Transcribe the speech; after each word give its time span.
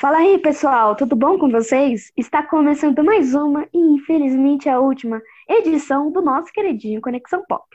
Fala 0.00 0.18
aí, 0.18 0.38
pessoal, 0.38 0.94
tudo 0.94 1.16
bom 1.16 1.36
com 1.36 1.50
vocês? 1.50 2.12
Está 2.16 2.40
começando 2.40 3.02
mais 3.02 3.34
uma 3.34 3.66
e 3.74 3.78
infelizmente 3.78 4.68
a 4.68 4.78
última 4.78 5.20
edição 5.48 6.12
do 6.12 6.22
nosso 6.22 6.52
queridinho 6.52 7.00
Conexão 7.00 7.44
Pop. 7.48 7.66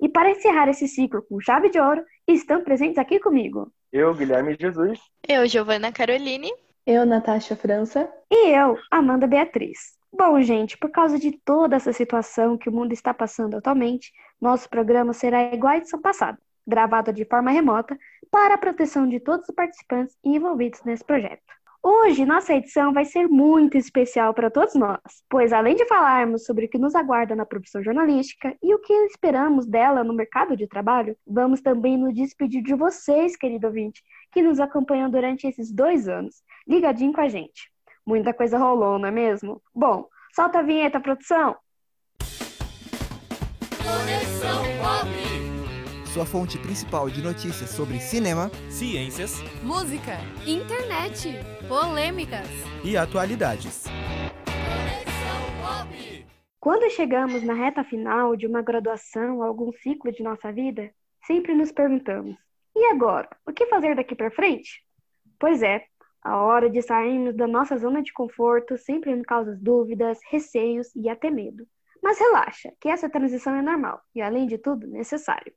E 0.00 0.08
para 0.08 0.28
encerrar 0.28 0.68
esse 0.68 0.88
ciclo 0.88 1.22
com 1.22 1.40
chave 1.40 1.70
de 1.70 1.78
ouro, 1.78 2.04
estão 2.26 2.64
presentes 2.64 2.98
aqui 2.98 3.20
comigo. 3.20 3.70
Eu, 3.92 4.12
Guilherme 4.12 4.56
Jesus. 4.58 4.98
Eu, 5.28 5.46
Giovana 5.46 5.92
Caroline. 5.92 6.50
Eu, 6.84 7.06
Natasha 7.06 7.54
França. 7.54 8.12
E 8.28 8.50
eu, 8.50 8.76
Amanda 8.90 9.28
Beatriz. 9.28 9.96
Bom, 10.12 10.40
gente, 10.42 10.76
por 10.76 10.90
causa 10.90 11.16
de 11.16 11.30
toda 11.44 11.76
essa 11.76 11.92
situação 11.92 12.58
que 12.58 12.68
o 12.68 12.72
mundo 12.72 12.92
está 12.92 13.14
passando 13.14 13.56
atualmente, 13.56 14.12
nosso 14.40 14.68
programa 14.68 15.12
será 15.12 15.54
igual 15.54 15.74
à 15.74 15.76
edição 15.76 16.00
passada, 16.00 16.38
gravado 16.66 17.12
de 17.12 17.24
forma 17.24 17.52
remota, 17.52 17.96
para 18.32 18.54
a 18.54 18.58
proteção 18.58 19.08
de 19.08 19.20
todos 19.20 19.48
os 19.48 19.54
participantes 19.54 20.16
envolvidos 20.24 20.82
nesse 20.82 21.04
projeto. 21.04 21.57
Hoje, 21.82 22.24
nossa 22.24 22.54
edição 22.54 22.92
vai 22.92 23.04
ser 23.04 23.28
muito 23.28 23.78
especial 23.78 24.34
para 24.34 24.50
todos 24.50 24.74
nós, 24.74 25.00
pois 25.30 25.52
além 25.52 25.76
de 25.76 25.86
falarmos 25.86 26.44
sobre 26.44 26.66
o 26.66 26.68
que 26.68 26.76
nos 26.76 26.94
aguarda 26.94 27.36
na 27.36 27.46
profissão 27.46 27.82
jornalística 27.82 28.56
e 28.60 28.74
o 28.74 28.80
que 28.80 28.92
esperamos 29.06 29.64
dela 29.64 30.02
no 30.02 30.12
mercado 30.12 30.56
de 30.56 30.66
trabalho, 30.66 31.16
vamos 31.24 31.60
também 31.60 31.96
nos 31.96 32.12
despedir 32.14 32.62
de 32.62 32.74
vocês, 32.74 33.36
querido 33.36 33.68
ouvinte, 33.68 34.02
que 34.32 34.42
nos 34.42 34.58
acompanham 34.58 35.08
durante 35.08 35.46
esses 35.46 35.70
dois 35.70 36.08
anos, 36.08 36.42
ligadinho 36.66 37.12
com 37.12 37.20
a 37.20 37.28
gente. 37.28 37.70
Muita 38.04 38.34
coisa 38.34 38.58
rolou, 38.58 38.98
não 38.98 39.08
é 39.08 39.12
mesmo? 39.12 39.62
Bom, 39.72 40.08
solta 40.34 40.58
a 40.58 40.62
vinheta, 40.62 40.98
produção! 40.98 41.56
Conexão. 43.78 45.17
Sua 46.18 46.26
fonte 46.26 46.58
principal 46.58 47.08
de 47.08 47.22
notícias 47.22 47.70
sobre 47.70 48.00
cinema, 48.00 48.50
ciências, 48.68 49.40
música, 49.62 50.16
internet, 50.44 51.28
polêmicas 51.68 52.48
e 52.82 52.96
atualidades. 52.96 53.84
Quando 56.58 56.90
chegamos 56.90 57.44
na 57.44 57.54
reta 57.54 57.84
final 57.84 58.34
de 58.34 58.48
uma 58.48 58.62
graduação 58.62 59.36
ou 59.36 59.44
algum 59.44 59.70
ciclo 59.70 60.10
de 60.10 60.24
nossa 60.24 60.50
vida, 60.50 60.90
sempre 61.24 61.54
nos 61.54 61.70
perguntamos: 61.70 62.36
e 62.74 62.84
agora? 62.86 63.28
O 63.46 63.52
que 63.52 63.66
fazer 63.66 63.94
daqui 63.94 64.16
para 64.16 64.32
frente? 64.32 64.84
Pois 65.38 65.62
é, 65.62 65.84
a 66.20 66.36
hora 66.38 66.68
de 66.68 66.82
sairmos 66.82 67.36
da 67.36 67.46
nossa 67.46 67.76
zona 67.76 68.02
de 68.02 68.12
conforto 68.12 68.76
sempre 68.76 69.14
nos 69.14 69.24
causa 69.24 69.56
dúvidas, 69.62 70.18
receios 70.28 70.88
e 70.96 71.08
até 71.08 71.30
medo. 71.30 71.64
Mas 72.02 72.18
relaxa, 72.18 72.72
que 72.80 72.88
essa 72.88 73.08
transição 73.08 73.54
é 73.54 73.62
normal 73.62 74.00
e, 74.12 74.20
além 74.20 74.48
de 74.48 74.58
tudo, 74.58 74.84
necessário. 74.88 75.52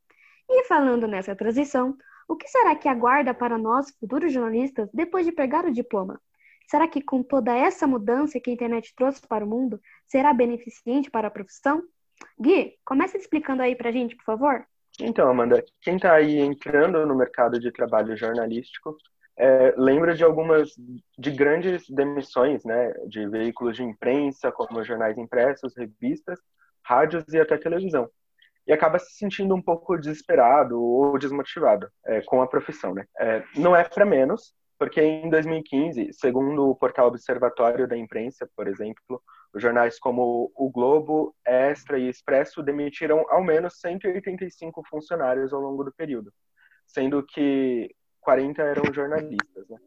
E 0.54 0.66
falando 0.66 1.08
nessa 1.08 1.34
transição, 1.34 1.98
o 2.28 2.36
que 2.36 2.48
será 2.48 2.76
que 2.76 2.90
aguarda 2.90 3.34
para 3.34 3.58
nós, 3.58 3.90
futuros 3.98 4.34
jornalistas, 4.34 4.90
depois 4.94 5.26
de 5.26 5.32
pegar 5.32 5.66
o 5.66 5.72
diploma? 5.72 6.20
Será 6.70 6.88
que 6.88 7.02
com 7.02 7.24
toda 7.24 7.56
essa 7.56 7.88
mudança 7.88 8.40
que 8.40 8.50
a 8.50 8.54
internet 8.54 8.94
trouxe 8.96 9.26
para 9.26 9.46
o 9.46 9.48
mundo, 9.48 9.80
será 10.06 10.34
beneficente 10.34 11.10
para 11.10 11.30
a 11.30 11.32
profissão? 11.32 11.82
Gui, 12.40 12.78
começa 12.86 13.18
explicando 13.18 13.62
aí 13.62 13.76
pra 13.76 13.92
gente, 13.92 14.16
por 14.16 14.26
favor. 14.26 14.66
Então, 15.00 15.30
Amanda, 15.30 15.64
quem 15.82 15.96
está 15.96 16.14
aí 16.14 16.40
entrando 16.40 17.06
no 17.06 17.16
mercado 17.16 17.60
de 17.60 17.72
trabalho 17.72 18.16
jornalístico 18.18 18.96
é, 19.38 19.74
lembra 19.78 20.14
de 20.14 20.24
algumas 20.24 20.70
de 21.18 21.32
grandes 21.32 21.90
demissões, 21.90 22.64
né, 22.66 22.94
de 23.08 23.28
veículos 23.28 23.78
de 23.78 23.84
imprensa, 23.84 24.52
como 24.52 24.84
jornais 24.84 25.18
impressos, 25.18 25.76
revistas, 25.76 26.40
rádios 26.84 27.24
e 27.34 27.40
até 27.40 27.58
televisão. 27.58 28.10
E 28.68 28.74
acaba 28.74 29.00
se 29.00 29.14
sentindo 29.16 29.56
um 29.56 29.62
pouco 29.62 29.98
desesperado 29.98 30.80
ou 30.80 31.18
desmotivado 31.18 31.90
é, 32.06 32.22
com 32.22 32.42
a 32.42 32.48
profissão, 32.48 32.94
né? 32.94 33.06
É, 33.20 33.44
não 33.56 33.76
é 33.76 33.84
para 33.84 34.06
menos, 34.06 34.54
porque 34.78 35.02
em 35.02 35.30
2015, 35.30 36.10
segundo 36.14 36.70
o 36.70 36.76
portal 36.76 37.08
Observatório 37.08 37.88
da 37.88 37.98
Imprensa, 37.98 38.50
por 38.56 38.68
exemplo, 38.68 39.22
jornais 39.56 40.00
como 40.00 40.52
o 40.56 40.72
Globo, 40.72 41.36
Extra 41.46 42.00
e 42.00 42.08
Expresso 42.08 42.64
demitiram 42.64 43.26
ao 43.30 43.44
menos 43.44 43.80
185 43.80 44.82
funcionários 44.90 45.54
ao 45.54 45.62
longo 45.62 45.84
do 45.84 45.94
período, 45.94 46.32
sendo 46.88 47.24
que 47.24 47.94
40 48.22 48.62
eram 48.62 48.94
jornalistas, 48.94 49.68
né? 49.70 49.78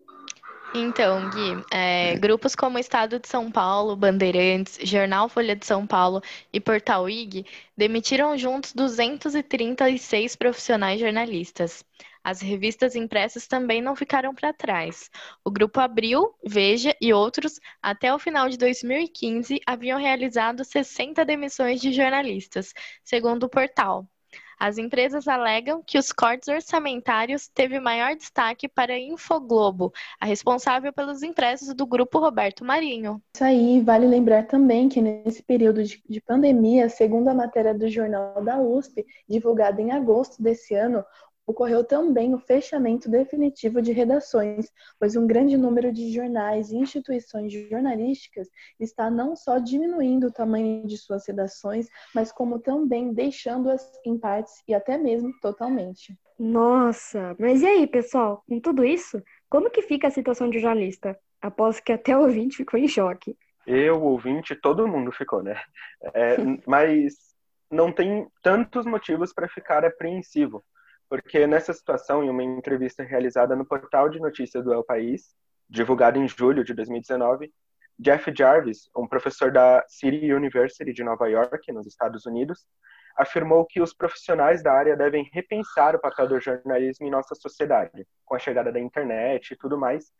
Então, 0.77 1.31
Gui, 1.31 1.65
é, 1.73 2.17
grupos 2.17 2.57
como 2.57 2.79
Estado 2.81 3.21
de 3.21 3.29
São 3.29 3.49
Paulo, 3.51 3.95
Bandeirantes, 3.95 4.77
Jornal 4.83 5.29
Folha 5.29 5.55
de 5.55 5.65
São 5.65 5.87
Paulo 5.87 6.21
e 6.53 6.61
Portal 6.61 7.09
IG 7.09 7.47
demitiram 7.77 8.37
juntos 8.37 8.73
236 8.73 10.35
profissionais 10.35 10.99
jornalistas. 10.99 11.85
As 12.25 12.41
revistas 12.41 12.97
impressas 12.97 13.47
também 13.47 13.81
não 13.81 13.95
ficaram 13.95 14.35
para 14.35 14.53
trás. 14.53 15.11
O 15.45 15.51
Grupo 15.51 15.79
Abril, 15.79 16.35
Veja 16.45 16.93
e 17.01 17.13
outros, 17.13 17.61
até 17.81 18.13
o 18.13 18.19
final 18.19 18.49
de 18.49 18.59
2015, 18.59 19.61
haviam 19.65 19.99
realizado 19.99 20.65
60 20.65 21.25
demissões 21.25 21.81
de 21.81 21.93
jornalistas, 21.93 22.73
segundo 23.05 23.45
o 23.45 23.49
portal. 23.49 24.09
As 24.59 24.79
empresas 24.79 25.29
alegam 25.29 25.83
que 25.85 25.99
os 25.99 26.13
cortes 26.13 26.49
orçamentários 26.49 27.49
teve 27.49 27.79
maior 27.81 28.15
destaque 28.15 28.69
para 28.69 28.95
a 28.95 28.99
Infoglobo, 28.99 29.93
a 30.21 30.27
responsável 30.27 30.93
pelos 30.93 31.23
impressos 31.23 31.75
do 31.75 31.87
grupo 31.87 32.19
Roberto 32.19 32.65
Marinho. 32.65 33.23
Isso 33.35 33.45
aí, 33.45 33.81
vale 33.81 34.07
lembrar 34.07 34.47
também 34.47 34.89
que 34.89 35.01
nesse 35.01 35.43
período 35.43 35.83
de, 35.83 36.03
de 36.09 36.21
pandemia, 36.21 36.89
segundo 36.89 37.29
a 37.29 37.35
matéria 37.35 37.75
do 37.75 37.89
jornal 37.89 38.43
da 38.43 38.59
USP, 38.59 39.05
divulgada 39.29 39.81
em 39.81 39.91
agosto 39.91 40.43
desse 40.43 40.75
ano, 40.75 41.05
ocorreu 41.47 41.85
também 41.85 42.35
o 42.35 42.39
fechamento 42.39 43.11
definitivo 43.11 43.83
de 43.83 43.93
redações, 43.93 44.71
pois 44.99 45.17
um 45.17 45.27
grande 45.27 45.57
número 45.57 45.93
de 45.93 46.13
jornais 46.13 46.71
e 46.71 46.77
instituições 46.77 47.53
jornalísticas 47.53 48.49
está 48.81 49.11
não 49.11 49.37
só 49.37 49.59
diminuindo 49.59 50.29
o 50.29 50.33
tamanho 50.33 50.87
de 50.87 50.97
suas 50.97 51.27
redações, 51.27 51.89
mas 52.15 52.33
como 52.33 52.59
também 52.59 53.13
deixando-as 53.13 53.91
em 54.05 54.19
partes 54.19 54.63
e 54.67 54.75
até 54.75 54.97
mesmo 54.97 55.33
totalmente. 55.41 56.17
Nossa, 56.39 57.37
mas 57.39 57.63
e 57.63 57.67
aí, 57.67 57.87
pessoal? 57.87 58.43
Com 58.49 58.59
tudo 58.59 58.85
isso, 58.85 59.23
como 59.49 59.71
que 59.71 59.83
fica 59.83 60.09
a 60.09 60.11
situação 60.11 60.51
de 60.51 60.59
jornalista? 60.59 61.17
Aposto 61.41 61.83
que 61.83 61.93
até 61.93 62.17
o 62.17 62.23
ouvinte 62.23 62.57
ficou 62.57 62.81
em 62.81 62.89
choque. 62.89 63.37
Eu, 63.67 64.03
ouvinte, 64.03 64.55
todo 64.55 64.89
mundo 64.89 65.13
ficou, 65.13 65.43
né? 65.43 65.61
É, 66.13 66.37
mas 66.67 67.15
não 67.71 67.93
tem 67.93 68.27
tantos 68.43 68.85
motivos 68.85 69.33
para 69.33 69.49
ficar 69.49 69.85
apreensivo 69.85 70.65
porque 71.15 71.47
nessa 71.47 71.73
situação, 71.73 72.25
em 72.25 72.29
uma 72.29 72.43
entrevista 72.43 73.05
realizada 73.05 73.55
no 73.55 73.65
portal 73.65 74.09
de 74.09 74.19
notícias 74.19 74.65
do 74.65 74.75
El 74.75 74.83
País, 74.83 75.33
divulgada 75.71 76.19
em 76.19 76.27
julho 76.27 76.65
de 76.65 76.75
2019, 76.75 77.53
Jeff 77.97 78.35
Jarvis, 78.37 78.91
um 78.97 79.07
professor 79.07 79.53
da 79.53 79.85
City 79.87 80.33
University 80.35 80.93
de 80.93 81.05
Nova 81.05 81.29
York, 81.29 81.71
nos 81.71 81.87
Estados 81.87 82.27
Unidos, 82.27 82.67
afirmou 83.17 83.65
que 83.65 83.81
os 83.81 83.95
profissionais 83.95 84.61
da 84.61 84.73
área 84.73 84.97
devem 84.97 85.31
repensar 85.33 85.95
o 85.95 86.01
papel 86.01 86.27
do 86.27 86.41
jornalismo 86.41 87.07
em 87.07 87.11
nossa 87.11 87.37
sociedade. 87.37 88.05
Com 88.25 88.35
a 88.35 88.41
chegada 88.41 88.73
da 88.73 88.81
internet 88.81 89.53
e 89.53 89.57
tudo 89.57 89.79
mais, 89.79 90.11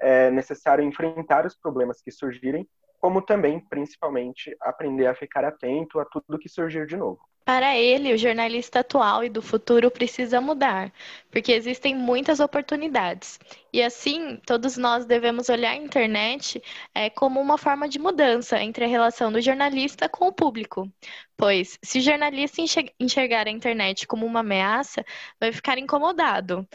é 0.00 0.30
necessário 0.30 0.84
enfrentar 0.84 1.44
os 1.44 1.56
problemas 1.56 2.00
que 2.00 2.12
surgirem, 2.12 2.64
como 3.00 3.20
também, 3.20 3.58
principalmente, 3.58 4.56
aprender 4.60 5.08
a 5.08 5.16
ficar 5.16 5.44
atento 5.44 5.98
a 5.98 6.04
tudo 6.04 6.38
que 6.38 6.48
surgir 6.48 6.86
de 6.86 6.96
novo. 6.96 7.18
Para 7.44 7.76
ele, 7.76 8.12
o 8.14 8.16
jornalista 8.18 8.80
atual 8.80 9.22
e 9.22 9.28
do 9.28 9.42
futuro 9.42 9.90
precisa 9.90 10.40
mudar, 10.40 10.90
porque 11.30 11.52
existem 11.52 11.94
muitas 11.94 12.40
oportunidades. 12.40 13.38
E 13.70 13.82
assim, 13.82 14.38
todos 14.46 14.78
nós 14.78 15.04
devemos 15.04 15.50
olhar 15.50 15.72
a 15.72 15.76
internet 15.76 16.62
é, 16.94 17.10
como 17.10 17.38
uma 17.40 17.58
forma 17.58 17.86
de 17.86 17.98
mudança 17.98 18.58
entre 18.62 18.86
a 18.86 18.88
relação 18.88 19.30
do 19.30 19.42
jornalista 19.42 20.08
com 20.08 20.26
o 20.28 20.32
público. 20.32 20.90
Pois, 21.36 21.78
se 21.82 21.98
o 21.98 22.02
jornalista 22.02 22.62
enxergar 22.98 23.46
a 23.46 23.50
internet 23.50 24.06
como 24.06 24.24
uma 24.24 24.40
ameaça, 24.40 25.04
vai 25.38 25.52
ficar 25.52 25.76
incomodado. 25.76 26.66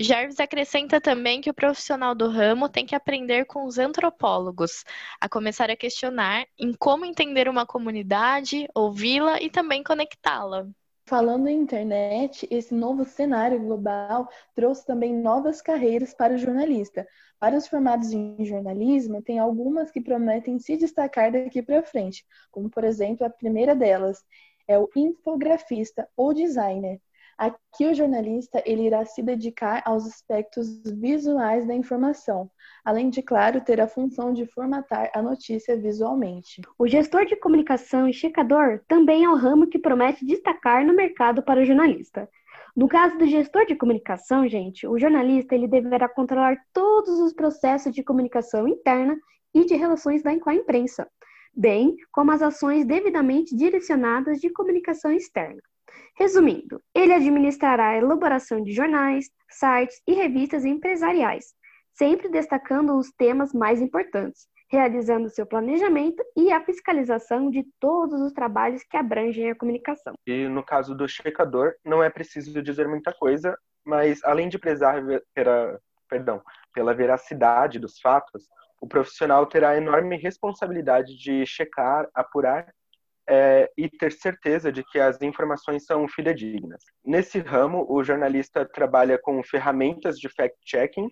Jarvis 0.00 0.38
acrescenta 0.38 1.00
também 1.00 1.40
que 1.40 1.50
o 1.50 1.54
profissional 1.54 2.14
do 2.14 2.28
ramo 2.28 2.68
tem 2.68 2.86
que 2.86 2.94
aprender 2.94 3.46
com 3.46 3.64
os 3.64 3.78
antropólogos, 3.78 4.84
a 5.20 5.28
começar 5.28 5.70
a 5.70 5.76
questionar 5.76 6.46
em 6.56 6.72
como 6.72 7.04
entender 7.04 7.48
uma 7.48 7.66
comunidade, 7.66 8.68
ouvi-la 8.72 9.42
e 9.42 9.50
também 9.50 9.82
conectá-la. 9.82 10.68
Falando 11.08 11.48
em 11.48 11.58
internet, 11.58 12.46
esse 12.48 12.72
novo 12.72 13.04
cenário 13.04 13.58
global 13.58 14.28
trouxe 14.54 14.86
também 14.86 15.12
novas 15.12 15.60
carreiras 15.60 16.14
para 16.14 16.34
o 16.34 16.38
jornalista. 16.38 17.04
Para 17.40 17.56
os 17.56 17.66
formados 17.66 18.12
em 18.12 18.44
jornalismo, 18.44 19.20
tem 19.20 19.40
algumas 19.40 19.90
que 19.90 20.00
prometem 20.00 20.60
se 20.60 20.76
destacar 20.76 21.32
daqui 21.32 21.60
para 21.60 21.82
frente, 21.82 22.24
como 22.52 22.70
por 22.70 22.84
exemplo 22.84 23.26
a 23.26 23.30
primeira 23.30 23.74
delas 23.74 24.22
é 24.68 24.78
o 24.78 24.88
infografista 24.94 26.08
ou 26.14 26.32
designer. 26.32 27.00
Aqui 27.38 27.86
o 27.86 27.94
jornalista 27.94 28.60
ele 28.66 28.82
irá 28.82 29.04
se 29.04 29.22
dedicar 29.22 29.80
aos 29.84 30.04
aspectos 30.04 30.82
visuais 30.84 31.64
da 31.68 31.72
informação, 31.72 32.50
além 32.84 33.08
de, 33.08 33.22
claro, 33.22 33.60
ter 33.60 33.80
a 33.80 33.86
função 33.86 34.32
de 34.32 34.44
formatar 34.46 35.08
a 35.14 35.22
notícia 35.22 35.76
visualmente. 35.76 36.60
O 36.76 36.88
gestor 36.88 37.26
de 37.26 37.36
comunicação 37.36 38.08
e 38.08 38.12
checador 38.12 38.80
também 38.88 39.22
é 39.24 39.30
o 39.30 39.36
ramo 39.36 39.68
que 39.68 39.78
promete 39.78 40.26
destacar 40.26 40.84
no 40.84 40.92
mercado 40.92 41.40
para 41.40 41.60
o 41.60 41.64
jornalista. 41.64 42.28
No 42.74 42.88
caso 42.88 43.16
do 43.16 43.26
gestor 43.26 43.66
de 43.66 43.76
comunicação, 43.76 44.48
gente, 44.48 44.84
o 44.84 44.98
jornalista 44.98 45.54
ele 45.54 45.68
deverá 45.68 46.08
controlar 46.08 46.56
todos 46.72 47.20
os 47.20 47.32
processos 47.32 47.92
de 47.92 48.02
comunicação 48.02 48.66
interna 48.66 49.16
e 49.54 49.64
de 49.64 49.76
relações 49.76 50.22
com 50.22 50.50
a 50.50 50.54
imprensa, 50.54 51.08
bem 51.54 51.94
como 52.10 52.32
as 52.32 52.42
ações 52.42 52.84
devidamente 52.84 53.54
direcionadas 53.54 54.40
de 54.40 54.50
comunicação 54.50 55.12
externa. 55.12 55.62
Resumindo, 56.16 56.80
ele 56.94 57.12
administrará 57.12 57.90
a 57.90 57.96
elaboração 57.96 58.62
de 58.62 58.72
jornais, 58.72 59.30
sites 59.48 60.00
e 60.06 60.14
revistas 60.14 60.64
empresariais, 60.64 61.54
sempre 61.92 62.28
destacando 62.28 62.96
os 62.96 63.10
temas 63.12 63.52
mais 63.52 63.80
importantes, 63.80 64.46
realizando 64.70 65.30
seu 65.30 65.46
planejamento 65.46 66.22
e 66.36 66.52
a 66.52 66.62
fiscalização 66.64 67.50
de 67.50 67.64
todos 67.80 68.20
os 68.20 68.32
trabalhos 68.32 68.82
que 68.82 68.96
abrangem 68.96 69.50
a 69.50 69.54
comunicação. 69.54 70.14
E 70.26 70.48
no 70.48 70.62
caso 70.62 70.94
do 70.94 71.08
checador, 71.08 71.74
não 71.84 72.02
é 72.02 72.10
preciso 72.10 72.62
dizer 72.62 72.86
muita 72.86 73.12
coisa, 73.12 73.56
mas 73.84 74.22
além 74.24 74.48
de 74.48 74.58
prezar 74.58 75.02
pela, 75.34 75.80
perdão, 76.08 76.42
pela 76.74 76.94
veracidade 76.94 77.78
dos 77.78 77.98
fatos, 78.00 78.46
o 78.80 78.86
profissional 78.86 79.46
terá 79.46 79.76
enorme 79.76 80.16
responsabilidade 80.16 81.16
de 81.16 81.44
checar, 81.46 82.08
apurar 82.14 82.72
é, 83.28 83.70
e 83.76 83.88
ter 83.88 84.12
certeza 84.12 84.72
de 84.72 84.82
que 84.82 84.98
as 84.98 85.20
informações 85.20 85.84
são 85.84 86.08
fidedignas. 86.08 86.82
Nesse 87.04 87.38
ramo, 87.40 87.86
o 87.88 88.02
jornalista 88.02 88.64
trabalha 88.64 89.18
com 89.18 89.42
ferramentas 89.42 90.18
de 90.18 90.28
fact-checking 90.28 91.10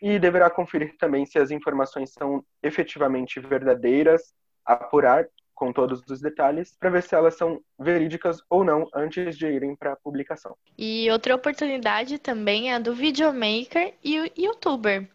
e 0.00 0.18
deverá 0.18 0.48
conferir 0.48 0.96
também 0.98 1.26
se 1.26 1.38
as 1.38 1.50
informações 1.50 2.12
são 2.12 2.42
efetivamente 2.62 3.38
verdadeiras, 3.38 4.32
apurar 4.64 5.26
com 5.58 5.72
todos 5.72 6.00
os 6.08 6.20
detalhes 6.20 6.76
para 6.78 6.88
ver 6.88 7.02
se 7.02 7.16
elas 7.16 7.36
são 7.36 7.60
verídicas 7.76 8.40
ou 8.48 8.62
não 8.62 8.88
antes 8.94 9.36
de 9.36 9.48
irem 9.48 9.74
para 9.74 9.92
a 9.92 9.96
publicação. 9.96 10.56
E 10.78 11.10
outra 11.10 11.34
oportunidade 11.34 12.16
também 12.18 12.70
é 12.70 12.76
a 12.76 12.78
do 12.78 12.94
videomaker 12.94 13.92
e 14.04 14.32
youtuber. 14.38 15.08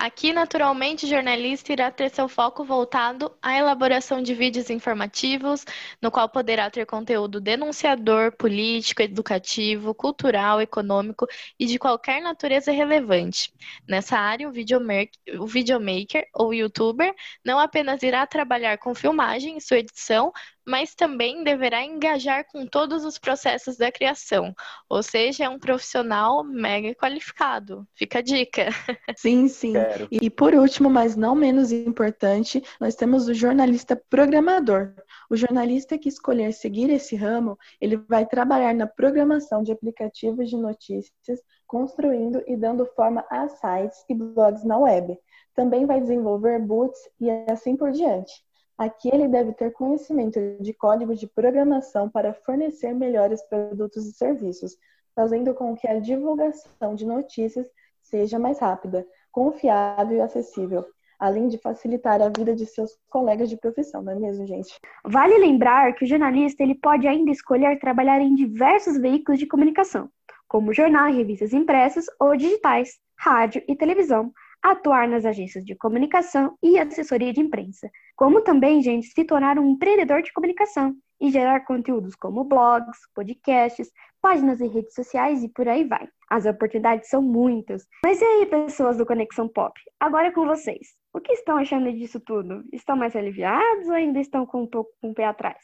Aqui, 0.00 0.32
naturalmente, 0.32 1.04
o 1.04 1.08
jornalista 1.08 1.74
irá 1.74 1.90
ter 1.90 2.08
seu 2.08 2.26
foco 2.26 2.64
voltado 2.64 3.30
à 3.42 3.58
elaboração 3.58 4.22
de 4.22 4.32
vídeos 4.32 4.70
informativos, 4.70 5.62
no 6.00 6.10
qual 6.10 6.26
poderá 6.26 6.70
ter 6.70 6.86
conteúdo 6.86 7.38
denunciador, 7.38 8.34
político, 8.34 9.02
educativo, 9.02 9.94
cultural, 9.94 10.58
econômico 10.58 11.26
e 11.58 11.66
de 11.66 11.78
qualquer 11.78 12.22
natureza 12.22 12.72
relevante. 12.72 13.52
Nessa 13.86 14.16
área, 14.16 14.48
o 14.48 14.52
videomaker, 14.52 15.20
o 15.38 15.46
videomaker 15.46 16.26
ou 16.34 16.54
youtuber 16.54 17.14
não 17.44 17.58
apenas 17.60 18.02
irá 18.02 18.26
trabalhar 18.26 18.78
com 18.78 18.94
filmagem 18.94 19.58
e 19.58 19.60
sua 19.60 19.80
edição, 19.80 20.32
mas 20.70 20.94
também 20.94 21.42
deverá 21.42 21.84
engajar 21.84 22.46
com 22.46 22.64
todos 22.64 23.04
os 23.04 23.18
processos 23.18 23.76
da 23.76 23.90
criação, 23.90 24.54
ou 24.88 25.02
seja, 25.02 25.44
é 25.44 25.48
um 25.48 25.58
profissional 25.58 26.44
mega 26.44 26.94
qualificado. 26.94 27.84
Fica 27.92 28.20
a 28.20 28.22
dica. 28.22 28.66
Sim, 29.18 29.48
sim. 29.48 29.72
Quero. 29.72 30.06
E 30.12 30.30
por 30.30 30.54
último, 30.54 30.88
mas 30.88 31.16
não 31.16 31.34
menos 31.34 31.72
importante, 31.72 32.62
nós 32.80 32.94
temos 32.94 33.26
o 33.26 33.34
jornalista 33.34 34.00
programador. 34.08 34.94
O 35.28 35.36
jornalista 35.36 35.98
que 35.98 36.08
escolher 36.08 36.52
seguir 36.52 36.88
esse 36.88 37.16
ramo, 37.16 37.58
ele 37.80 37.96
vai 37.96 38.24
trabalhar 38.24 38.72
na 38.72 38.86
programação 38.86 39.64
de 39.64 39.72
aplicativos 39.72 40.48
de 40.48 40.56
notícias, 40.56 41.40
construindo 41.66 42.42
e 42.46 42.56
dando 42.56 42.86
forma 42.94 43.24
a 43.28 43.48
sites 43.48 44.04
e 44.08 44.14
blogs 44.14 44.64
na 44.64 44.78
web. 44.78 45.18
Também 45.52 45.84
vai 45.84 46.00
desenvolver 46.00 46.60
boots 46.60 47.00
e 47.20 47.28
assim 47.50 47.76
por 47.76 47.90
diante. 47.90 48.32
Aqui 48.80 49.10
ele 49.12 49.28
deve 49.28 49.52
ter 49.52 49.72
conhecimento 49.72 50.40
de 50.58 50.72
código 50.72 51.14
de 51.14 51.26
programação 51.26 52.08
para 52.08 52.32
fornecer 52.32 52.94
melhores 52.94 53.42
produtos 53.42 54.06
e 54.06 54.12
serviços, 54.14 54.74
fazendo 55.14 55.52
com 55.52 55.76
que 55.76 55.86
a 55.86 56.00
divulgação 56.00 56.94
de 56.94 57.04
notícias 57.04 57.66
seja 58.00 58.38
mais 58.38 58.58
rápida, 58.58 59.06
confiável 59.30 60.16
e 60.16 60.20
acessível, 60.22 60.82
além 61.18 61.46
de 61.46 61.58
facilitar 61.58 62.22
a 62.22 62.30
vida 62.30 62.56
de 62.56 62.64
seus 62.64 62.96
colegas 63.10 63.50
de 63.50 63.58
profissão, 63.58 64.00
não 64.00 64.12
é 64.12 64.14
mesmo, 64.14 64.46
gente? 64.46 64.74
Vale 65.04 65.36
lembrar 65.36 65.94
que 65.94 66.06
o 66.06 66.08
jornalista 66.08 66.62
ele 66.62 66.74
pode 66.74 67.06
ainda 67.06 67.30
escolher 67.30 67.78
trabalhar 67.78 68.18
em 68.22 68.34
diversos 68.34 68.96
veículos 68.96 69.38
de 69.38 69.46
comunicação, 69.46 70.08
como 70.48 70.72
jornal 70.72 71.12
revistas 71.12 71.52
impressas 71.52 72.06
ou 72.18 72.34
digitais, 72.34 72.98
rádio 73.14 73.62
e 73.68 73.76
televisão, 73.76 74.32
atuar 74.62 75.08
nas 75.08 75.24
agências 75.24 75.64
de 75.64 75.74
comunicação 75.74 76.56
e 76.62 76.78
assessoria 76.78 77.32
de 77.32 77.40
imprensa, 77.40 77.90
como 78.16 78.42
também, 78.42 78.82
gente, 78.82 79.08
se 79.08 79.24
tornar 79.24 79.58
um 79.58 79.70
empreendedor 79.70 80.22
de 80.22 80.32
comunicação 80.32 80.94
e 81.20 81.30
gerar 81.30 81.60
conteúdos 81.60 82.14
como 82.14 82.44
blogs, 82.44 82.98
podcasts, 83.14 83.90
páginas 84.20 84.60
e 84.60 84.66
redes 84.66 84.94
sociais 84.94 85.42
e 85.42 85.48
por 85.48 85.68
aí 85.68 85.84
vai. 85.84 86.08
As 86.30 86.46
oportunidades 86.46 87.08
são 87.08 87.20
muitas. 87.20 87.86
Mas 88.04 88.20
e 88.20 88.24
aí, 88.24 88.46
pessoas 88.46 88.96
do 88.96 89.06
Conexão 89.06 89.48
Pop? 89.48 89.78
Agora 89.98 90.28
é 90.28 90.30
com 90.30 90.46
vocês. 90.46 90.94
O 91.12 91.20
que 91.20 91.32
estão 91.32 91.56
achando 91.56 91.92
disso 91.92 92.20
tudo? 92.20 92.62
Estão 92.72 92.96
mais 92.96 93.16
aliviados 93.16 93.88
ou 93.88 93.94
ainda 93.94 94.20
estão 94.20 94.46
com 94.46 94.62
um 94.62 94.66
pouco 94.66 94.90
com 95.00 95.10
o 95.10 95.14
pé 95.14 95.24
atrás? 95.24 95.58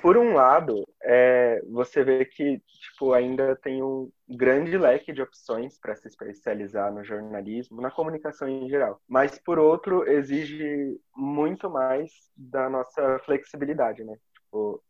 Por 0.00 0.16
um 0.16 0.34
lado, 0.34 0.86
é, 1.02 1.62
você 1.68 2.02
vê 2.02 2.24
que 2.24 2.60
tipo, 3.00 3.12
ainda 3.12 3.56
tem 3.56 3.82
um 3.82 4.10
grande 4.28 4.76
leque 4.76 5.12
de 5.12 5.22
opções 5.22 5.78
para 5.78 5.96
se 5.96 6.08
especializar 6.08 6.92
no 6.92 7.04
jornalismo, 7.04 7.80
na 7.80 7.90
comunicação 7.90 8.48
em 8.48 8.68
geral. 8.68 9.00
Mas, 9.08 9.38
por 9.38 9.58
outro, 9.58 10.08
exige 10.08 11.00
muito 11.16 11.70
mais 11.70 12.10
da 12.36 12.68
nossa 12.68 13.18
flexibilidade, 13.20 14.04
né? 14.04 14.16
Tipo, 14.34 14.82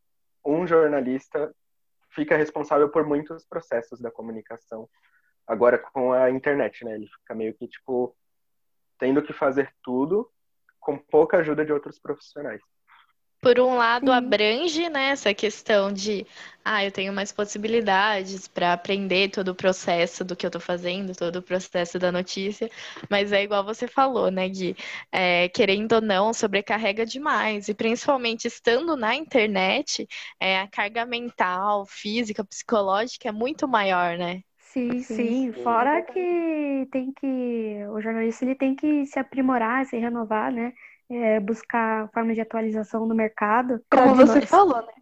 um 0.44 0.66
jornalista 0.66 1.54
fica 2.10 2.36
responsável 2.36 2.88
por 2.88 3.06
muitos 3.06 3.44
processos 3.46 4.00
da 4.00 4.10
comunicação. 4.10 4.88
Agora, 5.46 5.78
com 5.78 6.12
a 6.12 6.30
internet, 6.30 6.84
né? 6.84 6.94
Ele 6.94 7.06
fica 7.06 7.34
meio 7.34 7.54
que, 7.54 7.68
tipo, 7.68 8.16
tendo 8.98 9.22
que 9.22 9.32
fazer 9.32 9.72
tudo 9.82 10.30
com 10.78 10.98
pouca 10.98 11.38
ajuda 11.38 11.64
de 11.64 11.72
outros 11.72 11.98
profissionais 11.98 12.60
por 13.40 13.58
um 13.60 13.76
lado, 13.76 14.12
abrange 14.12 14.88
né, 14.88 15.10
essa 15.10 15.32
questão 15.34 15.92
de, 15.92 16.26
ah, 16.64 16.84
eu 16.84 16.92
tenho 16.92 17.12
mais 17.12 17.32
possibilidades 17.32 18.46
para 18.48 18.72
aprender 18.72 19.30
todo 19.30 19.48
o 19.48 19.54
processo 19.54 20.24
do 20.24 20.36
que 20.36 20.44
eu 20.46 20.48
estou 20.48 20.60
fazendo, 20.60 21.14
todo 21.16 21.36
o 21.36 21.42
processo 21.42 21.98
da 21.98 22.12
notícia, 22.12 22.70
mas 23.10 23.32
é 23.32 23.42
igual 23.42 23.64
você 23.64 23.88
falou, 23.88 24.30
né, 24.30 24.48
Gui? 24.48 24.76
É, 25.10 25.48
querendo 25.48 25.92
ou 25.94 26.00
não, 26.00 26.32
sobrecarrega 26.34 27.06
demais, 27.06 27.68
e 27.68 27.74
principalmente 27.74 28.46
estando 28.46 28.96
na 28.96 29.14
internet, 29.14 30.06
é, 30.38 30.58
a 30.60 30.68
carga 30.68 31.06
mental, 31.06 31.86
física, 31.86 32.44
psicológica 32.44 33.28
é 33.28 33.32
muito 33.32 33.66
maior, 33.68 34.18
né? 34.18 34.42
Sim, 34.58 35.02
sim. 35.02 35.52
Fora 35.52 36.02
que 36.02 36.86
tem 36.92 37.12
que 37.12 37.26
o 37.90 38.00
jornalista 38.00 38.44
ele 38.44 38.54
tem 38.54 38.74
que 38.76 39.04
se 39.06 39.18
aprimorar, 39.18 39.84
se 39.86 39.96
renovar, 39.98 40.52
né? 40.52 40.72
É, 41.10 41.40
buscar 41.40 42.08
formas 42.12 42.36
de 42.36 42.40
atualização 42.40 43.06
no 43.06 43.14
mercado. 43.14 43.82
Como 43.90 44.14
você 44.14 44.40
falou, 44.42 44.80
né? 44.82 44.92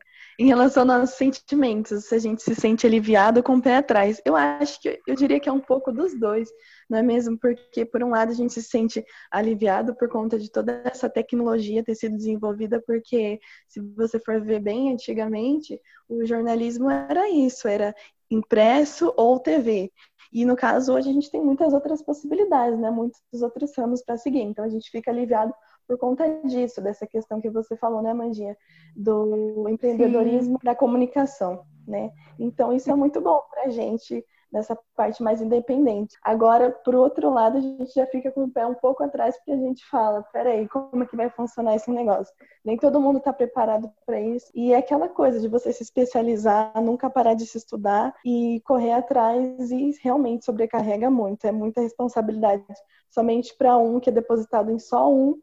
Em 0.40 0.46
relação 0.46 0.88
aos 0.90 1.10
sentimentos, 1.10 2.04
se 2.04 2.14
a 2.14 2.18
gente 2.18 2.42
se 2.42 2.54
sente 2.54 2.86
aliviado 2.86 3.42
com 3.42 3.56
o 3.56 3.62
pé 3.62 3.76
atrás. 3.76 4.22
Eu 4.24 4.36
acho 4.36 4.80
que 4.80 5.00
eu 5.04 5.16
diria 5.16 5.40
que 5.40 5.48
é 5.48 5.52
um 5.52 5.60
pouco 5.60 5.90
dos 5.92 6.18
dois, 6.18 6.48
não 6.88 6.98
é 6.98 7.02
mesmo? 7.02 7.36
Porque, 7.36 7.84
por 7.84 8.04
um 8.04 8.10
lado, 8.10 8.30
a 8.30 8.34
gente 8.34 8.52
se 8.52 8.62
sente 8.62 9.04
aliviado 9.32 9.96
por 9.96 10.08
conta 10.08 10.38
de 10.38 10.48
toda 10.48 10.80
essa 10.84 11.10
tecnologia 11.10 11.82
ter 11.82 11.96
sido 11.96 12.16
desenvolvida, 12.16 12.80
porque, 12.86 13.40
se 13.66 13.80
você 13.96 14.20
for 14.20 14.40
ver 14.40 14.60
bem 14.60 14.92
antigamente, 14.92 15.80
o 16.08 16.24
jornalismo 16.24 16.88
era 16.88 17.28
isso, 17.28 17.66
era 17.66 17.92
impresso 18.30 19.12
ou 19.16 19.40
TV. 19.40 19.90
E 20.32 20.44
no 20.44 20.54
caso, 20.54 20.92
hoje 20.92 21.10
a 21.10 21.12
gente 21.12 21.30
tem 21.30 21.42
muitas 21.42 21.72
outras 21.72 22.00
possibilidades, 22.02 22.78
né? 22.78 22.90
Muitos 22.90 23.42
outros 23.42 23.72
ramos 23.76 24.02
para 24.02 24.16
seguir. 24.16 24.42
Então 24.42 24.64
a 24.64 24.68
gente 24.68 24.90
fica 24.90 25.10
aliviado 25.10 25.52
por 25.88 25.96
conta 25.96 26.28
disso, 26.44 26.82
dessa 26.82 27.06
questão 27.06 27.40
que 27.40 27.48
você 27.48 27.74
falou, 27.74 28.02
né, 28.02 28.12
Mandinha? 28.12 28.56
Do 28.94 29.66
empreendedorismo 29.68 30.58
Sim. 30.58 30.64
da 30.64 30.74
comunicação, 30.74 31.64
né? 31.86 32.12
Então, 32.38 32.72
isso 32.74 32.90
é 32.90 32.94
muito 32.94 33.22
bom 33.22 33.40
para 33.50 33.64
a 33.64 33.68
gente 33.70 34.22
nessa 34.52 34.76
parte 34.96 35.22
mais 35.22 35.40
independente. 35.40 36.16
Agora, 36.22 36.70
por 36.70 36.94
outro 36.94 37.30
lado, 37.30 37.58
a 37.58 37.60
gente 37.60 37.92
já 37.94 38.06
fica 38.06 38.30
com 38.30 38.44
o 38.44 38.50
pé 38.50 38.66
um 38.66 38.74
pouco 38.74 39.02
atrás 39.02 39.36
porque 39.36 39.52
a 39.52 39.56
gente 39.56 39.84
fala, 39.86 40.22
peraí, 40.32 40.66
como 40.68 41.02
é 41.02 41.06
que 41.06 41.16
vai 41.16 41.28
funcionar 41.30 41.76
esse 41.76 41.90
negócio? 41.90 42.34
Nem 42.64 42.76
todo 42.76 43.00
mundo 43.00 43.18
está 43.18 43.32
preparado 43.32 43.90
para 44.06 44.20
isso. 44.20 44.50
E 44.54 44.72
é 44.72 44.78
aquela 44.78 45.08
coisa 45.08 45.38
de 45.38 45.48
você 45.48 45.72
se 45.72 45.82
especializar, 45.82 46.72
nunca 46.82 47.10
parar 47.10 47.34
de 47.34 47.46
se 47.46 47.58
estudar 47.58 48.14
e 48.24 48.60
correr 48.64 48.92
atrás 48.92 49.70
e 49.70 49.94
realmente 50.02 50.44
sobrecarrega 50.44 51.10
muito. 51.10 51.46
É 51.46 51.52
muita 51.52 51.80
responsabilidade 51.80 52.64
somente 53.10 53.54
para 53.56 53.76
um 53.76 54.00
que 54.00 54.10
é 54.10 54.12
depositado 54.12 54.70
em 54.70 54.78
só 54.78 55.12
um 55.12 55.38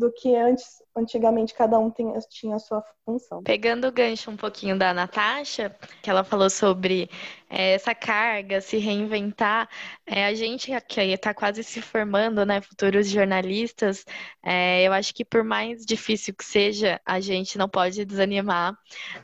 do 0.00 0.10
que 0.10 0.34
antes, 0.34 0.82
antigamente 0.96 1.52
cada 1.52 1.78
um 1.78 1.90
tinha, 1.90 2.18
tinha 2.20 2.56
a 2.56 2.58
sua 2.58 2.82
função. 3.04 3.42
Pegando 3.42 3.86
o 3.86 3.92
gancho 3.92 4.30
um 4.30 4.36
pouquinho 4.36 4.76
da 4.78 4.94
Natasha, 4.94 5.76
que 6.02 6.08
ela 6.08 6.24
falou 6.24 6.48
sobre 6.48 7.10
é, 7.50 7.72
essa 7.72 7.94
carga, 7.94 8.60
se 8.60 8.78
reinventar, 8.78 9.68
é, 10.06 10.24
a 10.24 10.34
gente 10.34 10.70
que 10.88 11.00
está 11.00 11.34
quase 11.34 11.64
se 11.64 11.82
formando, 11.82 12.46
né, 12.46 12.60
futuros 12.60 13.08
jornalistas, 13.08 14.04
é, 14.42 14.86
eu 14.86 14.92
acho 14.92 15.12
que 15.12 15.24
por 15.24 15.42
mais 15.42 15.84
difícil 15.84 16.32
que 16.32 16.44
seja, 16.44 17.00
a 17.04 17.18
gente 17.18 17.58
não 17.58 17.68
pode 17.68 18.04
desanimar. 18.04 18.74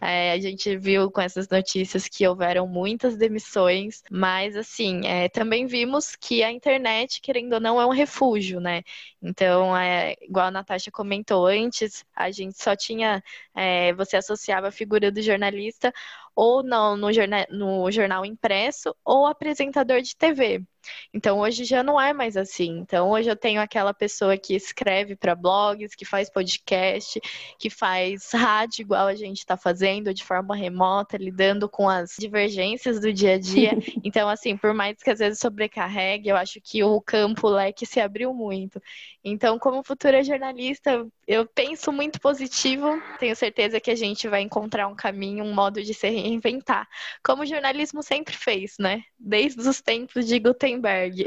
É, 0.00 0.32
a 0.32 0.40
gente 0.40 0.76
viu 0.76 1.10
com 1.10 1.20
essas 1.20 1.48
notícias 1.48 2.08
que 2.08 2.26
houveram 2.26 2.66
muitas 2.66 3.16
demissões, 3.16 4.02
mas 4.10 4.56
assim, 4.56 5.06
é, 5.06 5.28
também 5.28 5.66
vimos 5.66 6.16
que 6.16 6.42
a 6.42 6.50
internet, 6.50 7.20
querendo 7.20 7.54
ou 7.54 7.60
não, 7.60 7.80
é 7.80 7.86
um 7.86 7.90
refúgio, 7.90 8.60
né? 8.60 8.82
Então, 9.22 9.76
é, 9.76 10.16
igual 10.20 10.46
a 10.46 10.50
Natasha 10.50 10.90
comentou 10.90 11.46
antes, 11.46 12.04
a 12.14 12.30
gente 12.30 12.60
só 12.60 12.74
tinha, 12.74 13.22
é, 13.54 13.92
você 13.94 14.16
associava 14.16 14.68
a 14.68 14.72
figura 14.72 15.10
do 15.12 15.22
jornalista 15.22 15.92
ou 16.36 16.62
não 16.62 16.96
no 16.96 17.12
jornal, 17.12 17.46
no 17.50 17.90
jornal 17.90 18.24
impresso 18.26 18.94
ou 19.04 19.26
apresentador 19.26 20.02
de 20.02 20.16
TV. 20.16 20.64
Então 21.12 21.38
hoje 21.38 21.64
já 21.64 21.82
não 21.82 22.00
é 22.00 22.12
mais 22.12 22.36
assim. 22.36 22.78
Então 22.78 23.10
hoje 23.10 23.28
eu 23.28 23.36
tenho 23.36 23.60
aquela 23.60 23.92
pessoa 23.94 24.36
que 24.36 24.54
escreve 24.54 25.16
para 25.16 25.34
blogs, 25.34 25.94
que 25.94 26.04
faz 26.04 26.30
podcast, 26.30 27.20
que 27.58 27.70
faz 27.70 28.30
rádio 28.34 28.82
igual 28.82 29.06
a 29.06 29.14
gente 29.14 29.38
está 29.38 29.56
fazendo 29.56 30.12
de 30.12 30.24
forma 30.24 30.54
remota, 30.54 31.16
lidando 31.16 31.68
com 31.68 31.88
as 31.88 32.14
divergências 32.18 33.00
do 33.00 33.12
dia 33.12 33.34
a 33.34 33.38
dia. 33.38 33.72
Então 34.04 34.28
assim, 34.28 34.56
por 34.56 34.72
mais 34.72 35.02
que 35.02 35.10
às 35.10 35.18
vezes 35.18 35.40
sobrecarregue, 35.40 36.28
eu 36.28 36.36
acho 36.36 36.60
que 36.60 36.82
o 36.84 37.00
campo 37.00 37.48
leque 37.48 37.84
se 37.84 38.00
abriu 38.00 38.32
muito. 38.32 38.80
Então, 39.28 39.58
como 39.58 39.82
futura 39.82 40.22
jornalista, 40.22 41.04
eu 41.26 41.44
penso 41.46 41.90
muito 41.90 42.20
positivo. 42.20 43.02
Tenho 43.18 43.34
certeza 43.34 43.80
que 43.80 43.90
a 43.90 43.94
gente 43.96 44.28
vai 44.28 44.40
encontrar 44.40 44.86
um 44.86 44.94
caminho, 44.94 45.44
um 45.44 45.52
modo 45.52 45.82
de 45.82 45.92
se 45.92 46.08
reinventar, 46.08 46.86
como 47.24 47.42
o 47.42 47.46
jornalismo 47.46 48.04
sempre 48.04 48.36
fez, 48.36 48.76
né? 48.78 49.02
Desde 49.18 49.68
os 49.68 49.82
tempos 49.82 50.28
de 50.28 50.38
Gutenberg 50.38 50.75
Gutenberg. 50.76 51.24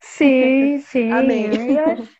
Sim, 0.00 0.78
sim. 0.86 1.10
Amém. 1.12 1.50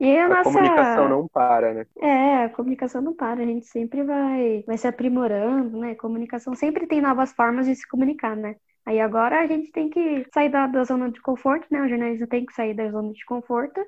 E 0.00 0.16
a, 0.16 0.24
a 0.24 0.28
nossa... 0.30 0.44
comunicação 0.44 1.06
não 1.06 1.28
para, 1.28 1.74
né? 1.74 1.86
É, 2.00 2.44
a 2.44 2.48
comunicação 2.48 3.02
não 3.02 3.14
para, 3.14 3.42
a 3.42 3.44
gente 3.44 3.66
sempre 3.66 4.02
vai, 4.02 4.64
vai 4.66 4.78
se 4.78 4.86
aprimorando, 4.86 5.76
né? 5.76 5.94
Comunicação 5.96 6.54
sempre 6.54 6.86
tem 6.86 7.02
novas 7.02 7.30
formas 7.34 7.66
de 7.66 7.74
se 7.74 7.86
comunicar, 7.86 8.34
né? 8.34 8.56
Aí 8.86 8.98
agora 8.98 9.40
a 9.42 9.46
gente 9.46 9.70
tem 9.70 9.90
que 9.90 10.24
sair 10.32 10.48
da, 10.48 10.66
da 10.66 10.82
zona 10.82 11.10
de 11.10 11.20
conforto, 11.20 11.66
né? 11.70 11.82
O 11.82 11.88
jornalista 11.88 12.26
tem 12.26 12.46
que 12.46 12.54
sair 12.54 12.72
da 12.72 12.90
zona 12.90 13.12
de 13.12 13.22
conforto 13.26 13.78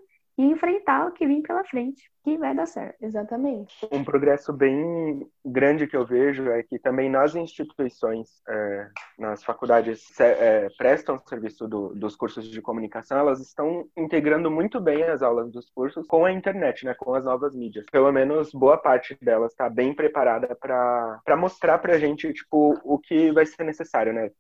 e 0.41 0.45
enfrentar 0.45 1.07
o 1.07 1.13
que 1.13 1.27
vem 1.27 1.43
pela 1.43 1.63
frente, 1.65 2.11
que 2.25 2.39
vai 2.39 2.55
dar 2.55 2.65
certo. 2.65 2.97
Exatamente. 3.03 3.87
Um 3.93 4.03
progresso 4.03 4.55
bem 4.55 5.29
grande 5.45 5.87
que 5.87 5.95
eu 5.95 6.07
vejo 6.07 6.49
é 6.49 6.63
que 6.63 6.79
também 6.79 7.11
nas 7.11 7.35
instituições, 7.35 8.41
é, 8.49 8.89
nas 9.19 9.45
faculdades 9.45 10.19
é, 10.19 10.67
prestam 10.79 11.19
serviço 11.27 11.69
do, 11.69 11.95
dos 11.95 12.17
cursos 12.17 12.49
de 12.49 12.63
comunicação, 12.63 13.19
elas 13.19 13.39
estão 13.39 13.87
integrando 13.95 14.51
muito 14.51 14.81
bem 14.81 15.03
as 15.03 15.21
aulas 15.21 15.53
dos 15.53 15.69
cursos 15.69 16.07
com 16.07 16.25
a 16.25 16.33
internet, 16.33 16.87
né, 16.87 16.95
com 16.95 17.13
as 17.13 17.27
novas 17.27 17.55
mídias. 17.55 17.85
Pelo 17.93 18.11
menos 18.11 18.51
boa 18.51 18.79
parte 18.79 19.19
delas 19.21 19.53
está 19.53 19.69
bem 19.69 19.93
preparada 19.93 20.57
para 20.57 21.37
mostrar 21.37 21.77
para 21.81 21.97
a 21.97 21.99
gente 21.99 22.33
tipo, 22.33 22.81
o 22.83 22.99
que 22.99 23.31
vai 23.31 23.45
ser 23.45 23.63
necessário, 23.65 24.15
né? 24.15 24.31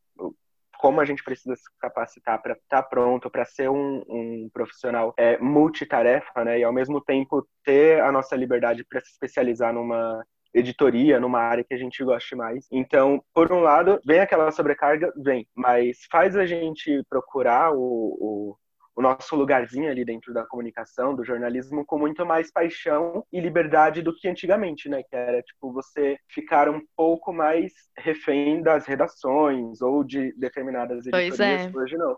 Como 0.80 0.98
a 0.98 1.04
gente 1.04 1.22
precisa 1.22 1.54
se 1.54 1.64
capacitar 1.78 2.40
para 2.40 2.54
estar 2.54 2.82
tá 2.82 2.82
pronto 2.82 3.28
para 3.28 3.44
ser 3.44 3.68
um, 3.68 4.02
um 4.08 4.50
profissional 4.50 5.12
é, 5.18 5.36
multitarefa, 5.38 6.42
né? 6.42 6.58
E 6.58 6.64
ao 6.64 6.72
mesmo 6.72 7.02
tempo 7.02 7.46
ter 7.62 8.00
a 8.00 8.10
nossa 8.10 8.34
liberdade 8.34 8.82
para 8.88 9.00
se 9.00 9.10
especializar 9.10 9.74
numa 9.74 10.24
editoria, 10.54 11.20
numa 11.20 11.40
área 11.40 11.62
que 11.62 11.74
a 11.74 11.76
gente 11.76 12.02
goste 12.02 12.34
mais. 12.34 12.66
Então, 12.72 13.22
por 13.34 13.52
um 13.52 13.60
lado, 13.60 14.00
vem 14.06 14.20
aquela 14.20 14.50
sobrecarga, 14.50 15.12
vem, 15.16 15.46
mas 15.54 15.98
faz 16.10 16.34
a 16.34 16.46
gente 16.46 17.04
procurar 17.10 17.72
o, 17.72 17.76
o 17.78 18.56
o 19.00 19.02
nosso 19.02 19.34
lugarzinho 19.34 19.90
ali 19.90 20.04
dentro 20.04 20.32
da 20.32 20.46
comunicação, 20.46 21.14
do 21.14 21.24
jornalismo, 21.24 21.84
com 21.84 21.98
muito 21.98 22.24
mais 22.24 22.52
paixão 22.52 23.24
e 23.32 23.40
liberdade 23.40 24.02
do 24.02 24.14
que 24.14 24.28
antigamente, 24.28 24.88
né? 24.88 25.02
Que 25.02 25.16
era 25.16 25.42
tipo 25.42 25.72
você 25.72 26.18
ficar 26.28 26.68
um 26.68 26.82
pouco 26.94 27.32
mais 27.32 27.72
refém 27.96 28.62
das 28.62 28.86
redações 28.86 29.80
ou 29.80 30.04
de 30.04 30.32
determinadas 30.36 31.06
editorias. 31.06 31.40
É. 31.40 31.70
Hoje 31.74 31.96
não. 31.96 32.16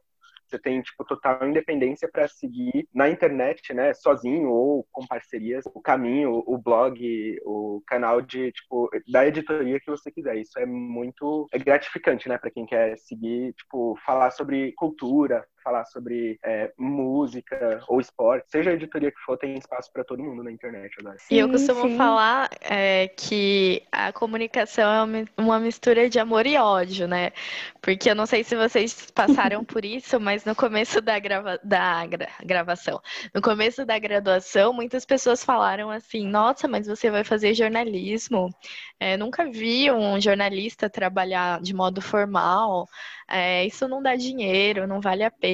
Você 0.52 0.58
tem, 0.58 0.82
tipo, 0.82 1.02
total 1.06 1.48
independência 1.48 2.06
para 2.12 2.28
seguir 2.28 2.86
na 2.94 3.08
internet, 3.08 3.72
né, 3.72 3.94
sozinho 3.94 4.50
ou 4.50 4.86
com 4.92 5.06
parcerias, 5.06 5.64
o 5.72 5.80
caminho, 5.80 6.42
o 6.46 6.58
blog, 6.58 7.40
o 7.42 7.82
canal 7.86 8.20
de, 8.20 8.52
tipo, 8.52 8.90
da 9.10 9.26
editoria 9.26 9.80
que 9.80 9.90
você 9.90 10.10
quiser. 10.12 10.36
Isso 10.36 10.58
é 10.58 10.66
muito 10.66 11.48
é 11.52 11.58
gratificante, 11.58 12.28
né, 12.28 12.36
para 12.36 12.50
quem 12.50 12.66
quer 12.66 12.98
seguir, 12.98 13.54
tipo, 13.54 13.96
falar 14.04 14.30
sobre 14.30 14.72
cultura, 14.72 15.42
falar 15.62 15.84
sobre 15.86 16.38
é, 16.44 16.72
música 16.76 17.82
ou 17.88 18.00
esporte, 18.00 18.50
seja 18.50 18.70
a 18.70 18.74
editoria 18.74 19.10
que 19.10 19.20
for, 19.20 19.36
tem 19.38 19.56
espaço 19.56 19.90
para 19.92 20.04
todo 20.04 20.22
mundo 20.22 20.42
na 20.42 20.50
internet 20.50 20.94
agora. 20.98 21.16
Sim, 21.18 21.34
e 21.34 21.38
eu 21.38 21.48
costumo 21.48 21.88
sim. 21.88 21.96
falar 21.96 22.50
é, 22.60 23.08
que 23.08 23.82
a 23.90 24.12
comunicação 24.12 25.14
é 25.16 25.24
uma 25.36 25.58
mistura 25.58 26.08
de 26.08 26.18
amor 26.18 26.46
e 26.46 26.56
ódio, 26.56 27.06
né? 27.06 27.32
Porque 27.80 28.10
eu 28.10 28.14
não 28.14 28.26
sei 28.26 28.44
se 28.44 28.56
vocês 28.56 29.10
passaram 29.10 29.64
por 29.64 29.84
isso, 29.84 30.20
mas 30.20 30.44
no 30.44 30.54
começo 30.54 31.00
da, 31.00 31.18
grava 31.18 31.58
da 31.62 32.06
gra 32.06 32.28
gravação, 32.44 33.00
no 33.34 33.40
começo 33.40 33.84
da 33.84 33.98
graduação, 33.98 34.72
muitas 34.72 35.04
pessoas 35.04 35.44
falaram 35.44 35.90
assim: 35.90 36.26
nossa, 36.26 36.68
mas 36.68 36.86
você 36.86 37.10
vai 37.10 37.24
fazer 37.24 37.54
jornalismo? 37.54 38.50
É, 38.98 39.16
nunca 39.16 39.50
vi 39.50 39.90
um 39.90 40.20
jornalista 40.20 40.88
trabalhar 40.88 41.60
de 41.60 41.74
modo 41.74 42.00
formal. 42.00 42.88
É, 43.28 43.64
isso 43.66 43.88
não 43.88 44.02
dá 44.02 44.14
dinheiro, 44.14 44.86
não 44.86 45.00
vale 45.00 45.24
a 45.24 45.30
pena. 45.30 45.51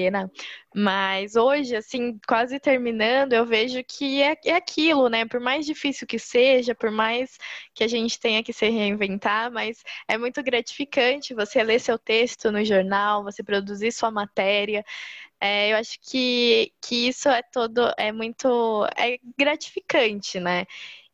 Mas 0.74 1.36
hoje, 1.36 1.74
assim, 1.74 2.18
quase 2.26 2.60
terminando, 2.60 3.32
eu 3.32 3.44
vejo 3.46 3.82
que 3.84 4.22
é, 4.22 4.36
é 4.44 4.54
aquilo, 4.54 5.08
né? 5.08 5.24
Por 5.26 5.40
mais 5.40 5.66
difícil 5.66 6.06
que 6.06 6.18
seja, 6.18 6.74
por 6.74 6.90
mais 6.90 7.38
que 7.74 7.82
a 7.84 7.88
gente 7.88 8.18
tenha 8.20 8.42
que 8.42 8.52
se 8.52 8.68
reinventar, 8.68 9.50
mas 9.50 9.82
é 10.06 10.16
muito 10.18 10.42
gratificante 10.42 11.34
você 11.34 11.62
ler 11.62 11.80
seu 11.80 11.98
texto 11.98 12.52
no 12.52 12.64
jornal, 12.64 13.24
você 13.24 13.42
produzir 13.42 13.92
sua 13.92 14.10
matéria. 14.10 14.84
É, 15.40 15.72
eu 15.72 15.76
acho 15.78 15.98
que, 16.00 16.72
que 16.82 17.08
isso 17.08 17.28
é 17.28 17.42
todo, 17.42 17.92
é 17.96 18.12
muito, 18.12 18.86
é 18.96 19.18
gratificante, 19.38 20.40
né? 20.40 20.66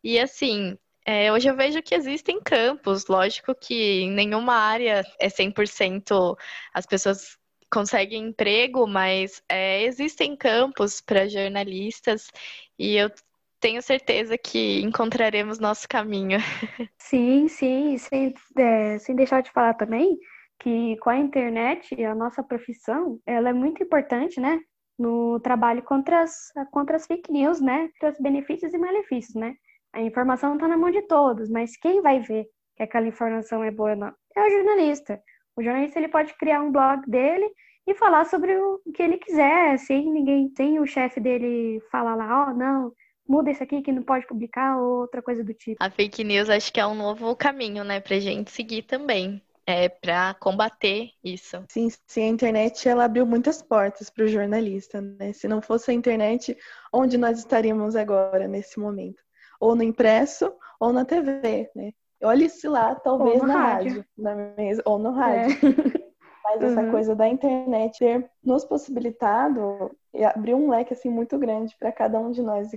E 0.02 0.18
assim, 0.18 0.76
é, 1.06 1.30
hoje 1.30 1.48
eu 1.48 1.56
vejo 1.56 1.82
que 1.82 1.94
existem 1.94 2.40
campos, 2.40 3.06
lógico 3.06 3.54
que 3.54 4.02
em 4.02 4.10
nenhuma 4.10 4.54
área 4.54 5.04
é 5.18 5.28
100% 5.28 6.36
as 6.72 6.86
pessoas 6.86 7.38
conseguem 7.74 8.28
emprego, 8.28 8.86
mas 8.86 9.42
é, 9.48 9.82
existem 9.82 10.36
campos 10.36 11.00
para 11.00 11.28
jornalistas 11.28 12.30
e 12.78 12.94
eu 12.94 13.10
tenho 13.58 13.82
certeza 13.82 14.38
que 14.38 14.80
encontraremos 14.80 15.58
nosso 15.58 15.88
caminho. 15.88 16.38
Sim, 16.98 17.48
sim, 17.48 17.98
sem, 17.98 18.34
é, 18.56 18.98
sem 18.98 19.16
deixar 19.16 19.42
de 19.42 19.50
falar 19.50 19.74
também 19.74 20.16
que 20.60 20.96
com 20.98 21.10
a 21.10 21.16
internet, 21.16 22.02
a 22.04 22.14
nossa 22.14 22.42
profissão, 22.42 23.18
ela 23.26 23.50
é 23.50 23.52
muito 23.52 23.82
importante, 23.82 24.40
né? 24.40 24.60
No 24.98 25.40
trabalho 25.40 25.82
contra 25.82 26.22
as, 26.22 26.52
contra 26.70 26.96
as 26.96 27.06
fake 27.06 27.30
news, 27.30 27.60
né? 27.60 27.88
Contra 27.98 28.12
os 28.12 28.20
benefícios 28.20 28.72
e 28.72 28.78
malefícios, 28.78 29.34
né? 29.34 29.54
A 29.92 30.00
informação 30.00 30.54
está 30.54 30.68
na 30.68 30.76
mão 30.76 30.90
de 30.90 31.02
todos, 31.02 31.50
mas 31.50 31.76
quem 31.76 32.00
vai 32.00 32.20
ver 32.20 32.46
que 32.76 32.82
aquela 32.82 33.08
informação 33.08 33.62
é 33.62 33.70
boa 33.70 33.90
ou 33.90 33.96
não? 33.96 34.12
É 34.36 34.46
o 34.46 34.50
jornalista. 34.50 35.20
O 35.56 35.62
jornalista 35.62 35.98
ele 35.98 36.08
pode 36.08 36.34
criar 36.34 36.60
um 36.62 36.72
blog 36.72 37.08
dele 37.08 37.48
e 37.86 37.94
falar 37.94 38.24
sobre 38.24 38.56
o 38.56 38.80
que 38.94 39.02
ele 39.02 39.18
quiser, 39.18 39.78
sem 39.78 40.10
ninguém, 40.10 40.52
sem 40.56 40.80
o 40.80 40.86
chefe 40.86 41.20
dele 41.20 41.80
falar 41.90 42.14
lá, 42.14 42.46
ó, 42.46 42.50
oh, 42.50 42.54
não, 42.54 42.92
muda 43.28 43.50
isso 43.50 43.62
aqui 43.62 43.82
que 43.82 43.92
não 43.92 44.02
pode 44.02 44.26
publicar 44.26 44.78
ou 44.78 45.00
outra 45.02 45.22
coisa 45.22 45.44
do 45.44 45.52
tipo. 45.52 45.76
A 45.78 45.90
fake 45.90 46.24
news 46.24 46.48
acho 46.48 46.72
que 46.72 46.80
é 46.80 46.86
um 46.86 46.94
novo 46.94 47.36
caminho, 47.36 47.84
né, 47.84 48.00
pra 48.00 48.18
gente 48.18 48.50
seguir 48.50 48.82
também. 48.82 49.42
É 49.66 49.88
para 49.88 50.34
combater 50.34 51.08
isso. 51.24 51.64
Sim, 51.70 51.88
sim, 52.06 52.24
a 52.24 52.28
internet 52.28 52.86
ela 52.86 53.06
abriu 53.06 53.24
muitas 53.24 53.62
portas 53.62 54.10
para 54.10 54.24
o 54.24 54.28
jornalista, 54.28 55.00
né? 55.00 55.32
Se 55.32 55.48
não 55.48 55.62
fosse 55.62 55.90
a 55.90 55.94
internet, 55.94 56.54
onde 56.92 57.16
nós 57.16 57.38
estaríamos 57.38 57.96
agora 57.96 58.46
nesse 58.46 58.78
momento? 58.78 59.24
ou 59.64 59.74
no 59.74 59.82
impresso 59.82 60.52
ou 60.78 60.92
na 60.92 61.04
TV, 61.04 61.70
né? 61.74 61.92
Olhe-se 62.24 62.66
lá, 62.68 62.94
talvez 62.94 63.42
na 63.42 63.54
rádio, 63.54 64.04
rádio 64.18 64.82
ou 64.84 64.98
no 64.98 65.10
rádio. 65.12 65.56
É. 66.00 66.04
Mas 66.44 66.62
essa 66.62 66.82
uhum. 66.82 66.90
coisa 66.90 67.16
da 67.16 67.26
internet 67.26 67.98
ter 67.98 68.30
nos 68.44 68.66
possibilitado 68.66 69.90
e 70.12 70.22
abrir 70.22 70.54
um 70.54 70.68
leque 70.68 70.92
assim 70.92 71.08
muito 71.08 71.38
grande 71.38 71.74
para 71.78 71.90
cada 71.90 72.18
um 72.18 72.30
de 72.30 72.42
nós. 72.42 72.68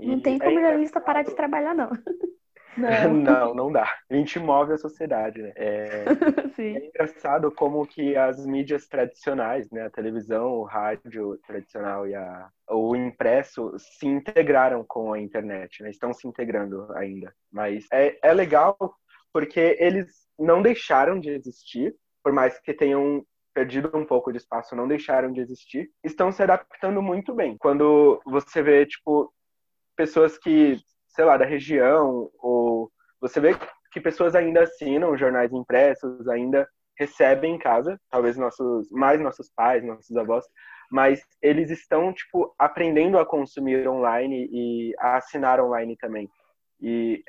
Não 0.00 0.20
tem 0.20 0.36
como 0.36 0.58
é 0.58 0.62
jornalista 0.62 1.00
parar 1.00 1.22
de 1.22 1.34
trabalhar, 1.34 1.74
não. 1.74 1.90
Não. 2.76 3.14
não, 3.14 3.54
não 3.54 3.72
dá. 3.72 3.88
A 4.10 4.14
gente 4.14 4.38
move 4.38 4.72
a 4.72 4.78
sociedade, 4.78 5.40
né? 5.42 5.52
É, 5.56 6.04
é, 6.58 6.86
engraçado 6.86 7.50
como 7.50 7.86
que 7.86 8.16
as 8.16 8.44
mídias 8.44 8.86
tradicionais, 8.86 9.70
né? 9.70 9.86
A 9.86 9.90
televisão, 9.90 10.52
o 10.52 10.64
rádio 10.64 11.38
tradicional 11.46 12.06
e 12.06 12.14
a, 12.14 12.48
o 12.70 12.94
impresso 12.96 13.72
se 13.78 14.06
integraram 14.06 14.84
com 14.86 15.12
a 15.12 15.20
internet, 15.20 15.82
né? 15.82 15.90
Estão 15.90 16.12
se 16.12 16.26
integrando 16.26 16.92
ainda. 16.94 17.34
Mas 17.52 17.86
é, 17.92 18.18
é 18.22 18.32
legal 18.32 18.76
porque 19.32 19.76
eles 19.80 20.24
não 20.38 20.62
deixaram 20.62 21.18
de 21.18 21.30
existir, 21.30 21.94
por 22.22 22.32
mais 22.32 22.58
que 22.60 22.72
tenham 22.72 23.24
perdido 23.52 23.90
um 23.94 24.04
pouco 24.04 24.32
de 24.32 24.38
espaço, 24.38 24.74
não 24.74 24.88
deixaram 24.88 25.32
de 25.32 25.40
existir, 25.40 25.90
estão 26.02 26.32
se 26.32 26.42
adaptando 26.42 27.00
muito 27.00 27.32
bem. 27.32 27.56
Quando 27.56 28.20
você 28.26 28.62
vê, 28.62 28.84
tipo, 28.84 29.32
pessoas 29.96 30.36
que, 30.36 30.76
sei 31.14 31.24
lá, 31.24 31.36
da 31.36 31.44
região, 31.44 32.30
ou 32.38 32.90
você 33.20 33.40
vê 33.40 33.56
que 33.92 34.00
pessoas 34.00 34.34
ainda 34.34 34.62
assinam 34.62 35.16
jornais 35.16 35.52
impressos, 35.52 36.28
ainda 36.28 36.68
recebem 36.98 37.54
em 37.54 37.58
casa, 37.58 37.98
talvez 38.10 38.36
nossos, 38.36 38.90
mais 38.90 39.20
nossos 39.20 39.50
pais, 39.54 39.84
nossos 39.84 40.16
avós, 40.16 40.44
mas 40.90 41.22
eles 41.40 41.70
estão, 41.70 42.12
tipo, 42.12 42.54
aprendendo 42.58 43.18
a 43.18 43.26
consumir 43.26 43.88
online 43.88 44.48
e 44.52 44.94
a 44.98 45.16
assinar 45.16 45.60
online 45.60 45.96
também. 45.96 46.28
E 46.80 47.22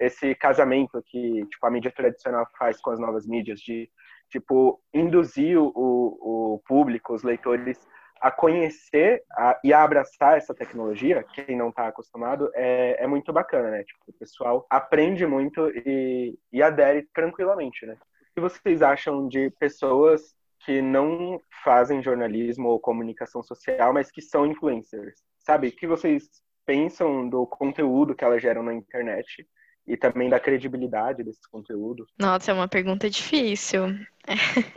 esse, 0.00 0.34
casamento 0.36 1.02
que, 1.06 1.44
tipo, 1.46 1.66
a 1.66 1.70
mídia 1.70 1.92
tradicional 1.94 2.46
faz 2.58 2.80
com 2.80 2.90
as 2.90 2.98
novas 2.98 3.26
mídias 3.26 3.60
de 3.60 3.90
tipo, 4.30 4.80
induzir 4.94 5.58
o, 5.60 5.70
o 5.74 6.62
público, 6.66 7.12
os 7.12 7.22
leitores, 7.22 7.78
a 8.22 8.30
conhecer 8.30 9.24
a, 9.32 9.58
e 9.64 9.72
a 9.72 9.82
abraçar 9.82 10.38
essa 10.38 10.54
tecnologia, 10.54 11.24
quem 11.34 11.56
não 11.56 11.70
está 11.70 11.88
acostumado, 11.88 12.48
é, 12.54 13.02
é 13.02 13.06
muito 13.08 13.32
bacana, 13.32 13.68
né? 13.72 13.82
Tipo, 13.82 13.98
o 14.06 14.12
pessoal 14.12 14.64
aprende 14.70 15.26
muito 15.26 15.68
e, 15.84 16.38
e 16.52 16.62
adere 16.62 17.08
tranquilamente, 17.12 17.84
né? 17.84 17.94
O 17.94 18.34
que 18.34 18.40
vocês 18.40 18.80
acham 18.80 19.26
de 19.26 19.50
pessoas 19.58 20.36
que 20.60 20.80
não 20.80 21.40
fazem 21.64 22.00
jornalismo 22.00 22.68
ou 22.68 22.78
comunicação 22.78 23.42
social, 23.42 23.92
mas 23.92 24.12
que 24.12 24.22
são 24.22 24.46
influencers? 24.46 25.20
Sabe? 25.40 25.68
O 25.68 25.72
que 25.72 25.88
vocês 25.88 26.30
pensam 26.64 27.28
do 27.28 27.44
conteúdo 27.44 28.14
que 28.14 28.22
elas 28.22 28.40
geram 28.40 28.62
na 28.62 28.72
internet 28.72 29.44
e 29.86 29.96
também 29.96 30.28
da 30.28 30.38
credibilidade 30.38 31.24
desse 31.24 31.48
conteúdo? 31.50 32.06
Nossa, 32.18 32.50
é 32.50 32.54
uma 32.54 32.68
pergunta 32.68 33.10
difícil. 33.10 33.86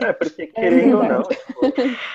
É, 0.00 0.12
porque 0.12 0.42
é 0.42 0.46
querendo 0.46 0.96
é 0.96 0.96
ou 0.96 1.04
não, 1.04 1.22
tipo, 1.22 1.60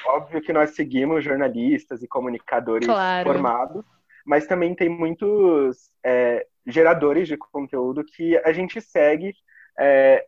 óbvio 0.07 0.41
que 0.41 0.51
nós 0.51 0.71
seguimos 0.71 1.23
jornalistas 1.23 2.03
e 2.03 2.07
comunicadores 2.07 2.85
claro. 2.85 3.31
formados, 3.31 3.85
mas 4.25 4.45
também 4.45 4.75
tem 4.75 4.89
muitos 4.89 5.89
é, 6.03 6.45
geradores 6.67 7.27
de 7.27 7.37
conteúdo 7.37 8.03
que 8.03 8.37
a 8.37 8.51
gente 8.51 8.81
segue, 8.81 9.33
é, 9.79 10.25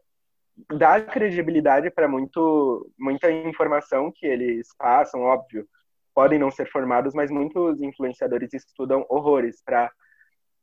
dá 0.78 1.02
credibilidade 1.02 1.90
para 1.90 2.08
muita 2.08 3.32
informação 3.32 4.12
que 4.12 4.26
eles 4.26 4.70
passam, 4.78 5.22
óbvio. 5.22 5.68
Podem 6.16 6.38
não 6.38 6.52
ser 6.52 6.70
formados, 6.70 7.14
mas 7.16 7.32
muitos 7.32 7.82
influenciadores 7.82 8.54
estudam 8.54 9.04
horrores 9.10 9.64
para 9.66 9.92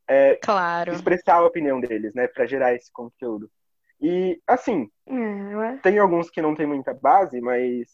é, 0.07 0.35
claro. 0.35 0.91
expressar 0.93 1.35
a 1.35 1.45
opinião 1.45 1.79
deles, 1.79 2.13
né, 2.13 2.27
para 2.27 2.45
gerar 2.45 2.73
esse 2.73 2.91
conteúdo. 2.91 3.49
E 3.99 4.41
assim, 4.47 4.89
é, 5.07 5.77
tem 5.77 5.99
alguns 5.99 6.29
que 6.29 6.41
não 6.41 6.55
tem 6.55 6.65
muita 6.65 6.93
base, 6.93 7.39
mas 7.39 7.87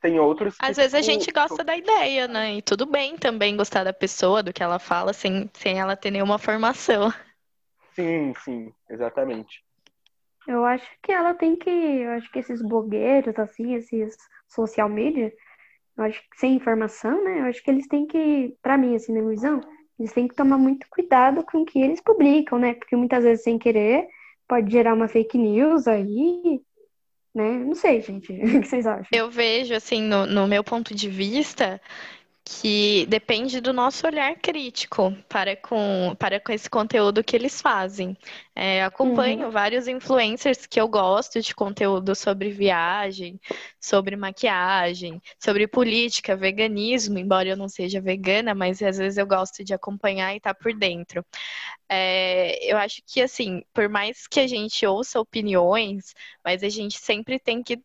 tem 0.00 0.18
outros. 0.18 0.56
Às 0.60 0.76
vezes 0.76 0.94
a 0.94 1.00
gente 1.00 1.32
gosta 1.32 1.64
da 1.64 1.76
ideia, 1.76 2.28
né? 2.28 2.54
E 2.54 2.62
tudo 2.62 2.86
bem 2.86 3.16
também 3.16 3.56
gostar 3.56 3.84
da 3.84 3.92
pessoa, 3.92 4.42
do 4.42 4.52
que 4.52 4.62
ela 4.62 4.78
fala, 4.78 5.12
sem, 5.12 5.50
sem 5.54 5.80
ela 5.80 5.96
ter 5.96 6.10
nenhuma 6.10 6.38
formação. 6.38 7.12
Sim, 7.94 8.32
sim, 8.44 8.72
exatamente. 8.88 9.64
Eu 10.46 10.64
acho 10.64 10.88
que 11.02 11.12
ela 11.12 11.34
tem 11.34 11.56
que. 11.56 11.70
Eu 11.70 12.12
acho 12.12 12.30
que 12.32 12.38
esses 12.40 12.60
blogueiros, 12.62 13.38
assim, 13.38 13.74
esses 13.74 14.16
social 14.48 14.88
media, 14.88 15.32
eu 15.96 16.04
acho 16.04 16.20
que 16.20 16.38
sem 16.38 16.54
informação, 16.54 17.22
né? 17.22 17.40
Eu 17.40 17.44
acho 17.44 17.62
que 17.62 17.70
eles 17.70 17.86
têm 17.86 18.06
que, 18.06 18.56
para 18.60 18.76
mim, 18.76 18.94
assim, 18.96 19.12
na 19.12 19.20
minha 19.20 19.30
visão, 19.30 19.60
eles 20.02 20.12
têm 20.12 20.26
que 20.26 20.34
tomar 20.34 20.58
muito 20.58 20.86
cuidado 20.90 21.44
com 21.44 21.58
o 21.58 21.64
que 21.64 21.80
eles 21.80 22.00
publicam, 22.00 22.58
né? 22.58 22.74
Porque 22.74 22.96
muitas 22.96 23.22
vezes, 23.22 23.44
sem 23.44 23.56
querer, 23.56 24.08
pode 24.48 24.70
gerar 24.70 24.94
uma 24.94 25.06
fake 25.06 25.38
news 25.38 25.86
aí, 25.86 26.60
né? 27.32 27.58
Não 27.58 27.74
sei, 27.74 28.00
gente. 28.00 28.32
O 28.42 28.60
que 28.60 28.66
vocês 28.66 28.84
acham? 28.84 29.06
Eu 29.12 29.30
vejo, 29.30 29.74
assim, 29.74 30.02
no, 30.02 30.26
no 30.26 30.48
meu 30.48 30.64
ponto 30.64 30.92
de 30.92 31.08
vista, 31.08 31.80
que 32.44 33.06
depende 33.06 33.60
do 33.60 33.72
nosso 33.72 34.06
olhar 34.06 34.34
crítico 34.36 35.16
para 35.28 35.56
com, 35.56 36.14
para 36.18 36.40
com 36.40 36.52
esse 36.52 36.68
conteúdo 36.68 37.22
que 37.22 37.36
eles 37.36 37.60
fazem. 37.60 38.16
É, 38.54 38.82
acompanho 38.82 39.46
uhum. 39.46 39.50
vários 39.50 39.86
influencers 39.86 40.66
que 40.66 40.80
eu 40.80 40.88
gosto 40.88 41.40
de 41.40 41.54
conteúdo 41.54 42.14
sobre 42.14 42.50
viagem, 42.50 43.40
sobre 43.80 44.16
maquiagem, 44.16 45.22
sobre 45.38 45.68
política, 45.68 46.36
veganismo, 46.36 47.18
embora 47.18 47.48
eu 47.48 47.56
não 47.56 47.68
seja 47.68 48.00
vegana, 48.00 48.54
mas 48.54 48.82
às 48.82 48.98
vezes 48.98 49.18
eu 49.18 49.26
gosto 49.26 49.62
de 49.64 49.72
acompanhar 49.72 50.34
e 50.34 50.38
estar 50.38 50.52
tá 50.52 50.60
por 50.60 50.74
dentro. 50.74 51.24
É, 51.88 52.58
eu 52.70 52.76
acho 52.76 53.02
que, 53.06 53.20
assim, 53.20 53.62
por 53.72 53.88
mais 53.88 54.26
que 54.26 54.40
a 54.40 54.46
gente 54.46 54.84
ouça 54.86 55.20
opiniões, 55.20 56.14
mas 56.44 56.62
a 56.62 56.68
gente 56.68 56.98
sempre 56.98 57.38
tem 57.38 57.62
que 57.62 57.80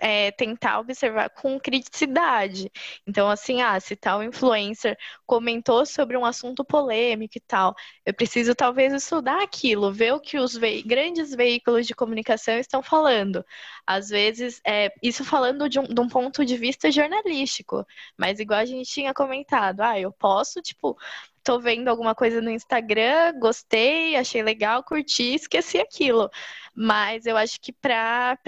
é, 0.00 0.30
tentar 0.32 0.80
observar 0.80 1.30
com 1.30 1.58
criticidade. 1.60 2.70
Então, 3.06 3.28
assim, 3.28 3.62
ah, 3.62 3.78
se 3.78 3.94
tal 3.96 4.22
influencer 4.22 4.96
comentou 5.26 5.84
sobre 5.86 6.16
um 6.16 6.24
assunto 6.24 6.64
polêmico 6.64 7.36
e 7.36 7.40
tal, 7.40 7.74
eu 8.04 8.14
preciso 8.14 8.54
talvez 8.54 8.92
estudar 8.92 9.42
aquilo, 9.42 9.92
ver 9.92 10.12
o 10.14 10.20
que 10.20 10.38
os 10.38 10.54
ve 10.56 10.82
grandes 10.82 11.34
veículos 11.34 11.86
de 11.86 11.94
comunicação 11.94 12.58
estão 12.58 12.82
falando. 12.82 13.44
Às 13.86 14.08
vezes, 14.08 14.60
é, 14.66 14.92
isso 15.02 15.24
falando 15.24 15.68
de 15.68 15.78
um, 15.78 15.84
de 15.84 16.00
um 16.00 16.08
ponto 16.08 16.44
de 16.44 16.56
vista 16.56 16.90
jornalístico, 16.90 17.84
mas 18.16 18.40
igual 18.40 18.60
a 18.60 18.64
gente 18.64 18.90
tinha 18.90 19.12
comentado, 19.14 19.80
ah, 19.80 19.98
eu 19.98 20.12
posso, 20.12 20.60
tipo, 20.62 20.96
tô 21.42 21.60
vendo 21.60 21.88
alguma 21.88 22.14
coisa 22.14 22.40
no 22.40 22.50
Instagram, 22.50 23.38
gostei, 23.38 24.16
achei 24.16 24.42
legal, 24.42 24.82
curti, 24.84 25.34
esqueci 25.34 25.78
aquilo. 25.78 26.30
Mas 26.74 27.26
eu 27.26 27.36
acho 27.36 27.60
que 27.60 27.72
para 27.72 28.38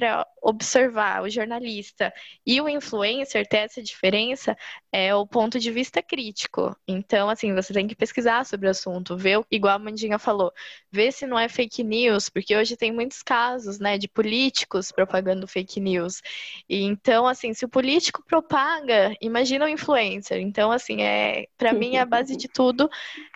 observar 0.43 1.23
o 1.23 1.31
jornalista 1.31 2.13
e 2.47 2.61
o 2.61 2.69
influencer 2.69 3.47
ter 3.47 3.59
essa 3.59 3.83
diferença 3.83 4.57
é 4.93 5.15
o 5.15 5.27
ponto 5.27 5.59
de 5.59 5.71
vista 5.71 6.03
crítico. 6.03 6.77
Então, 6.87 7.31
assim, 7.31 7.55
você 7.55 7.73
tem 7.73 7.89
que 7.89 7.97
pesquisar 7.97 8.45
sobre 8.45 8.67
o 8.69 8.71
assunto, 8.71 9.17
ver, 9.17 9.41
igual 9.51 9.77
a 9.77 9.79
Mandinha 9.79 10.19
falou, 10.19 10.53
ver 10.91 11.11
se 11.13 11.27
não 11.27 11.39
é 11.39 11.49
fake 11.49 11.83
news, 11.83 12.29
porque 12.29 12.55
hoje 12.55 12.77
tem 12.77 12.93
muitos 12.93 13.23
casos, 13.23 13.79
né, 13.79 13.97
de 13.97 14.07
políticos 14.07 14.93
propagando 14.93 15.49
fake 15.49 15.81
news. 15.81 16.21
E 16.69 16.83
então, 16.83 17.27
assim, 17.27 17.55
se 17.55 17.65
o 17.65 17.69
político 17.69 18.23
propaga, 18.27 19.17
imagina 19.21 19.65
o 19.65 19.69
influencer. 19.69 20.39
Então, 20.41 20.71
assim, 20.71 21.01
é, 21.03 21.47
para 21.57 21.73
mim 21.73 21.97
a 21.97 22.05
base 22.05 22.37
de 22.37 22.47
tudo 22.49 22.91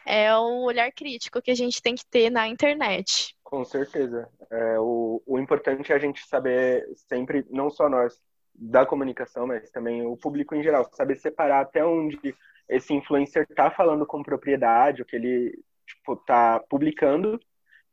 é 0.04 0.36
o 0.36 0.64
olhar 0.64 0.92
crítico 0.92 1.40
que 1.40 1.50
a 1.50 1.54
gente 1.54 1.80
tem 1.80 1.94
que 1.94 2.04
ter 2.04 2.28
na 2.30 2.46
internet. 2.46 3.34
Com 3.42 3.64
certeza. 3.64 4.28
É, 4.50 4.78
o, 4.78 5.22
o 5.24 5.38
importante 5.38 5.90
é 5.90 5.94
a 5.94 5.98
gente 5.98 6.26
saber 6.26 6.86
sempre, 7.08 7.46
não 7.48 7.70
só 7.70 7.88
nós 7.88 8.20
da 8.58 8.86
comunicação, 8.86 9.46
mas 9.46 9.70
também 9.70 10.06
o 10.06 10.16
público 10.16 10.54
em 10.54 10.62
geral, 10.62 10.88
saber 10.92 11.16
separar 11.16 11.60
até 11.60 11.84
onde 11.84 12.34
esse 12.68 12.92
influencer 12.94 13.46
está 13.48 13.70
falando 13.70 14.06
com 14.06 14.22
propriedade, 14.22 15.02
o 15.02 15.04
que 15.04 15.16
ele 15.16 15.58
tipo 15.86 16.16
tá 16.16 16.60
publicando, 16.68 17.38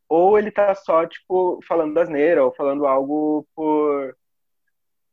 ou 0.09 0.37
ele 0.37 0.51
tá 0.51 0.73
só 0.73 1.05
tipo 1.05 1.59
falando 1.67 1.97
asneira 1.97 2.43
ou 2.43 2.53
falando 2.53 2.87
algo 2.87 3.47
por 3.55 4.15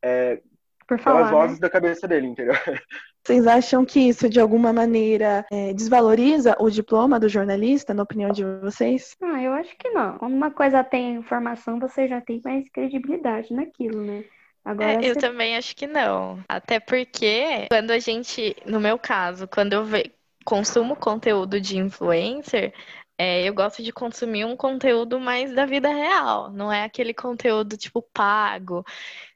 é, 0.02 0.40
por 0.86 0.98
falar, 0.98 1.18
pelas 1.18 1.30
vozes 1.30 1.60
né? 1.60 1.60
da 1.60 1.70
cabeça 1.70 2.08
dele, 2.08 2.26
entendeu? 2.26 2.54
Vocês 3.24 3.46
acham 3.46 3.84
que 3.84 4.00
isso, 4.00 4.28
de 4.28 4.40
alguma 4.40 4.72
maneira, 4.72 5.44
é, 5.52 5.74
desvaloriza 5.74 6.56
o 6.58 6.70
diploma 6.70 7.20
do 7.20 7.28
jornalista, 7.28 7.92
na 7.92 8.02
opinião 8.02 8.30
de 8.30 8.42
vocês? 8.62 9.14
Ah, 9.22 9.42
eu 9.42 9.52
acho 9.52 9.76
que 9.76 9.90
não. 9.90 10.16
Quando 10.16 10.32
uma 10.32 10.50
coisa 10.50 10.82
tem 10.82 11.16
informação, 11.16 11.78
você 11.78 12.08
já 12.08 12.18
tem 12.22 12.40
mais 12.42 12.66
credibilidade 12.70 13.52
naquilo, 13.52 14.02
né? 14.02 14.24
Agora, 14.64 14.92
é, 14.92 15.10
eu 15.10 15.14
você... 15.14 15.20
também 15.20 15.56
acho 15.56 15.74
que 15.74 15.86
não. 15.86 16.42
Até 16.48 16.78
porque, 16.78 17.66
quando 17.70 17.90
a 17.90 17.98
gente, 17.98 18.56
no 18.66 18.80
meu 18.80 18.98
caso, 18.98 19.48
quando 19.48 19.72
eu 19.72 19.84
ve... 19.84 20.12
consumo 20.44 20.96
conteúdo 20.96 21.60
de 21.60 21.78
influencer, 21.78 22.72
é, 23.18 23.46
eu 23.46 23.54
gosto 23.54 23.82
de 23.82 23.92
consumir 23.92 24.44
um 24.44 24.56
conteúdo 24.56 25.20
mais 25.20 25.54
da 25.54 25.66
vida 25.66 25.88
real, 25.88 26.50
não 26.50 26.72
é 26.72 26.84
aquele 26.84 27.12
conteúdo 27.12 27.76
tipo 27.76 28.00
pago, 28.14 28.82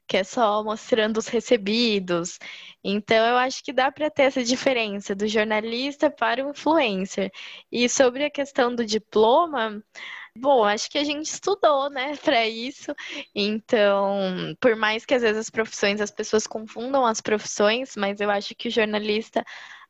que 0.07 0.17
é 0.17 0.23
só 0.23 0.63
mostrando 0.63 1.17
os 1.17 1.27
recebidos. 1.27 2.39
Então, 2.83 3.25
eu 3.25 3.37
acho 3.37 3.63
que 3.63 3.73
dá 3.73 3.91
para 3.91 4.09
ter 4.09 4.23
essa 4.23 4.43
diferença 4.43 5.15
do 5.15 5.27
jornalista 5.27 6.09
para 6.09 6.45
o 6.45 6.51
influencer. 6.51 7.31
E 7.71 7.89
sobre 7.89 8.25
a 8.25 8.29
questão 8.29 8.73
do 8.73 8.85
diploma, 8.85 9.83
bom, 10.37 10.63
acho 10.63 10.89
que 10.89 10.97
a 10.97 11.03
gente 11.03 11.25
estudou, 11.25 11.89
né, 11.89 12.13
para 12.23 12.45
isso. 12.47 12.93
Então, 13.33 14.55
por 14.59 14.75
mais 14.75 15.05
que 15.05 15.13
às 15.13 15.21
vezes 15.21 15.37
as 15.37 15.49
profissões, 15.49 16.01
as 16.01 16.11
pessoas 16.11 16.45
confundam 16.45 17.05
as 17.05 17.21
profissões, 17.21 17.95
mas 17.95 18.19
eu 18.19 18.29
acho 18.29 18.55
que 18.55 18.67
o 18.67 18.71
jornalista 18.71 19.43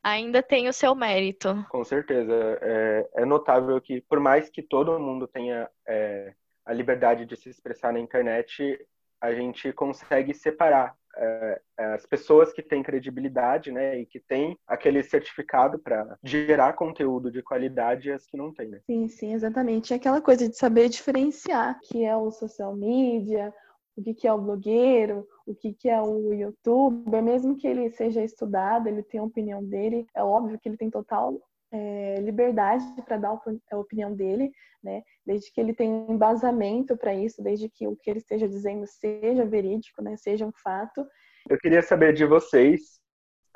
ainda 0.04 0.44
tem 0.44 0.68
o 0.68 0.74
seu 0.74 0.94
mérito. 0.94 1.66
Com 1.70 1.84
certeza. 1.84 2.60
É, 2.62 3.10
é 3.16 3.26
notável 3.26 3.82
que, 3.82 4.02
por 4.02 4.20
mais 4.20 4.50
que 4.50 4.62
todo 4.62 5.00
mundo 5.00 5.28
tenha 5.28 5.68
é, 5.88 6.34
a 6.64 6.72
liberdade 6.72 7.26
de 7.26 7.36
se 7.36 7.50
expressar 7.50 7.92
na 7.92 8.00
internet, 8.00 8.80
a 9.20 9.34
gente 9.34 9.74
consegue 9.74 10.34
separar 10.34 10.96
é, 11.18 11.62
as 11.78 12.06
pessoas 12.06 12.52
que 12.52 12.62
têm 12.62 12.84
credibilidade, 12.84 13.72
né, 13.72 14.00
e 14.00 14.06
que 14.06 14.20
têm 14.20 14.58
aquele 14.68 15.04
certificado 15.04 15.80
para 15.80 16.18
gerar 16.24 16.74
conteúdo 16.74 17.32
de 17.32 17.42
qualidade 17.42 18.10
e 18.10 18.12
as 18.12 18.26
que 18.26 18.38
não 18.38 18.54
têm. 18.54 18.70
Né? 18.70 18.82
Sim, 18.86 19.08
sim, 19.08 19.34
exatamente. 19.34 19.94
É 19.94 19.96
aquela 19.96 20.22
coisa 20.22 20.48
de 20.48 20.58
saber 20.58 20.90
diferenciar 20.90 21.80
que 21.84 22.04
é 22.04 22.16
o 22.16 22.32
social 22.32 22.76
media, 22.76 23.54
o 23.98 24.04
que, 24.04 24.28
é 24.28 24.34
o 24.34 24.42
blogueiro, 24.42 25.26
o 25.46 25.56
que, 25.56 25.90
é 25.90 26.02
o 26.02 26.34
youtuber, 26.34 27.24
mesmo 27.24 27.56
que 27.56 27.68
ele 27.68 27.90
seja 27.92 28.22
estudado, 28.22 28.88
ele 28.88 29.02
tem 29.02 29.20
a 29.20 29.24
opinião 29.24 29.64
dele, 29.64 30.06
é 30.14 30.22
óbvio 30.22 30.60
que 30.60 30.68
ele 30.68 30.78
tem 30.78 30.90
total 30.90 31.40
é, 31.76 32.16
liberdade 32.22 32.86
para 33.06 33.18
dar 33.18 33.38
a 33.72 33.78
opinião 33.78 34.16
dele, 34.16 34.52
né? 34.82 35.04
Desde 35.26 35.52
que 35.52 35.60
ele 35.60 35.74
tenha 35.74 36.10
embasamento 36.10 36.96
para 36.96 37.14
isso, 37.14 37.44
desde 37.44 37.68
que 37.70 37.86
o 37.86 37.98
que 37.98 38.10
ele 38.10 38.20
esteja 38.20 38.48
dizendo 38.48 38.88
seja 38.88 39.46
verídico, 39.46 40.02
né? 40.02 40.16
Seja 40.16 40.46
um 40.46 40.54
fato. 40.54 41.06
Eu 41.50 41.58
queria 41.58 41.82
saber 41.82 42.14
de 42.14 42.26
vocês 42.26 43.00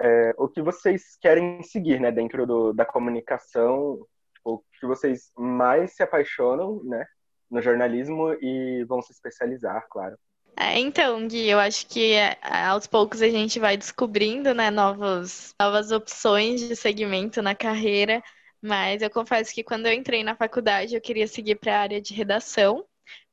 é, 0.01 0.33
o 0.37 0.49
que 0.49 0.61
vocês 0.61 1.17
querem 1.21 1.63
seguir, 1.63 1.99
né? 1.99 2.11
Dentro 2.11 2.45
do, 2.45 2.73
da 2.73 2.85
comunicação, 2.85 4.05
o 4.43 4.59
que 4.79 4.85
vocês 4.85 5.31
mais 5.37 5.95
se 5.95 6.03
apaixonam, 6.03 6.83
né? 6.83 7.05
No 7.49 7.61
jornalismo 7.61 8.33
e 8.41 8.83
vão 8.83 9.01
se 9.01 9.13
especializar, 9.13 9.87
claro. 9.89 10.17
É, 10.61 10.77
então, 10.79 11.25
Gui, 11.27 11.47
eu 11.49 11.57
acho 11.59 11.87
que 11.87 12.13
é, 12.13 12.37
aos 12.67 12.85
poucos 12.85 13.21
a 13.21 13.29
gente 13.29 13.59
vai 13.59 13.77
descobrindo, 13.77 14.53
né, 14.53 14.69
novos, 14.69 15.53
novas 15.59 15.91
opções 15.91 16.59
de 16.67 16.75
segmento 16.75 17.41
na 17.41 17.55
carreira, 17.55 18.21
mas 18.61 19.01
eu 19.01 19.09
confesso 19.09 19.53
que 19.53 19.63
quando 19.63 19.85
eu 19.87 19.93
entrei 19.93 20.21
na 20.23 20.35
faculdade 20.35 20.93
eu 20.95 21.01
queria 21.01 21.27
seguir 21.27 21.55
para 21.55 21.77
a 21.77 21.81
área 21.81 22.01
de 22.01 22.13
redação. 22.13 22.85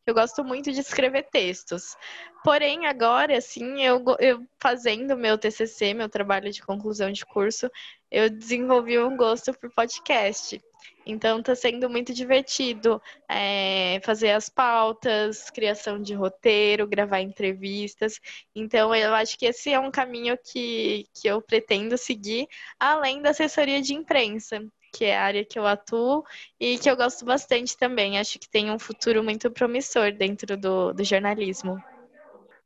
Eu 0.06 0.14
gosto 0.14 0.44
muito 0.44 0.70
de 0.72 0.80
escrever 0.80 1.24
textos. 1.24 1.96
Porém, 2.44 2.86
agora, 2.86 3.36
assim, 3.36 3.82
eu, 3.82 4.04
eu 4.20 4.46
fazendo 4.60 5.16
meu 5.16 5.36
TCC, 5.36 5.94
meu 5.94 6.08
trabalho 6.08 6.52
de 6.52 6.62
conclusão 6.62 7.10
de 7.10 7.26
curso, 7.26 7.68
eu 8.08 8.30
desenvolvi 8.30 8.96
um 9.00 9.16
gosto 9.16 9.52
por 9.52 9.68
podcast. 9.74 10.62
Então 11.04 11.40
está 11.40 11.56
sendo 11.56 11.90
muito 11.90 12.14
divertido 12.14 13.02
é, 13.28 14.00
fazer 14.04 14.30
as 14.30 14.48
pautas, 14.48 15.50
criação 15.50 16.00
de 16.00 16.14
roteiro, 16.14 16.86
gravar 16.86 17.20
entrevistas. 17.20 18.20
Então 18.54 18.94
eu 18.94 19.12
acho 19.12 19.36
que 19.36 19.46
esse 19.46 19.72
é 19.72 19.80
um 19.80 19.90
caminho 19.90 20.38
que, 20.38 21.06
que 21.14 21.26
eu 21.28 21.42
pretendo 21.42 21.98
seguir, 21.98 22.46
além 22.78 23.22
da 23.22 23.30
assessoria 23.30 23.82
de 23.82 23.92
imprensa, 23.92 24.64
que 24.96 25.04
é 25.04 25.16
a 25.16 25.22
área 25.22 25.44
que 25.44 25.58
eu 25.58 25.66
atuo 25.66 26.24
e 26.58 26.78
que 26.78 26.90
eu 26.90 26.96
gosto 26.96 27.24
bastante 27.24 27.76
também. 27.76 28.18
Acho 28.18 28.38
que 28.38 28.48
tem 28.48 28.70
um 28.70 28.78
futuro 28.78 29.22
muito 29.22 29.50
promissor 29.50 30.12
dentro 30.12 30.56
do, 30.56 30.92
do 30.92 31.04
jornalismo. 31.04 31.82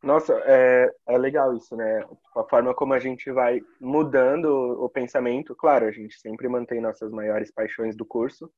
Nossa, 0.02 0.32
é, 0.46 0.90
é 1.08 1.18
legal 1.18 1.54
isso, 1.54 1.76
né? 1.76 2.04
A 2.34 2.44
forma 2.44 2.72
como 2.72 2.94
a 2.94 2.98
gente 2.98 3.30
vai 3.32 3.60
mudando 3.80 4.46
o 4.82 4.88
pensamento. 4.88 5.54
Claro, 5.54 5.86
a 5.86 5.92
gente 5.92 6.18
sempre 6.18 6.48
mantém 6.48 6.80
nossas 6.80 7.10
maiores 7.10 7.50
paixões 7.50 7.96
do 7.96 8.04
curso, 8.04 8.50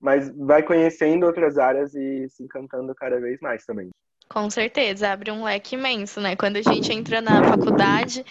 mas 0.00 0.28
vai 0.36 0.62
conhecendo 0.62 1.24
outras 1.24 1.56
áreas 1.56 1.94
e 1.94 2.28
se 2.28 2.42
encantando 2.42 2.94
cada 2.94 3.18
vez 3.20 3.40
mais 3.40 3.64
também. 3.64 3.90
Com 4.28 4.50
certeza, 4.50 5.10
abre 5.10 5.30
um 5.30 5.44
leque 5.44 5.76
imenso, 5.76 6.20
né? 6.20 6.36
Quando 6.36 6.56
a 6.56 6.62
gente 6.62 6.92
entra 6.92 7.20
na 7.20 7.42
faculdade, 7.44 8.24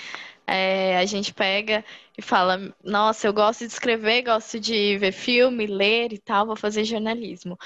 é, 0.51 0.97
a 0.97 1.05
gente 1.05 1.33
pega 1.33 1.83
e 2.17 2.21
fala: 2.21 2.75
Nossa, 2.83 3.25
eu 3.25 3.33
gosto 3.33 3.65
de 3.65 3.71
escrever, 3.71 4.23
gosto 4.23 4.59
de 4.59 4.97
ver 4.97 5.13
filme, 5.13 5.65
ler 5.65 6.11
e 6.11 6.17
tal, 6.17 6.45
vou 6.45 6.57
fazer 6.57 6.83
jornalismo. 6.83 7.57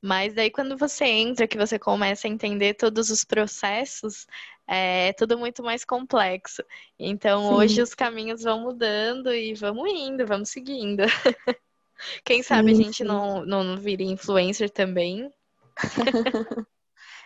Mas 0.00 0.32
daí 0.34 0.48
quando 0.48 0.76
você 0.76 1.04
entra, 1.04 1.48
que 1.48 1.58
você 1.58 1.78
começa 1.80 2.28
a 2.28 2.30
entender 2.30 2.74
todos 2.74 3.10
os 3.10 3.24
processos, 3.24 4.24
é 4.68 5.12
tudo 5.14 5.36
muito 5.36 5.64
mais 5.64 5.84
complexo. 5.84 6.62
Então 6.96 7.42
Sim. 7.42 7.54
hoje 7.54 7.82
os 7.82 7.94
caminhos 7.94 8.44
vão 8.44 8.60
mudando 8.60 9.34
e 9.34 9.54
vamos 9.54 9.90
indo, 9.90 10.24
vamos 10.24 10.50
seguindo. 10.50 11.02
Quem 12.24 12.44
sabe 12.44 12.70
a 12.70 12.74
gente 12.74 13.02
não, 13.02 13.44
não 13.44 13.76
vira 13.76 14.04
influencer 14.04 14.70
também. 14.70 15.28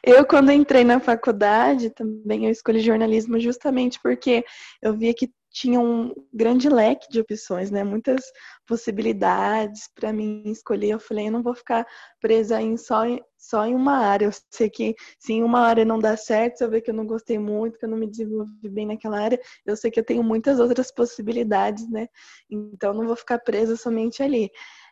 Eu, 0.04 0.26
quando 0.26 0.50
entrei 0.50 0.82
na 0.82 0.98
faculdade, 0.98 1.90
também 1.90 2.46
eu 2.46 2.50
escolhi 2.50 2.80
jornalismo 2.80 3.38
justamente 3.38 4.00
porque 4.02 4.44
eu 4.82 4.96
via 4.96 5.14
que 5.14 5.30
tinha 5.52 5.78
um 5.78 6.12
grande 6.32 6.68
leque 6.68 7.08
de 7.08 7.20
opções, 7.20 7.70
né? 7.70 7.84
Muitas 7.84 8.24
possibilidades 8.66 9.88
para 9.94 10.12
mim 10.12 10.42
escolher. 10.46 10.90
Eu 10.90 10.98
falei, 11.00 11.28
eu 11.28 11.32
não 11.32 11.42
vou 11.42 11.54
ficar 11.54 11.86
presa 12.20 12.60
em 12.60 12.76
só, 12.76 13.02
só 13.38 13.64
em 13.66 13.74
uma 13.74 13.98
área. 13.98 14.26
Eu 14.26 14.32
sei 14.50 14.70
que 14.70 14.94
se 15.18 15.34
em 15.34 15.44
uma 15.44 15.60
área 15.60 15.84
não 15.84 15.98
dá 15.98 16.16
certo, 16.16 16.56
se 16.58 16.64
eu 16.64 16.70
ver 16.70 16.80
que 16.80 16.90
eu 16.90 16.94
não 16.94 17.06
gostei 17.06 17.38
muito, 17.38 17.78
que 17.78 17.84
eu 17.84 17.88
não 17.88 17.98
me 17.98 18.08
desenvolvi 18.08 18.68
bem 18.68 18.86
naquela 18.86 19.20
área, 19.20 19.38
eu 19.66 19.76
sei 19.76 19.90
que 19.90 20.00
eu 20.00 20.04
tenho 20.04 20.22
muitas 20.24 20.58
outras 20.58 20.90
possibilidades, 20.90 21.88
né? 21.90 22.08
Então 22.50 22.94
não 22.94 23.06
vou 23.06 23.16
ficar 23.16 23.38
presa 23.38 23.76
somente 23.76 24.22
ali. 24.22 24.50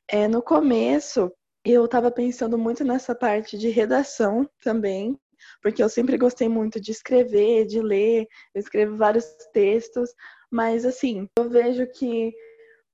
É, 0.09 0.29
no 0.29 0.42
começo, 0.42 1.33
eu 1.64 1.85
estava 1.85 2.11
pensando 2.11 2.57
muito 2.57 2.85
nessa 2.85 3.14
parte 3.14 3.59
de 3.59 3.68
redação 3.68 4.49
também, 4.62 5.18
porque 5.62 5.83
eu 5.83 5.88
sempre 5.88 6.16
gostei 6.16 6.49
muito 6.49 6.81
de 6.81 6.90
escrever, 6.90 7.66
de 7.66 7.81
ler, 7.81 8.27
eu 8.55 8.61
escrevo 8.61 8.96
vários 8.96 9.27
textos, 9.53 10.11
mas 10.51 10.85
assim, 10.85 11.29
eu 11.38 11.49
vejo 11.49 11.87
que 11.87 12.35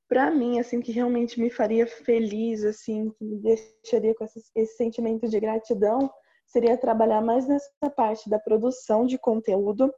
para 0.08 0.30
mim, 0.30 0.60
assim, 0.60 0.80
que 0.80 0.92
realmente 0.92 1.40
me 1.40 1.50
faria 1.50 1.86
feliz, 1.86 2.64
assim, 2.64 3.10
que 3.10 3.24
me 3.24 3.38
deixaria 3.40 4.14
com 4.14 4.24
esse, 4.24 4.40
esse 4.54 4.76
sentimento 4.76 5.28
de 5.28 5.40
gratidão, 5.40 6.10
seria 6.46 6.76
trabalhar 6.76 7.20
mais 7.20 7.46
nessa 7.48 7.90
parte 7.96 8.30
da 8.30 8.38
produção 8.38 9.04
de 9.04 9.18
conteúdo, 9.18 9.92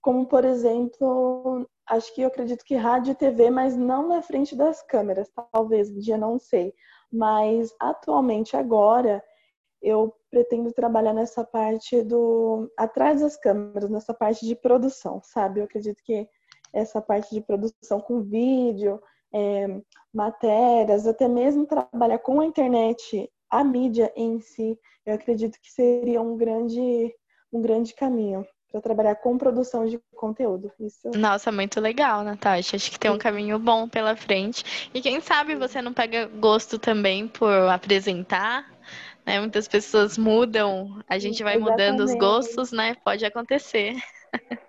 como 0.00 0.26
por 0.26 0.44
exemplo, 0.44 1.68
acho 1.88 2.14
que 2.14 2.22
eu 2.22 2.28
acredito 2.28 2.64
que 2.64 2.74
rádio 2.74 3.12
e 3.12 3.14
TV, 3.14 3.50
mas 3.50 3.76
não 3.76 4.08
na 4.08 4.22
frente 4.22 4.54
das 4.54 4.82
câmeras, 4.82 5.30
talvez, 5.52 5.90
um 5.90 5.98
dia 5.98 6.18
não 6.18 6.38
sei. 6.38 6.74
Mas 7.12 7.74
atualmente 7.80 8.56
agora 8.56 9.22
eu 9.80 10.14
pretendo 10.30 10.72
trabalhar 10.72 11.14
nessa 11.14 11.44
parte 11.44 12.02
do 12.02 12.70
atrás 12.76 13.20
das 13.20 13.36
câmeras, 13.36 13.88
nessa 13.88 14.12
parte 14.12 14.46
de 14.46 14.54
produção, 14.54 15.20
sabe? 15.22 15.60
Eu 15.60 15.64
acredito 15.64 16.02
que 16.04 16.28
essa 16.72 17.00
parte 17.00 17.34
de 17.34 17.40
produção 17.40 18.00
com 18.00 18.20
vídeo, 18.20 19.00
é, 19.32 19.66
matérias, 20.12 21.06
até 21.06 21.28
mesmo 21.28 21.66
trabalhar 21.66 22.18
com 22.18 22.40
a 22.40 22.46
internet, 22.46 23.30
a 23.50 23.64
mídia 23.64 24.12
em 24.16 24.40
si, 24.40 24.78
eu 25.06 25.14
acredito 25.14 25.58
que 25.62 25.70
seria 25.70 26.20
um 26.20 26.36
grande, 26.36 27.14
um 27.52 27.62
grande 27.62 27.94
caminho 27.94 28.46
para 28.70 28.80
trabalhar 28.80 29.14
com 29.16 29.38
produção 29.38 29.86
de 29.86 30.00
conteúdo. 30.14 30.70
Isso. 30.78 31.10
Nossa, 31.14 31.50
muito 31.50 31.80
legal, 31.80 32.22
Natasha. 32.22 32.76
Acho 32.76 32.90
que 32.90 32.98
tem 32.98 33.10
um 33.10 33.18
caminho 33.18 33.58
bom 33.58 33.88
pela 33.88 34.14
frente. 34.14 34.90
E 34.92 35.00
quem 35.00 35.20
sabe 35.20 35.54
você 35.54 35.80
não 35.80 35.92
pega 35.92 36.26
gosto 36.26 36.78
também 36.78 37.26
por 37.26 37.50
apresentar, 37.68 38.70
né? 39.24 39.40
Muitas 39.40 39.66
pessoas 39.66 40.18
mudam, 40.18 41.02
a 41.08 41.18
gente 41.18 41.42
vai 41.42 41.56
Exatamente. 41.56 41.90
mudando 41.90 42.04
os 42.04 42.14
gostos, 42.14 42.72
né? 42.72 42.96
Pode 43.04 43.24
acontecer. 43.24 43.94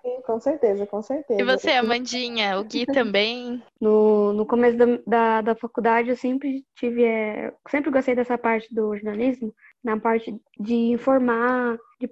Sim, 0.02 0.22
com 0.24 0.40
certeza, 0.40 0.86
com 0.86 1.02
certeza. 1.02 1.40
E 1.40 1.44
você, 1.44 1.72
Amandinha, 1.72 2.58
o 2.58 2.64
Gui 2.64 2.86
também? 2.86 3.62
No, 3.80 4.32
no 4.32 4.46
começo 4.46 4.76
da, 4.76 4.86
da, 5.06 5.40
da 5.42 5.54
faculdade, 5.54 6.10
eu 6.10 6.16
sempre 6.16 6.64
tive, 6.74 7.04
é, 7.04 7.52
sempre 7.68 7.90
gostei 7.90 8.14
dessa 8.14 8.38
parte 8.38 8.74
do 8.74 8.96
jornalismo, 8.96 9.54
na 9.82 9.98
parte 9.98 10.34
de 10.58 10.74
informar, 10.74 11.78
de 11.98 12.08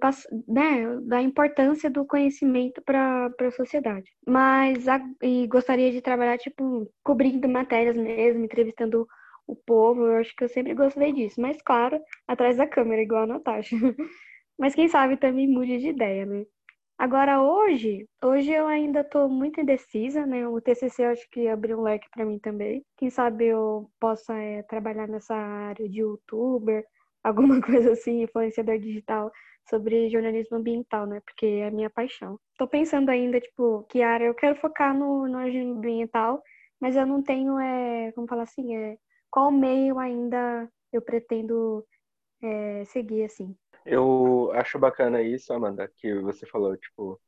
né, 0.47 0.99
da 1.03 1.21
importância 1.21 1.89
do 1.89 2.05
conhecimento 2.05 2.81
para 2.81 3.31
a 3.39 3.51
sociedade. 3.51 4.11
Mas 4.25 4.87
a, 4.87 4.99
e 5.21 5.47
gostaria 5.47 5.91
de 5.91 6.01
trabalhar, 6.01 6.37
tipo, 6.37 6.91
cobrindo 7.03 7.47
matérias 7.47 7.95
mesmo, 7.95 8.43
entrevistando 8.43 9.07
o 9.47 9.55
povo, 9.55 10.05
eu 10.05 10.17
acho 10.17 10.35
que 10.35 10.43
eu 10.43 10.49
sempre 10.49 10.73
gostei 10.73 11.13
disso. 11.13 11.41
Mas, 11.41 11.61
claro, 11.61 11.99
atrás 12.27 12.57
da 12.57 12.67
câmera, 12.67 13.01
igual 13.01 13.23
a 13.23 13.27
Natasha. 13.27 13.75
Mas 14.57 14.75
quem 14.75 14.87
sabe 14.87 15.17
também 15.17 15.47
mude 15.47 15.77
de 15.77 15.89
ideia, 15.89 16.25
né? 16.25 16.45
Agora, 16.99 17.41
hoje, 17.41 18.05
hoje 18.21 18.51
eu 18.51 18.67
ainda 18.67 18.99
estou 18.99 19.29
muito 19.29 19.61
indecisa, 19.61 20.25
né? 20.25 20.45
O 20.47 20.59
TCC 20.59 21.05
eu 21.05 21.09
acho 21.11 21.29
que 21.31 21.47
abriu 21.47 21.79
um 21.79 21.83
leque 21.83 22.09
para 22.11 22.25
mim 22.25 22.37
também. 22.39 22.83
Quem 22.97 23.09
sabe 23.09 23.45
eu 23.47 23.89
possa 23.99 24.35
é, 24.35 24.63
trabalhar 24.63 25.07
nessa 25.07 25.33
área 25.33 25.87
de 25.87 26.01
youtuber, 26.01 26.85
alguma 27.23 27.59
coisa 27.61 27.91
assim, 27.91 28.23
influenciador 28.23 28.77
digital 28.79 29.31
sobre 29.69 30.09
jornalismo 30.09 30.57
ambiental, 30.57 31.05
né? 31.05 31.21
Porque 31.21 31.45
é 31.45 31.67
a 31.67 31.71
minha 31.71 31.89
paixão. 31.89 32.39
Estou 32.51 32.67
pensando 32.67 33.09
ainda, 33.09 33.39
tipo, 33.39 33.83
que 33.89 34.01
área 34.01 34.25
eu 34.25 34.33
quero 34.33 34.59
focar 34.59 34.97
no, 34.97 35.27
no 35.27 35.37
ambiental, 35.37 36.41
mas 36.79 36.95
eu 36.95 37.05
não 37.05 37.21
tenho, 37.21 37.59
é, 37.59 38.11
como 38.13 38.27
falar 38.27 38.43
assim, 38.43 38.75
é, 38.75 38.97
qual 39.29 39.51
meio 39.51 39.99
ainda 39.99 40.69
eu 40.91 41.01
pretendo 41.01 41.85
é, 42.41 42.83
seguir, 42.85 43.23
assim. 43.23 43.55
Eu 43.85 44.51
acho 44.53 44.79
bacana 44.79 45.21
isso, 45.21 45.53
Amanda, 45.53 45.91
que 45.97 46.13
você 46.15 46.45
falou, 46.45 46.75
tipo, 46.75 47.19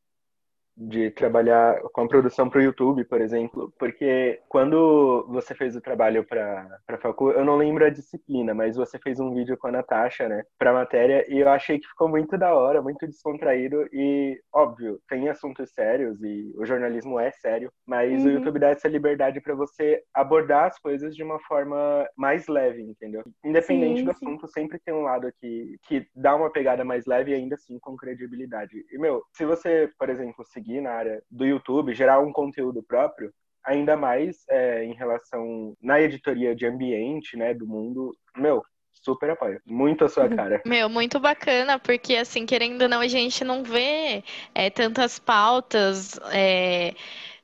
de 0.76 1.12
trabalhar 1.12 1.80
com 1.94 2.02
a 2.02 2.08
produção 2.08 2.50
para 2.50 2.60
o 2.60 2.64
YouTube, 2.64 3.04
por 3.06 3.22
exemplo, 3.22 3.74
porque 3.78 4.40
quando 4.48 5.26
você 5.30 5.54
fez 5.54 5.76
o 5.76 5.82
trabalho 5.82 6.26
para 6.26 6.68
a 6.88 6.98
Facu, 6.98 7.32
eu 7.32 7.46
não 7.46 7.58
lembro 7.58 7.86
a 7.86 7.90
disciplina, 7.90 8.54
mas 8.54 8.76
você 8.76 8.98
fez 9.00 9.20
um 9.20 9.34
vídeo 9.34 9.58
com 9.58 9.68
a 9.68 9.72
Natasha, 9.72 10.28
né, 10.28 10.44
para 10.58 10.72
a 10.72 10.74
matéria, 10.74 11.26
e 11.30 11.40
eu 11.40 11.50
achei 11.50 11.80
que 11.80 11.88
ficou 11.88 12.08
muito 12.08 12.38
da 12.38 12.54
hora, 12.54 12.82
muito 12.82 13.06
descontraído 13.06 13.88
e, 13.94 14.40
óbvio, 14.54 15.00
tem 15.08 15.30
assuntos 15.30 15.72
sérios 15.72 16.22
e 16.24 16.54
o 16.58 16.66
jornalismo 16.66 17.20
é 17.20 17.32
sério, 17.32 17.72
mas 17.86 18.24
uhum. 18.24 18.30
o 18.30 18.32
YouTube 18.32 18.60
dá 18.60 18.70
essa 18.70 18.88
liberdade 18.88 19.42
para 19.42 19.56
você 19.56 20.02
abordar 20.14 20.66
as 20.66 20.80
coisas 20.80 21.16
de 21.16 21.24
uma 21.24 21.40
forma 21.42 22.08
mais 22.18 22.48
leve, 22.48 22.82
entendeu? 22.82 23.24
Independente 23.44 24.00
sim, 24.00 24.06
do 24.06 24.12
assunto, 24.12 24.48
sim. 24.48 24.54
sempre 24.54 24.80
tem 24.80 24.94
um 24.94 25.04
lado 25.04 25.28
aqui 25.28 25.78
que 25.88 26.08
dá 26.16 26.36
uma 26.36 26.52
pegada 26.52 26.84
mais 26.84 27.06
leve 27.06 27.32
e 27.32 27.36
ainda 27.36 27.56
assim 27.56 27.78
com 27.80 27.96
credibilidade. 27.96 28.84
E, 28.92 28.98
meu, 28.98 29.24
se 29.34 29.46
você, 29.46 29.90
por 29.98 30.10
exemplo, 30.10 30.46
seguir 30.46 30.61
seguir 30.62 30.82
na 30.82 30.92
área 30.92 31.24
do 31.30 31.46
YouTube, 31.46 31.96
gerar 31.96 32.20
um 32.20 32.32
conteúdo 32.32 32.84
próprio, 32.84 33.34
ainda 33.66 33.98
mais 33.98 34.44
é, 34.50 34.84
em 34.86 34.94
relação 34.94 35.76
na 35.82 36.00
editoria 36.00 36.56
de 36.56 36.66
ambiente, 36.66 37.36
né, 37.36 37.54
do 37.54 37.68
mundo, 37.68 38.16
meu, 38.36 38.64
super 38.92 39.32
apoio. 39.32 39.60
Muito 39.66 40.06
a 40.06 40.10
sua 40.10 40.30
cara. 40.30 40.62
Meu, 40.66 40.88
muito 40.88 41.20
bacana, 41.20 41.80
porque 41.80 42.16
assim, 42.16 42.46
querendo 42.46 42.84
ou 42.84 42.90
não, 42.90 43.02
a 43.02 43.08
gente 43.08 43.44
não 43.44 43.64
vê 43.64 44.24
é, 44.54 44.70
tantas 44.70 45.18
pautas. 45.20 46.20
É 46.32 46.94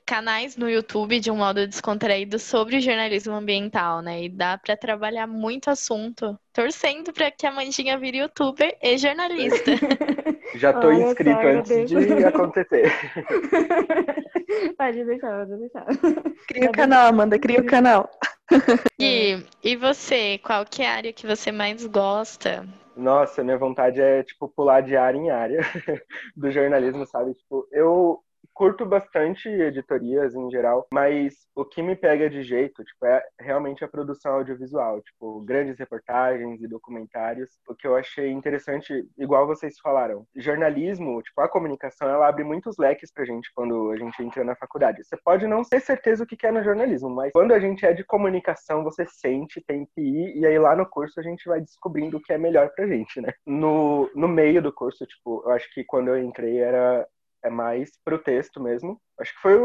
canais 0.08 0.56
no 0.56 0.70
YouTube 0.70 1.20
de 1.20 1.30
um 1.30 1.36
modo 1.36 1.67
descontraído 1.67 2.39
sobre 2.39 2.80
jornalismo 2.80 3.34
ambiental, 3.34 4.02
né? 4.02 4.24
E 4.24 4.30
dá 4.30 4.58
para 4.58 4.78
trabalhar 4.78 5.28
muito 5.28 5.70
assunto, 5.70 6.39
torcendo 6.54 7.12
para 7.12 7.30
que 7.30 7.46
a 7.46 7.52
Mandinha 7.52 7.98
vire 7.98 8.20
youtuber 8.20 8.76
e 8.82 8.98
jornalista. 8.98 9.72
Já 10.56 10.72
tô 10.72 10.88
Olha 10.88 11.04
inscrito 11.04 11.41
só, 11.41 11.48
antes 11.48 11.89
de 11.89 12.26
acontecer. 12.26 12.89
pode 14.78 15.04
deixar, 15.04 15.46
pode 15.46 15.60
deixar. 15.60 15.86
Cria 16.48 16.70
o 16.70 16.72
canal, 16.72 17.08
Amanda, 17.08 17.38
cria 17.38 17.60
o 17.60 17.65
canal. 17.65 18.10
E, 19.00 19.43
e 19.62 19.76
você, 19.76 20.38
qual 20.38 20.63
que 20.65 20.82
é 20.82 20.88
a 20.88 20.96
área 20.96 21.13
que 21.13 21.28
você 21.28 21.52
mais 21.52 21.86
gosta? 21.86 22.65
Nossa, 22.96 23.43
minha 23.43 23.58
vontade 23.58 24.02
é, 24.02 24.24
tipo, 24.24 24.48
pular 24.48 24.80
de 24.80 24.96
área 24.96 25.17
em 25.17 25.30
área 25.30 25.60
do 26.34 26.50
jornalismo, 26.50 27.06
sabe? 27.06 27.34
Tipo, 27.34 27.67
eu 27.74 28.24
curto 28.58 28.88
bastante 28.88 29.48
editorias 29.48 30.34
em 30.34 30.50
geral, 30.50 30.88
mas 30.91 31.46
o 31.56 31.63
que 31.63 31.84
me 31.84 31.96
pega 31.96 32.28
de 32.28 32.41
jeito, 32.41 32.84
tipo, 32.84 33.06
é 33.06 33.24
realmente 33.39 33.86
a 33.86 33.88
produção 33.88 34.34
audiovisual, 34.34 35.00
tipo, 35.00 35.41
grandes 35.41 35.78
reportagens 35.78 36.60
e 36.60 36.67
documentários. 36.67 37.52
O 37.70 37.76
que 37.76 37.86
eu 37.86 37.96
achei 37.96 38.32
interessante, 38.32 39.08
igual 39.15 39.46
vocês 39.46 39.78
falaram, 39.78 40.26
jornalismo, 40.36 41.22
tipo, 41.22 41.39
a 41.39 41.48
comunicação, 41.48 42.10
ela 42.10 42.28
abre 42.28 42.43
muitos 42.43 42.80
leques 42.80 43.12
pra 43.13 43.26
gente 43.26 43.48
quando 43.54 43.91
a 43.91 43.98
gente 43.98 44.24
entra 44.24 44.43
na 44.43 44.56
faculdade. 44.56 45.04
Você 45.04 45.15
pode 45.24 45.46
não 45.46 45.62
ter 45.62 45.80
certeza 45.80 46.24
o 46.24 46.28
que 46.28 46.48
é 46.48 46.52
no 46.52 46.63
jornalismo, 46.63 47.12
mas 47.12 47.32
quando 47.34 47.52
a 47.52 47.60
gente 47.60 47.86
é 47.86 47.93
de 47.93 48.04
comunicação, 48.04 48.84
você 48.84 49.06
sente, 49.06 49.63
tem 49.67 49.86
que 49.86 50.02
ir, 50.02 50.36
e 50.36 50.48
aí 50.48 50.58
lá 50.58 50.76
no 50.76 50.89
curso 50.89 51.20
a 51.20 51.24
gente 51.24 51.48
vai 51.48 51.62
descobrindo 51.62 52.17
o 52.17 52.22
que 52.22 52.34
é 52.34 52.39
melhor 52.39 52.72
pra 52.76 52.88
gente, 52.88 53.22
né? 53.22 53.32
No, 53.46 54.10
no 54.15 54.28
meio 54.28 54.63
do 54.63 54.74
curso, 54.74 55.06
tipo, 55.06 55.43
eu 55.46 55.52
acho 55.52 55.72
que 55.76 55.84
quando 55.84 56.08
eu 56.08 56.17
entrei 56.17 56.58
era 56.58 57.06
é 57.43 57.50
mais 57.50 57.91
pro 58.04 58.19
texto 58.19 58.62
mesmo. 58.62 59.00
Acho 59.19 59.34
que 59.34 59.41
foi 59.41 59.58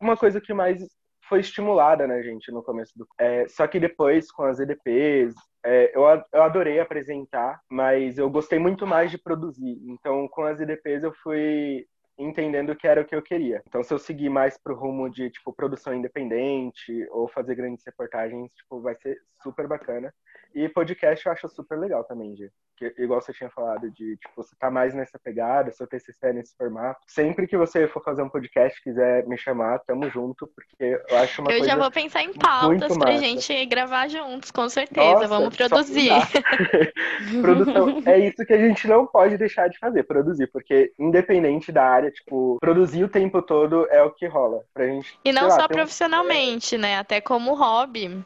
uma 0.00 0.16
coisa 0.16 0.40
que 0.40 0.52
mais 0.52 0.80
foi 1.28 1.40
estimulada, 1.40 2.06
né, 2.06 2.22
gente, 2.22 2.50
no 2.52 2.62
começo 2.62 2.92
do. 2.96 3.06
É, 3.18 3.48
só 3.48 3.66
que 3.66 3.80
depois, 3.80 4.30
com 4.30 4.42
as 4.42 4.58
EDPs, 4.58 5.34
é, 5.64 5.96
eu, 5.96 6.02
eu 6.32 6.42
adorei 6.42 6.80
apresentar, 6.80 7.60
mas 7.70 8.18
eu 8.18 8.28
gostei 8.28 8.58
muito 8.58 8.86
mais 8.86 9.10
de 9.10 9.18
produzir. 9.18 9.78
Então, 9.86 10.28
com 10.28 10.42
as 10.42 10.60
EDPs, 10.60 11.04
eu 11.04 11.12
fui 11.22 11.86
entendendo 12.18 12.76
que 12.76 12.86
era 12.86 13.00
o 13.00 13.04
que 13.04 13.14
eu 13.14 13.22
queria. 13.22 13.62
Então, 13.66 13.82
se 13.82 13.94
eu 13.94 13.98
seguir 13.98 14.28
mais 14.28 14.58
pro 14.58 14.74
rumo 14.74 15.08
de, 15.08 15.30
tipo, 15.30 15.52
produção 15.52 15.94
independente 15.94 17.06
ou 17.10 17.28
fazer 17.28 17.54
grandes 17.54 17.84
reportagens, 17.86 18.52
tipo, 18.54 18.80
vai 18.80 18.94
ser 18.96 19.16
super 19.42 19.66
bacana. 19.66 20.12
E 20.54 20.68
podcast 20.68 21.24
eu 21.24 21.32
acho 21.32 21.48
super 21.48 21.78
legal 21.78 22.04
também, 22.04 22.36
Gê. 22.36 22.50
Que, 22.76 22.94
igual 22.98 23.20
você 23.20 23.32
tinha 23.32 23.50
falado, 23.50 23.90
de 23.90 24.16
tipo, 24.16 24.32
você 24.36 24.54
tá 24.58 24.70
mais 24.70 24.94
nessa 24.94 25.18
pegada, 25.18 25.70
seu 25.70 25.86
TCC 25.86 26.32
nesse 26.32 26.56
formato. 26.56 27.00
Sempre 27.06 27.46
que 27.46 27.56
você 27.56 27.86
for 27.86 28.02
fazer 28.02 28.22
um 28.22 28.28
podcast, 28.28 28.82
quiser 28.82 29.26
me 29.26 29.36
chamar, 29.36 29.78
tamo 29.80 30.08
junto, 30.10 30.46
porque 30.48 31.00
eu 31.08 31.18
acho 31.18 31.40
uma 31.42 31.50
eu 31.50 31.58
coisa. 31.58 31.64
Eu 31.64 31.70
já 31.70 31.76
vou 31.76 31.90
pensar 31.90 32.22
em 32.22 32.32
pautas 32.32 32.96
pra 32.96 33.16
gente 33.16 33.66
gravar 33.66 34.08
juntos, 34.08 34.50
com 34.50 34.68
certeza. 34.68 35.12
Nossa, 35.12 35.28
Vamos 35.28 35.56
produzir. 35.56 36.10
Produção, 37.40 38.02
é 38.04 38.18
isso 38.18 38.44
que 38.44 38.52
a 38.52 38.58
gente 38.58 38.86
não 38.86 39.06
pode 39.06 39.36
deixar 39.36 39.68
de 39.68 39.78
fazer, 39.78 40.02
produzir, 40.04 40.46
porque 40.48 40.92
independente 40.98 41.70
da 41.70 41.84
área, 41.84 42.10
tipo, 42.10 42.58
produzir 42.60 43.04
o 43.04 43.08
tempo 43.08 43.40
todo 43.42 43.86
é 43.90 44.02
o 44.02 44.10
que 44.10 44.26
rola 44.26 44.62
pra 44.74 44.86
gente. 44.86 45.18
E 45.24 45.32
não 45.32 45.50
só 45.50 45.68
profissionalmente, 45.68 46.76
um... 46.76 46.80
né? 46.80 46.98
Até 46.98 47.20
como 47.20 47.54
hobby. 47.54 48.22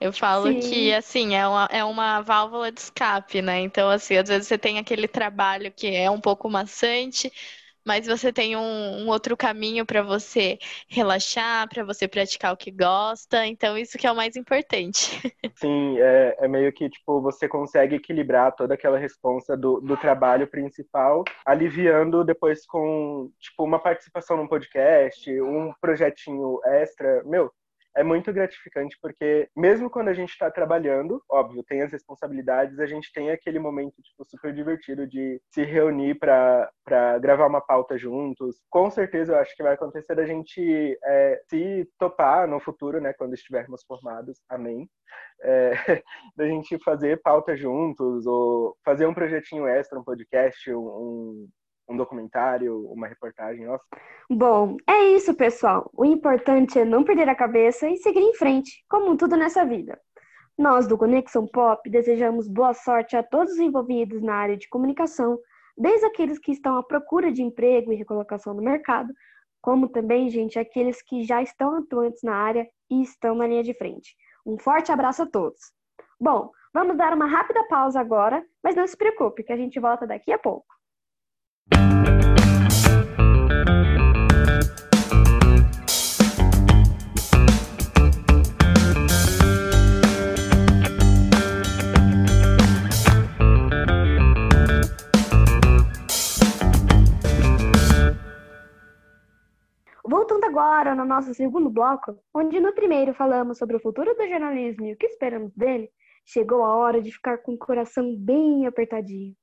Eu 0.00 0.12
falo 0.12 0.46
Sim. 0.46 0.60
que, 0.60 0.94
assim, 0.94 1.34
é 1.34 1.46
uma, 1.46 1.68
é 1.72 1.84
uma 1.84 2.20
válvula 2.20 2.70
de 2.70 2.80
escape, 2.80 3.42
né? 3.42 3.60
Então, 3.60 3.90
assim, 3.90 4.16
às 4.16 4.28
vezes 4.28 4.46
você 4.46 4.56
tem 4.56 4.78
aquele 4.78 5.08
trabalho 5.08 5.72
que 5.72 5.88
é 5.88 6.08
um 6.08 6.20
pouco 6.20 6.48
maçante, 6.48 7.32
mas 7.84 8.06
você 8.06 8.32
tem 8.32 8.54
um, 8.54 8.60
um 8.60 9.08
outro 9.08 9.36
caminho 9.36 9.84
para 9.84 10.02
você 10.02 10.58
relaxar, 10.88 11.68
para 11.68 11.82
você 11.82 12.06
praticar 12.06 12.52
o 12.52 12.56
que 12.56 12.70
gosta. 12.70 13.46
Então, 13.46 13.78
isso 13.78 13.96
que 13.96 14.06
é 14.06 14.12
o 14.12 14.16
mais 14.16 14.36
importante. 14.36 15.10
Sim, 15.56 15.98
é, 15.98 16.36
é 16.38 16.46
meio 16.46 16.72
que, 16.72 16.88
tipo, 16.88 17.20
você 17.20 17.48
consegue 17.48 17.96
equilibrar 17.96 18.54
toda 18.54 18.74
aquela 18.74 18.98
responsa 18.98 19.56
do, 19.56 19.80
do 19.80 19.96
trabalho 19.96 20.46
principal, 20.46 21.24
aliviando 21.44 22.24
depois 22.24 22.64
com, 22.66 23.32
tipo, 23.40 23.64
uma 23.64 23.80
participação 23.80 24.36
num 24.36 24.46
podcast, 24.46 25.28
um 25.40 25.72
projetinho 25.80 26.60
extra. 26.64 27.24
Meu, 27.24 27.50
é 27.98 28.04
muito 28.04 28.32
gratificante 28.32 28.96
porque 29.02 29.48
mesmo 29.56 29.90
quando 29.90 30.08
a 30.08 30.14
gente 30.14 30.30
está 30.30 30.48
trabalhando, 30.50 31.20
óbvio, 31.28 31.64
tem 31.64 31.82
as 31.82 31.90
responsabilidades, 31.90 32.78
a 32.78 32.86
gente 32.86 33.12
tem 33.12 33.30
aquele 33.30 33.58
momento 33.58 34.00
tipo 34.00 34.24
super 34.24 34.54
divertido 34.54 35.04
de 35.06 35.40
se 35.52 35.64
reunir 35.64 36.14
para 36.16 36.70
gravar 37.20 37.48
uma 37.48 37.60
pauta 37.60 37.98
juntos. 37.98 38.60
Com 38.70 38.88
certeza, 38.88 39.32
eu 39.32 39.38
acho 39.38 39.54
que 39.56 39.62
vai 39.64 39.74
acontecer 39.74 40.14
da 40.14 40.24
gente 40.24 40.96
é, 41.04 41.40
se 41.50 41.88
topar 41.98 42.46
no 42.46 42.60
futuro, 42.60 43.00
né, 43.00 43.12
quando 43.12 43.34
estivermos 43.34 43.82
formados. 43.84 44.38
Amém. 44.48 44.88
É, 45.42 45.72
da 46.36 46.46
gente 46.46 46.78
fazer 46.84 47.20
pauta 47.20 47.56
juntos 47.56 48.26
ou 48.26 48.76
fazer 48.84 49.06
um 49.06 49.14
projetinho 49.14 49.66
extra, 49.66 49.98
um 49.98 50.04
podcast, 50.04 50.72
um, 50.72 51.48
um 51.88 51.96
documentário, 51.96 52.86
uma 52.90 53.06
reportagem, 53.06 53.64
nossa. 53.64 53.84
Bom, 54.30 54.76
é 54.86 55.04
isso, 55.10 55.34
pessoal. 55.34 55.90
O 55.94 56.04
importante 56.04 56.78
é 56.78 56.84
não 56.84 57.02
perder 57.02 57.28
a 57.28 57.34
cabeça 57.34 57.88
e 57.88 57.96
seguir 57.96 58.20
em 58.20 58.34
frente, 58.34 58.84
como 58.88 59.16
tudo 59.16 59.36
nessa 59.36 59.64
vida. 59.64 59.98
Nós 60.56 60.86
do 60.86 60.98
Conexão 60.98 61.46
Pop 61.46 61.88
desejamos 61.88 62.48
boa 62.48 62.74
sorte 62.74 63.16
a 63.16 63.22
todos 63.22 63.54
os 63.54 63.58
envolvidos 63.58 64.20
na 64.22 64.34
área 64.34 64.56
de 64.56 64.68
comunicação, 64.68 65.38
desde 65.76 66.04
aqueles 66.06 66.38
que 66.38 66.52
estão 66.52 66.76
à 66.76 66.82
procura 66.82 67.32
de 67.32 67.42
emprego 67.42 67.92
e 67.92 67.96
recolocação 67.96 68.52
no 68.52 68.62
mercado, 68.62 69.14
como 69.60 69.88
também, 69.88 70.28
gente, 70.28 70.58
aqueles 70.58 71.00
que 71.02 71.24
já 71.24 71.40
estão 71.42 71.76
atuantes 71.76 72.22
na 72.22 72.34
área 72.34 72.68
e 72.90 73.02
estão 73.02 73.34
na 73.34 73.46
linha 73.46 73.62
de 73.62 73.74
frente. 73.74 74.16
Um 74.44 74.58
forte 74.58 74.90
abraço 74.90 75.22
a 75.22 75.26
todos. 75.26 75.72
Bom, 76.20 76.50
vamos 76.74 76.96
dar 76.96 77.12
uma 77.12 77.26
rápida 77.26 77.64
pausa 77.68 78.00
agora, 78.00 78.44
mas 78.62 78.74
não 78.74 78.86
se 78.86 78.96
preocupe, 78.96 79.44
que 79.44 79.52
a 79.52 79.56
gente 79.56 79.78
volta 79.78 80.06
daqui 80.06 80.32
a 80.32 80.38
pouco. 80.38 80.77
Voltando 100.04 100.44
agora 100.44 100.94
no 100.94 101.04
nosso 101.04 101.34
segundo 101.34 101.68
bloco, 101.68 102.18
onde 102.32 102.58
no 102.60 102.72
primeiro 102.72 103.12
falamos 103.12 103.58
sobre 103.58 103.76
o 103.76 103.80
futuro 103.80 104.14
do 104.14 104.26
jornalismo 104.26 104.86
e 104.86 104.94
o 104.94 104.96
que 104.96 105.06
esperamos 105.06 105.52
dele, 105.54 105.90
chegou 106.24 106.64
a 106.64 106.74
hora 106.74 107.02
de 107.02 107.12
ficar 107.12 107.38
com 107.38 107.52
o 107.52 107.58
coração 107.58 108.16
bem 108.16 108.66
apertadinho. 108.66 109.34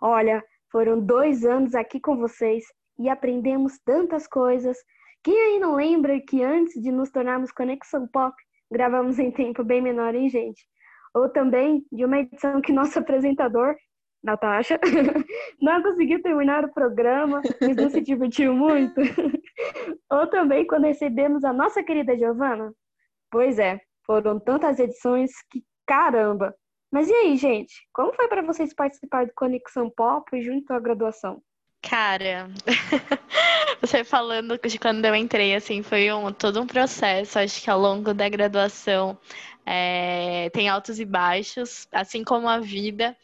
Olha, 0.00 0.44
foram 0.74 0.98
dois 0.98 1.44
anos 1.44 1.72
aqui 1.72 2.00
com 2.00 2.16
vocês 2.16 2.64
e 2.98 3.08
aprendemos 3.08 3.78
tantas 3.84 4.26
coisas. 4.26 4.76
Quem 5.22 5.40
aí 5.40 5.60
não 5.60 5.76
lembra 5.76 6.20
que 6.20 6.42
antes 6.42 6.82
de 6.82 6.90
nos 6.90 7.12
tornarmos 7.12 7.52
Conexão 7.52 8.08
Pop, 8.08 8.34
gravamos 8.72 9.20
em 9.20 9.30
tempo 9.30 9.62
bem 9.62 9.80
menor, 9.80 10.16
hein, 10.16 10.28
gente? 10.28 10.66
Ou 11.14 11.28
também 11.28 11.86
de 11.92 12.04
uma 12.04 12.18
edição 12.18 12.60
que 12.60 12.72
nosso 12.72 12.98
apresentador, 12.98 13.76
Natasha, 14.20 14.80
não 15.62 15.80
conseguiu 15.80 16.20
terminar 16.20 16.64
o 16.64 16.74
programa, 16.74 17.40
mas 17.60 17.76
não 17.76 17.88
se 17.88 18.00
divertiu 18.00 18.52
muito. 18.52 19.00
Ou 20.10 20.26
também 20.26 20.66
quando 20.66 20.86
recebemos 20.86 21.44
a 21.44 21.52
nossa 21.52 21.84
querida 21.84 22.18
Giovana. 22.18 22.74
Pois 23.30 23.60
é, 23.60 23.80
foram 24.04 24.40
tantas 24.40 24.80
edições 24.80 25.30
que 25.52 25.62
caramba! 25.86 26.52
Mas 26.94 27.08
e 27.08 27.12
aí, 27.12 27.36
gente? 27.36 27.74
Como 27.92 28.12
foi 28.12 28.28
para 28.28 28.40
vocês 28.40 28.72
participar 28.72 29.26
do 29.26 29.32
Conexão 29.34 29.90
Pop 29.90 30.40
junto 30.40 30.72
à 30.72 30.78
graduação? 30.78 31.42
Cara, 31.82 32.48
você 33.82 34.04
falando 34.04 34.56
de 34.56 34.78
quando 34.78 35.04
eu 35.04 35.12
entrei, 35.12 35.56
assim, 35.56 35.82
foi 35.82 36.12
um, 36.12 36.32
todo 36.32 36.62
um 36.62 36.68
processo. 36.68 37.40
Acho 37.40 37.60
que 37.60 37.68
ao 37.68 37.80
longo 37.80 38.14
da 38.14 38.28
graduação 38.28 39.18
é, 39.66 40.48
tem 40.50 40.68
altos 40.68 41.00
e 41.00 41.04
baixos, 41.04 41.88
assim 41.90 42.22
como 42.22 42.48
a 42.48 42.60
vida. 42.60 43.16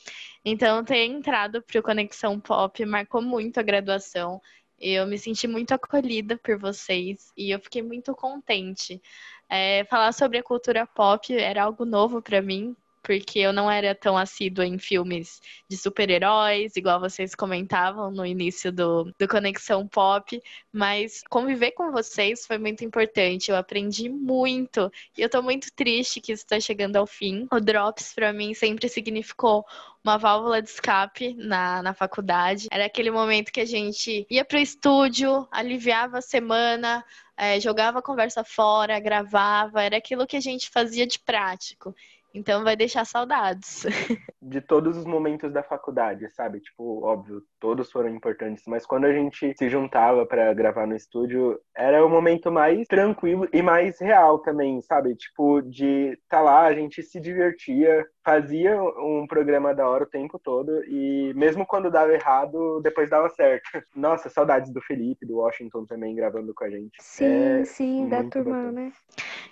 Então, 0.45 0.83
ter 0.83 1.05
entrado 1.05 1.63
para 1.63 1.79
o 1.79 1.83
Conexão 1.85 2.41
Pop 2.41 2.85
marcou 2.85 3.23
muito 3.23 3.61
a 3.61 3.63
graduação. 3.63 4.41
Eu 4.81 5.07
me 5.07 5.17
senti 5.17 5.47
muito 5.47 5.71
acolhida 5.73 6.37
por 6.37 6.59
vocês 6.59 7.33
e 7.37 7.53
eu 7.53 7.61
fiquei 7.61 7.83
muito 7.83 8.17
contente. 8.17 9.01
É, 9.49 9.85
falar 9.85 10.11
sobre 10.11 10.39
a 10.39 10.43
cultura 10.43 10.89
pop 10.89 11.33
era 11.33 11.63
algo 11.63 11.85
novo 11.85 12.21
para 12.21 12.43
mim, 12.43 12.75
porque 13.03 13.39
eu 13.39 13.53
não 13.53 13.71
era 13.71 13.95
tão 13.95 14.17
assídua 14.17 14.67
em 14.67 14.79
filmes 14.79 15.41
de 15.69 15.77
super-heróis, 15.77 16.77
igual 16.77 17.01
vocês 17.01 17.35
comentavam 17.35 18.11
no 18.11 18.25
início 18.25 18.71
do, 18.71 19.13
do 19.19 19.29
Conexão 19.29 19.87
Pop, 19.87 20.41
mas 20.73 21.23
conviver 21.29 21.73
com 21.73 21.91
vocês 21.91 22.47
foi 22.47 22.59
muito 22.59 22.85
importante. 22.85 23.51
Eu 23.51 23.57
aprendi 23.57 24.09
muito 24.09 24.91
e 25.17 25.23
eu 25.23 25.29
tô 25.29 25.43
muito 25.43 25.73
triste 25.75 26.21
que 26.21 26.33
isso 26.33 26.45
está 26.45 26.61
chegando 26.61 26.97
ao 26.97 27.07
fim. 27.07 27.47
O 27.53 27.61
Drops, 27.61 28.13
para 28.15 28.33
mim, 28.33 28.55
sempre 28.55 28.89
significou 28.89 29.65
uma 30.03 30.17
válvula 30.17 30.63
de 30.63 30.69
escape 30.69 31.35
na, 31.35 31.83
na 31.83 31.95
faculdade. 31.95 32.69
Era 32.71 32.87
aquele 32.87 33.11
momento 33.11 33.53
que 33.53 33.61
a 33.61 33.67
gente 33.67 34.27
ia 34.31 34.45
pro 34.45 34.59
estúdio, 34.59 35.47
aliviava 35.51 36.19
a 36.19 36.23
semana, 36.23 37.05
é, 37.37 37.61
jogava 37.61 37.99
a 37.99 38.03
conversa 38.03 38.45
fora, 38.45 39.01
gravava, 39.01 39.83
era 39.83 39.97
aquilo 39.97 40.27
que 40.27 40.37
a 40.37 40.41
gente 40.41 40.69
fazia 40.71 41.07
de 41.07 41.19
prático. 41.19 41.95
Então 42.33 42.63
vai 42.65 42.77
deixar 42.77 43.05
saudades. 43.05 43.85
De 44.41 44.61
todos 44.61 44.97
os 44.97 45.05
momentos 45.05 45.53
da 45.53 45.63
faculdade, 45.63 46.29
sabe? 46.31 46.61
Tipo, 46.61 47.05
óbvio, 47.05 47.43
todos 47.59 47.91
foram 47.91 48.09
importantes, 48.09 48.65
mas 48.67 48.87
quando 48.87 49.05
a 49.05 49.13
gente 49.13 49.55
se 49.57 49.69
juntava 49.69 50.25
para 50.25 50.53
gravar 50.55 50.87
no 50.87 50.97
estúdio, 50.97 51.61
era 51.77 52.05
o 52.05 52.09
momento 52.09 52.51
mais 52.51 52.87
tranquilo 52.87 53.49
e 53.53 53.63
mais 53.63 54.01
real 54.01 54.39
também, 54.39 54.81
sabe? 54.81 55.15
Tipo, 55.15 55.61
de 55.63 56.19
tá 56.29 56.41
lá, 56.41 56.63
a 56.63 56.75
gente 56.75 57.03
se 57.03 57.21
divertia, 57.21 58.07
fazia 58.23 58.81
um 58.83 59.27
programa 59.27 59.75
da 59.75 59.89
hora 59.89 60.05
o 60.05 60.09
tempo 60.09 60.39
todo 60.39 60.85
e 60.85 61.33
mesmo 61.35 61.67
quando 61.67 61.91
dava 61.91 62.13
errado, 62.13 62.81
depois 62.83 63.09
dava 63.09 63.29
certo. 63.31 63.71
Nossa, 63.97 64.29
saudades 64.29 64.73
do 64.73 64.81
Felipe, 64.81 65.27
do 65.27 65.39
Washington 65.39 65.87
também 65.87 66.15
gravando 66.15 66.53
com 66.55 66.65
a 66.65 66.71
gente. 66.71 66.93
Sim, 67.01 67.25
é 67.25 67.65
sim, 67.65 68.09
da 68.09 68.23
turma, 68.25 68.71
né? 68.71 68.93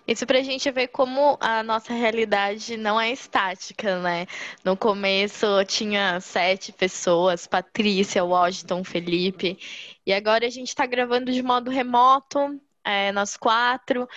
Isso 0.06 0.26
pra 0.26 0.42
gente 0.42 0.70
ver 0.70 0.88
como 0.88 1.36
a 1.40 1.62
nossa 1.62 1.92
realidade 1.92 2.76
não 2.76 3.00
é 3.00 3.10
estática, 3.10 4.00
né? 4.00 4.26
No 4.64 4.76
começo 4.76 5.46
tinha 5.66 6.20
sete 6.20 6.72
pessoas, 6.72 7.46
Patrícia, 7.46 8.24
Washington, 8.24 8.84
Felipe, 8.84 9.58
e 10.06 10.12
agora 10.12 10.46
a 10.46 10.50
gente 10.50 10.74
tá 10.74 10.86
gravando 10.86 11.30
de 11.30 11.42
modo 11.42 11.70
remoto, 11.70 12.58
é, 12.84 13.12
nós 13.12 13.36
quatro. 13.36 14.08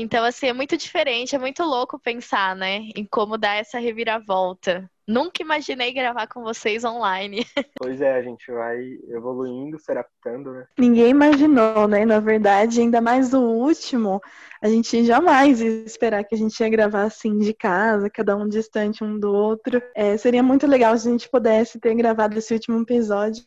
Então, 0.00 0.24
assim, 0.24 0.46
é 0.48 0.52
muito 0.52 0.76
diferente, 0.76 1.34
é 1.34 1.38
muito 1.38 1.62
louco 1.64 1.98
pensar, 1.98 2.54
né, 2.56 2.76
em 2.96 3.04
como 3.06 3.36
dar 3.38 3.54
essa 3.56 3.78
reviravolta. 3.78 4.90
Nunca 5.08 5.42
imaginei 5.42 5.90
gravar 5.90 6.26
com 6.26 6.42
vocês 6.42 6.84
online. 6.84 7.46
Pois 7.80 8.00
é, 8.00 8.16
a 8.16 8.22
gente 8.22 8.50
vai 8.50 8.76
evoluindo, 9.08 9.78
se 9.78 9.90
adaptando, 9.92 10.52
né? 10.52 10.66
Ninguém 10.76 11.10
imaginou, 11.10 11.86
né? 11.86 12.04
Na 12.04 12.18
verdade, 12.18 12.80
ainda 12.80 13.00
mais 13.00 13.32
o 13.32 13.40
último, 13.40 14.20
a 14.60 14.68
gente 14.68 15.04
jamais 15.04 15.60
ia 15.60 15.84
esperar 15.84 16.24
que 16.24 16.34
a 16.34 16.38
gente 16.38 16.58
ia 16.58 16.68
gravar 16.68 17.04
assim 17.04 17.38
de 17.38 17.54
casa, 17.54 18.10
cada 18.10 18.36
um 18.36 18.48
distante 18.48 19.04
um 19.04 19.18
do 19.18 19.32
outro. 19.32 19.80
É, 19.94 20.16
seria 20.16 20.42
muito 20.42 20.66
legal 20.66 20.98
se 20.98 21.06
a 21.06 21.12
gente 21.12 21.30
pudesse 21.30 21.78
ter 21.78 21.94
gravado 21.94 22.36
esse 22.36 22.52
último 22.52 22.82
episódio 22.82 23.44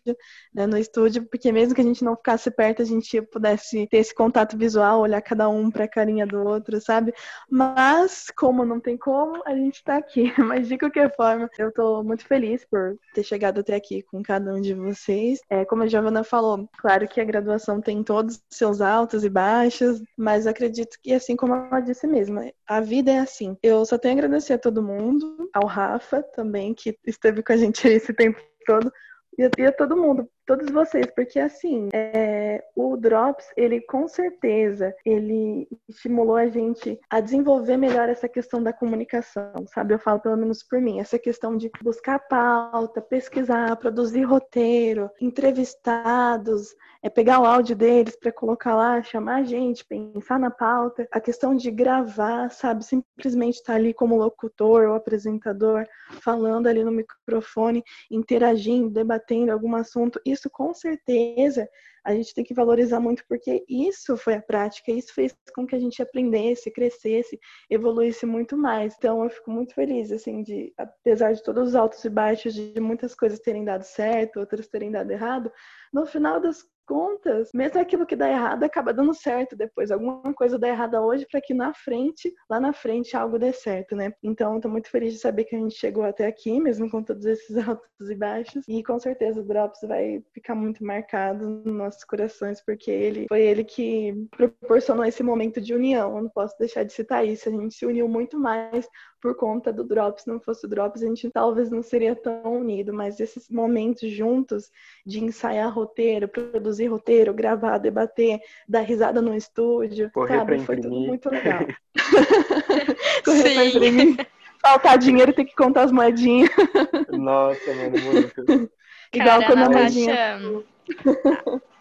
né, 0.54 0.66
no 0.66 0.78
estúdio, 0.78 1.26
porque 1.30 1.52
mesmo 1.52 1.76
que 1.76 1.82
a 1.82 1.84
gente 1.84 2.04
não 2.04 2.16
ficasse 2.16 2.50
perto, 2.50 2.82
a 2.82 2.86
gente 2.86 3.22
pudesse 3.24 3.86
ter 3.88 3.98
esse 3.98 4.16
contato 4.16 4.58
visual, 4.58 5.02
olhar 5.02 5.22
cada 5.22 5.50
um 5.50 5.70
para 5.70 5.84
a 5.84 5.90
carinha 5.90 6.26
do 6.26 6.42
outro, 6.42 6.80
sabe? 6.80 7.14
Mas, 7.50 8.28
como 8.38 8.64
não 8.64 8.80
tem 8.80 8.98
como, 8.98 9.44
a 9.46 9.54
gente 9.54 9.76
está 9.76 9.98
aqui. 9.98 10.34
Mas 10.40 10.70
de 10.70 10.78
qualquer 10.78 11.14
forma, 11.16 11.51
eu 11.58 11.70
estou 11.70 12.04
muito 12.04 12.26
feliz 12.26 12.66
por 12.66 12.98
ter 13.14 13.24
chegado 13.24 13.60
até 13.60 13.76
aqui 13.76 14.02
com 14.04 14.22
cada 14.22 14.54
um 14.54 14.62
de 14.62 14.74
vocês. 14.74 15.40
É, 15.50 15.66
como 15.66 15.84
a 15.84 15.88
Giovana 15.88 16.24
falou, 16.24 16.68
claro 16.78 17.08
que 17.08 17.20
a 17.20 17.26
graduação 17.26 17.82
tem 17.82 18.04
todos 18.04 18.36
os 18.36 18.58
seus 18.58 18.82
altos 18.82 19.24
e 19.24 19.30
baixos, 19.30 20.02
mas 20.18 20.48
acredito 20.48 20.98
e 21.06 21.14
assim 21.14 21.36
como 21.36 21.54
ela 21.54 21.80
disse 21.80 22.08
mesmo, 22.08 22.40
a 22.68 22.82
vida 22.82 23.12
é 23.12 23.20
assim. 23.20 23.58
Eu 23.62 23.86
só 23.86 23.98
tenho 23.98 24.16
a 24.16 24.18
agradecer 24.18 24.54
a 24.54 24.60
todo 24.60 24.84
mundo, 24.84 25.50
ao 25.54 25.68
Rafa 25.68 26.22
também, 26.22 26.74
que 26.74 26.98
esteve 27.06 27.44
com 27.44 27.54
a 27.54 27.58
gente 27.58 27.88
esse 27.88 28.14
tempo 28.14 28.40
todo, 28.66 28.92
e 29.38 29.66
a 29.66 29.72
todo 29.72 29.98
mundo, 29.98 30.30
todos 30.52 30.70
vocês, 30.70 31.06
porque 31.16 31.40
assim, 31.40 31.88
é, 31.94 32.62
o 32.76 32.98
Drops, 32.98 33.46
ele 33.56 33.80
com 33.80 34.06
certeza, 34.06 34.94
ele 35.06 35.66
estimulou 35.88 36.36
a 36.36 36.48
gente 36.48 37.00
a 37.10 37.22
desenvolver 37.22 37.78
melhor 37.78 38.10
essa 38.10 38.28
questão 38.28 38.62
da 38.62 38.74
comunicação, 38.74 39.54
sabe? 39.74 39.94
Eu 39.94 40.00
falo 40.00 40.20
pelo 40.20 40.36
menos 40.36 40.62
por 40.62 40.82
mim, 40.82 41.00
essa 41.00 41.18
questão 41.18 41.56
de 41.56 41.72
buscar 41.82 42.20
pauta, 42.28 43.02
pesquisar, 43.02 43.78
produzir 43.78 44.24
roteiro, 44.24 45.10
entrevistados, 45.22 46.76
é 47.04 47.10
pegar 47.10 47.40
o 47.40 47.46
áudio 47.46 47.76
deles 47.76 48.16
para 48.16 48.32
colocar 48.32 48.76
lá, 48.76 49.02
chamar 49.02 49.38
a 49.38 49.44
gente, 49.44 49.84
pensar 49.86 50.38
na 50.38 50.52
pauta, 50.52 51.08
a 51.12 51.20
questão 51.20 51.56
de 51.56 51.72
gravar, 51.72 52.52
sabe? 52.52 52.86
Simplesmente 52.86 53.56
estar 53.56 53.74
tá 53.74 53.80
ali 53.80 53.92
como 53.92 54.18
locutor 54.18 54.88
ou 54.88 54.96
apresentador, 54.96 55.86
falando 56.22 56.68
ali 56.68 56.84
no 56.84 56.92
microfone, 56.92 57.84
interagindo, 58.10 58.90
debatendo 58.90 59.52
algum 59.52 59.76
assunto. 59.76 60.22
Isso 60.24 60.41
com 60.50 60.74
certeza 60.74 61.68
a 62.04 62.14
gente 62.14 62.34
tem 62.34 62.44
que 62.44 62.54
valorizar 62.54 63.00
muito 63.00 63.24
porque 63.28 63.64
isso 63.70 64.18
foi 64.18 64.36
a 64.36 64.42
prática, 64.42 64.92
isso 64.92 65.14
fez 65.14 65.36
com 65.54 65.68
que 65.68 65.76
a 65.76 65.80
gente 65.80 66.02
aprendesse, 66.02 66.72
crescesse, 66.72 67.40
evoluísse 67.70 68.26
muito 68.26 68.58
mais. 68.58 68.96
Então 68.98 69.24
eu 69.24 69.30
fico 69.30 69.52
muito 69.52 69.74
feliz 69.74 70.12
assim 70.12 70.42
de, 70.42 70.74
apesar 70.78 71.34
de 71.34 71.44
todos 71.44 71.70
os 71.70 71.76
altos 71.76 72.04
e 72.04 72.10
baixos 72.10 72.54
de 72.54 72.80
muitas 72.80 73.14
coisas 73.14 73.40
terem 73.40 73.64
dado 73.64 73.84
certo, 73.84 74.40
outras 74.40 74.68
terem 74.68 74.92
dado 74.92 75.12
errado, 75.12 75.52
no 75.94 76.06
final 76.06 76.40
das 76.40 76.66
contas, 76.92 77.50
mesmo 77.54 77.80
aquilo 77.80 78.06
que 78.06 78.18
dá 78.18 78.30
errado 78.30 78.66
acaba 78.66 78.94
dando 78.94 79.14
certo 79.14 79.56
depois. 79.56 79.92
Alguma 79.92 80.34
coisa 80.34 80.60
dá 80.60 80.68
errada 80.68 81.02
hoje 81.02 81.26
para 81.32 81.40
que 81.40 81.54
na 81.54 81.74
frente, 81.74 82.34
lá 82.50 82.60
na 82.60 82.74
frente, 82.74 83.16
algo 83.16 83.40
dê 83.40 83.54
certo, 83.54 83.96
né? 83.96 84.12
Então, 84.22 84.58
estou 84.58 84.70
muito 84.70 84.90
feliz 84.90 85.14
de 85.14 85.20
saber 85.20 85.46
que 85.46 85.56
a 85.56 85.60
gente 85.60 85.76
chegou 85.76 86.04
até 86.04 86.28
aqui, 86.28 86.60
mesmo 86.60 86.92
com 86.92 87.02
todos 87.02 87.26
esses 87.26 87.56
altos 87.66 88.10
e 88.10 88.16
baixos. 88.16 88.66
E 88.68 88.84
com 88.84 89.00
certeza 89.00 89.40
o 89.40 89.44
Drops 89.44 89.80
vai 89.88 90.22
ficar 90.34 90.54
muito 90.54 90.84
marcado 90.84 91.48
nos 91.48 91.74
nossos 91.74 92.04
corações, 92.04 92.62
porque 92.62 92.92
ele 92.92 93.26
foi 93.30 93.42
ele 93.42 93.64
que 93.64 94.28
proporcionou 94.36 95.06
esse 95.06 95.24
momento 95.24 95.62
de 95.62 95.74
união. 95.74 96.18
Eu 96.18 96.24
não 96.24 96.30
posso 96.30 96.58
deixar 96.60 96.84
de 96.84 96.92
citar 96.92 97.26
isso. 97.26 97.48
A 97.48 97.54
gente 97.54 97.74
se 97.74 97.86
uniu 97.86 98.10
muito 98.10 98.38
mais 98.38 98.86
por 99.22 99.36
conta 99.36 99.72
do 99.72 99.84
Drops. 99.84 100.24
Se 100.24 100.30
não 100.30 100.40
fosse 100.40 100.66
o 100.66 100.70
Drops, 100.70 101.04
a 101.04 101.08
gente 101.08 101.30
talvez 101.30 101.70
não 101.70 101.82
seria 101.84 102.16
tão 102.16 102.60
unido, 102.60 102.94
mas 102.94 103.20
esses 103.20 103.48
momentos 103.50 104.10
juntos 104.10 104.72
de 105.06 105.24
ensaiar 105.24 105.72
roteiro, 105.72 106.28
produzir 106.28 106.88
roteiro, 106.88 107.34
gravar, 107.34 107.78
debater, 107.78 108.40
dar 108.68 108.82
risada 108.82 109.22
no 109.22 109.36
estúdio, 109.36 110.10
Correr 110.12 110.38
sabe? 110.38 110.60
Foi 110.60 110.78
tudo 110.78 111.00
muito 111.00 111.30
legal. 111.30 111.66
Correr 113.24 113.48
Sim. 113.48 113.54
pra 113.54 113.66
imprimir. 113.66 114.28
Faltar 114.62 114.98
dinheiro, 114.98 115.34
tem 115.34 115.46
que 115.46 115.56
contar 115.56 115.84
as 115.84 115.92
moedinhas. 115.92 116.50
Nossa, 117.10 117.74
mano, 117.74 117.98
muito. 118.00 118.70
Igual 119.14 119.42
Cara, 119.42 119.46
quando 119.48 119.64
a 119.64 119.70
Natasha, 119.70 120.40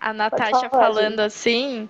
a 0.00 0.12
Natasha 0.12 0.70
falando 0.70 1.20
assim, 1.20 1.88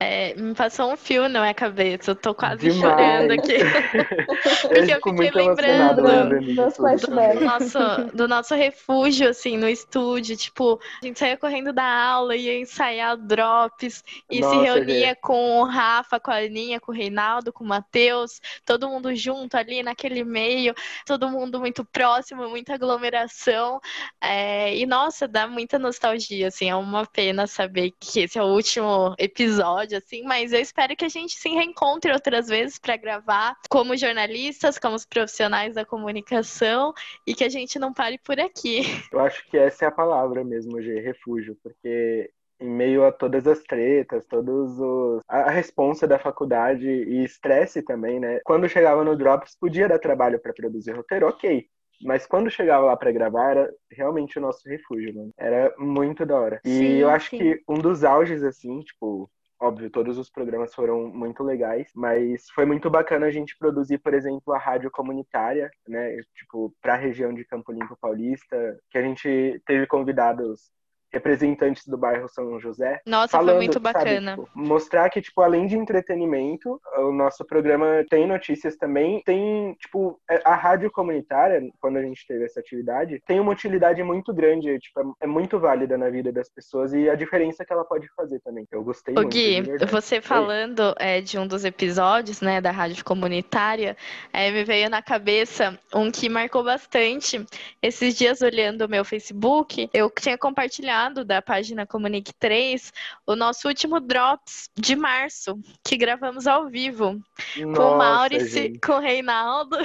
é, 0.00 0.34
me 0.34 0.54
passou 0.54 0.92
um 0.92 0.96
fio 0.96 1.28
na 1.28 1.40
minha 1.40 1.54
cabeça. 1.54 2.10
Eu 2.10 2.16
tô 2.16 2.34
quase 2.34 2.68
Demais. 2.68 2.80
chorando 2.80 3.30
aqui. 3.30 3.58
Porque 4.62 4.92
eu, 4.92 5.00
fiquei 5.00 5.30
lembrando 5.30 6.02
do, 6.02 7.36
do, 7.38 7.44
nosso, 7.44 7.78
do 8.12 8.28
nosso 8.28 8.54
refúgio, 8.54 9.28
assim, 9.28 9.56
no 9.56 9.68
estúdio. 9.68 10.36
Tipo, 10.36 10.80
a 11.00 11.06
gente 11.06 11.18
saía 11.18 11.36
correndo 11.36 11.72
da 11.72 11.84
aula, 11.84 12.36
ia 12.36 12.58
ensaiar 12.58 13.16
drops 13.16 14.02
e 14.28 14.40
Nossa, 14.40 14.54
se 14.54 14.62
reunia 14.62 15.08
gente. 15.08 15.20
com 15.20 15.60
o 15.60 15.64
Rafa, 15.64 16.18
com 16.18 16.30
a 16.30 16.38
Aninha, 16.38 16.80
com 16.80 16.90
o 16.90 16.94
Reinaldo, 16.94 17.52
com 17.52 17.62
o 17.62 17.66
Matheus, 17.66 18.40
todo 18.66 18.88
mundo 18.88 19.14
junto 19.14 19.56
ali 19.56 19.82
naquele 19.82 20.24
meio, 20.24 20.74
todo 21.06 21.28
mundo 21.28 21.60
muito 21.60 21.84
próximo, 21.84 22.48
muita 22.48 22.74
aglomeração. 22.74 23.80
É, 24.20 24.76
e 24.76 24.84
nossa, 24.86 25.28
dá 25.28 25.46
muita 25.46 25.78
nostalgia, 25.78 26.48
assim, 26.48 26.68
é 26.68 26.74
uma 26.74 27.06
pena 27.06 27.46
saber 27.46 27.92
que 27.98 28.20
esse 28.20 28.38
é 28.38 28.42
o 28.42 28.46
último 28.46 29.14
episódio 29.18 29.83
episódio, 29.84 29.98
assim, 29.98 30.22
mas 30.22 30.52
eu 30.52 30.60
espero 30.60 30.96
que 30.96 31.04
a 31.04 31.08
gente 31.08 31.34
se 31.36 31.48
reencontre 31.48 32.12
outras 32.12 32.48
vezes 32.48 32.78
para 32.78 32.96
gravar 32.96 33.56
como 33.68 33.96
jornalistas, 33.96 34.78
como 34.78 34.96
os 34.96 35.04
profissionais 35.04 35.74
da 35.74 35.84
comunicação 35.84 36.92
e 37.26 37.34
que 37.34 37.44
a 37.44 37.48
gente 37.48 37.78
não 37.78 37.92
pare 37.92 38.18
por 38.18 38.40
aqui. 38.40 38.80
Eu 39.12 39.20
acho 39.20 39.46
que 39.48 39.56
essa 39.56 39.84
é 39.84 39.88
a 39.88 39.92
palavra 39.92 40.42
mesmo, 40.42 40.80
G, 40.80 41.00
refúgio, 41.00 41.56
porque 41.62 42.30
em 42.60 42.68
meio 42.68 43.04
a 43.04 43.12
todas 43.12 43.46
as 43.46 43.60
tretas, 43.62 44.26
todos 44.26 44.78
os 44.78 45.20
a 45.28 45.50
responsa 45.50 46.06
da 46.06 46.18
faculdade 46.18 46.86
e 46.86 47.24
estresse 47.24 47.82
também, 47.82 48.20
né? 48.20 48.40
Quando 48.44 48.68
chegava 48.68 49.04
no 49.04 49.16
Drops, 49.16 49.56
podia 49.58 49.88
dar 49.88 49.98
trabalho 49.98 50.40
para 50.40 50.52
produzir 50.52 50.92
roteiro, 50.92 51.28
ok. 51.28 51.66
Mas 52.02 52.26
quando 52.26 52.50
chegava 52.50 52.86
lá 52.86 52.96
para 52.96 53.12
gravar, 53.12 53.50
era 53.50 53.74
realmente 53.90 54.38
o 54.38 54.42
nosso 54.42 54.68
refúgio, 54.68 55.14
mano. 55.14 55.32
Era 55.38 55.74
muito 55.78 56.26
da 56.26 56.36
hora. 56.36 56.60
E 56.64 56.68
Sim, 56.68 56.96
eu 56.96 57.08
acho 57.08 57.30
sim. 57.30 57.38
que 57.38 57.62
um 57.68 57.78
dos 57.78 58.04
auges, 58.04 58.42
assim, 58.42 58.80
tipo, 58.80 59.30
óbvio, 59.64 59.90
todos 59.90 60.18
os 60.18 60.30
programas 60.30 60.74
foram 60.74 61.08
muito 61.08 61.42
legais, 61.42 61.90
mas 61.94 62.48
foi 62.50 62.66
muito 62.66 62.90
bacana 62.90 63.26
a 63.26 63.30
gente 63.30 63.56
produzir, 63.58 63.98
por 63.98 64.14
exemplo, 64.14 64.52
a 64.52 64.58
rádio 64.58 64.90
comunitária, 64.90 65.70
né? 65.88 66.16
Tipo, 66.34 66.74
para 66.82 66.94
a 66.94 66.98
região 66.98 67.32
de 67.32 67.44
Campo 67.44 67.72
Limpo 67.72 67.96
Paulista, 68.00 68.78
que 68.90 68.98
a 68.98 69.02
gente 69.02 69.62
teve 69.66 69.86
convidados 69.86 70.70
representantes 71.14 71.86
do 71.86 71.96
bairro 71.96 72.28
São 72.28 72.58
José. 72.60 73.00
Nossa, 73.06 73.36
foi 73.36 73.38
falando, 73.38 73.56
muito 73.56 73.74
sabe, 73.74 73.92
bacana. 73.92 74.30
tipo, 74.32 74.48
mostrar 74.54 75.08
que, 75.08 75.22
tipo, 75.22 75.40
além 75.40 75.66
de 75.66 75.76
entretenimento, 75.76 76.80
o 76.98 77.12
nosso 77.12 77.44
programa 77.44 78.04
tem 78.10 78.26
notícias 78.26 78.76
também. 78.76 79.22
Tem, 79.24 79.74
tipo, 79.74 80.20
a 80.44 80.54
rádio 80.54 80.90
comunitária, 80.90 81.62
quando 81.80 81.96
a 81.98 82.02
gente 82.02 82.26
teve 82.26 82.44
essa 82.44 82.60
atividade, 82.60 83.22
tem 83.26 83.38
uma 83.40 83.52
utilidade 83.52 84.02
muito 84.02 84.34
grande, 84.34 84.78
tipo, 84.78 85.00
é- 85.00 85.24
é 85.24 85.26
muito 85.26 85.58
válida 85.58 85.96
na 85.96 86.10
vida 86.10 86.32
das 86.32 86.48
pessoas 86.48 86.92
e 86.92 87.08
a 87.08 87.14
diferença 87.14 87.64
que 87.64 87.72
ela 87.72 87.84
pode 87.84 88.08
fazer 88.16 88.40
também. 88.40 88.66
Eu 88.72 88.82
gostei 88.82 89.14
Ô 89.14 89.20
muito. 89.20 89.32
Gui, 89.32 89.62
você 89.86 90.20
falando 90.20 90.94
é, 90.98 91.20
de 91.20 91.38
um 91.38 91.46
dos 91.46 91.64
episódios, 91.64 92.40
né, 92.40 92.60
da 92.60 92.70
rádio 92.70 93.04
comunitária, 93.04 93.96
é, 94.32 94.50
me 94.50 94.64
veio 94.64 94.90
na 94.90 95.00
cabeça 95.02 95.78
um 95.94 96.10
que 96.10 96.28
marcou 96.28 96.64
bastante. 96.64 97.44
Esses 97.80 98.16
dias, 98.16 98.40
olhando 98.42 98.82
o 98.86 98.88
meu 98.88 99.04
Facebook, 99.04 99.88
eu 99.92 100.10
tinha 100.10 100.36
compartilhado 100.38 101.03
da 101.12 101.42
página 101.42 101.86
Comunique 101.86 102.32
3 102.38 102.92
o 103.26 103.34
nosso 103.36 103.68
último 103.68 104.00
Drops 104.00 104.70
de 104.74 104.96
março, 104.96 105.58
que 105.84 105.96
gravamos 105.96 106.46
ao 106.46 106.68
vivo, 106.68 107.20
com 107.54 107.60
o 107.60 107.66
Nossa, 107.66 107.98
Maurice, 107.98 108.60
gente. 108.60 108.80
com 108.80 108.92
o 108.92 109.00
Reinaldo. 109.00 109.76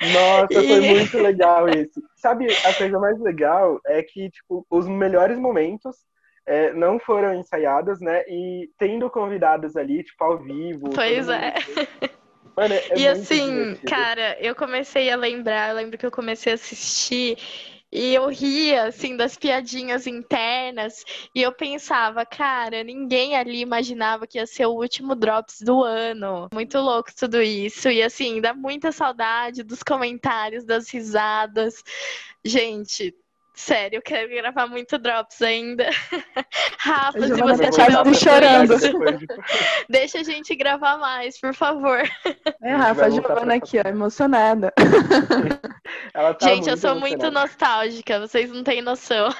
Nossa, 0.00 0.62
foi 0.62 0.80
E- 0.80 0.88
muito 0.94 1.18
legal 1.18 1.68
esse. 1.68 2.02
Sabe, 2.16 2.46
a 2.64 2.74
coisa 2.74 2.98
mais 2.98 3.18
legal 3.20 3.80
é 3.86 4.02
que, 4.02 4.30
tipo, 4.30 4.66
os 4.70 4.86
melhores 4.86 5.38
momentos 5.38 5.96
é, 6.46 6.72
não 6.72 6.98
foram 6.98 7.34
ensaiados, 7.34 8.00
né? 8.00 8.22
E 8.28 8.70
tendo 8.78 9.08
convidados 9.10 9.76
ali, 9.76 10.02
tipo, 10.02 10.22
ao 10.22 10.38
vivo. 10.38 10.90
Pois 10.94 11.28
é. 11.28 11.54
Mano, 12.56 12.74
é 12.74 12.98
E 12.98 13.06
assim, 13.06 13.40
divertido. 13.40 13.90
cara, 13.90 14.36
eu 14.40 14.54
comecei 14.54 15.10
a 15.10 15.16
lembrar, 15.16 15.70
eu 15.70 15.76
lembro 15.76 15.98
que 15.98 16.06
eu 16.06 16.10
comecei 16.10 16.52
a 16.52 16.54
assistir 16.54 17.36
e 17.96 18.14
eu 18.14 18.28
ria, 18.28 18.88
assim, 18.88 19.16
das 19.16 19.38
piadinhas 19.38 20.06
internas 20.06 21.02
e 21.34 21.40
eu 21.40 21.50
pensava, 21.50 22.26
cara, 22.26 22.84
ninguém 22.84 23.34
ali 23.34 23.60
imaginava 23.60 24.26
que 24.26 24.36
ia 24.36 24.46
ser 24.46 24.66
o 24.66 24.74
último 24.74 25.14
Drops 25.14 25.62
do 25.62 25.82
ano. 25.82 26.46
Muito 26.52 26.78
louco 26.78 27.10
tudo 27.16 27.40
isso. 27.40 27.88
E 27.88 28.02
assim, 28.02 28.38
dá 28.40 28.52
muita 28.52 28.92
saudade 28.92 29.62
dos 29.62 29.82
comentários, 29.82 30.66
das 30.66 30.90
risadas. 30.90 31.82
Gente. 32.44 33.14
Sério, 33.56 33.96
eu 33.96 34.02
quero 34.02 34.28
gravar 34.28 34.66
muito 34.66 34.98
Drops 34.98 35.40
ainda. 35.40 35.88
Rafa, 36.78 37.20
se 37.22 37.40
você 37.40 37.64
estiver 37.64 37.86
quase 37.86 37.96
ouvindo 37.96 38.18
chorando. 38.18 38.74
deixa 39.88 40.20
a 40.20 40.22
gente 40.22 40.54
gravar 40.54 40.98
mais, 40.98 41.40
por 41.40 41.54
favor. 41.54 42.02
É, 42.62 42.74
Rafa, 42.74 43.06
a 43.06 43.10
Giovana 43.10 43.40
pra 43.40 43.54
aqui, 43.54 43.78
ó, 43.78 43.88
emocionada. 43.88 44.74
Ela 46.12 46.34
tá 46.34 46.48
Gente, 46.48 46.68
eu 46.68 46.76
sou 46.76 46.94
muito 46.96 47.14
emocionada. 47.14 47.40
nostálgica, 47.40 48.20
vocês 48.20 48.50
não 48.50 48.62
têm 48.62 48.82
noção. 48.82 49.30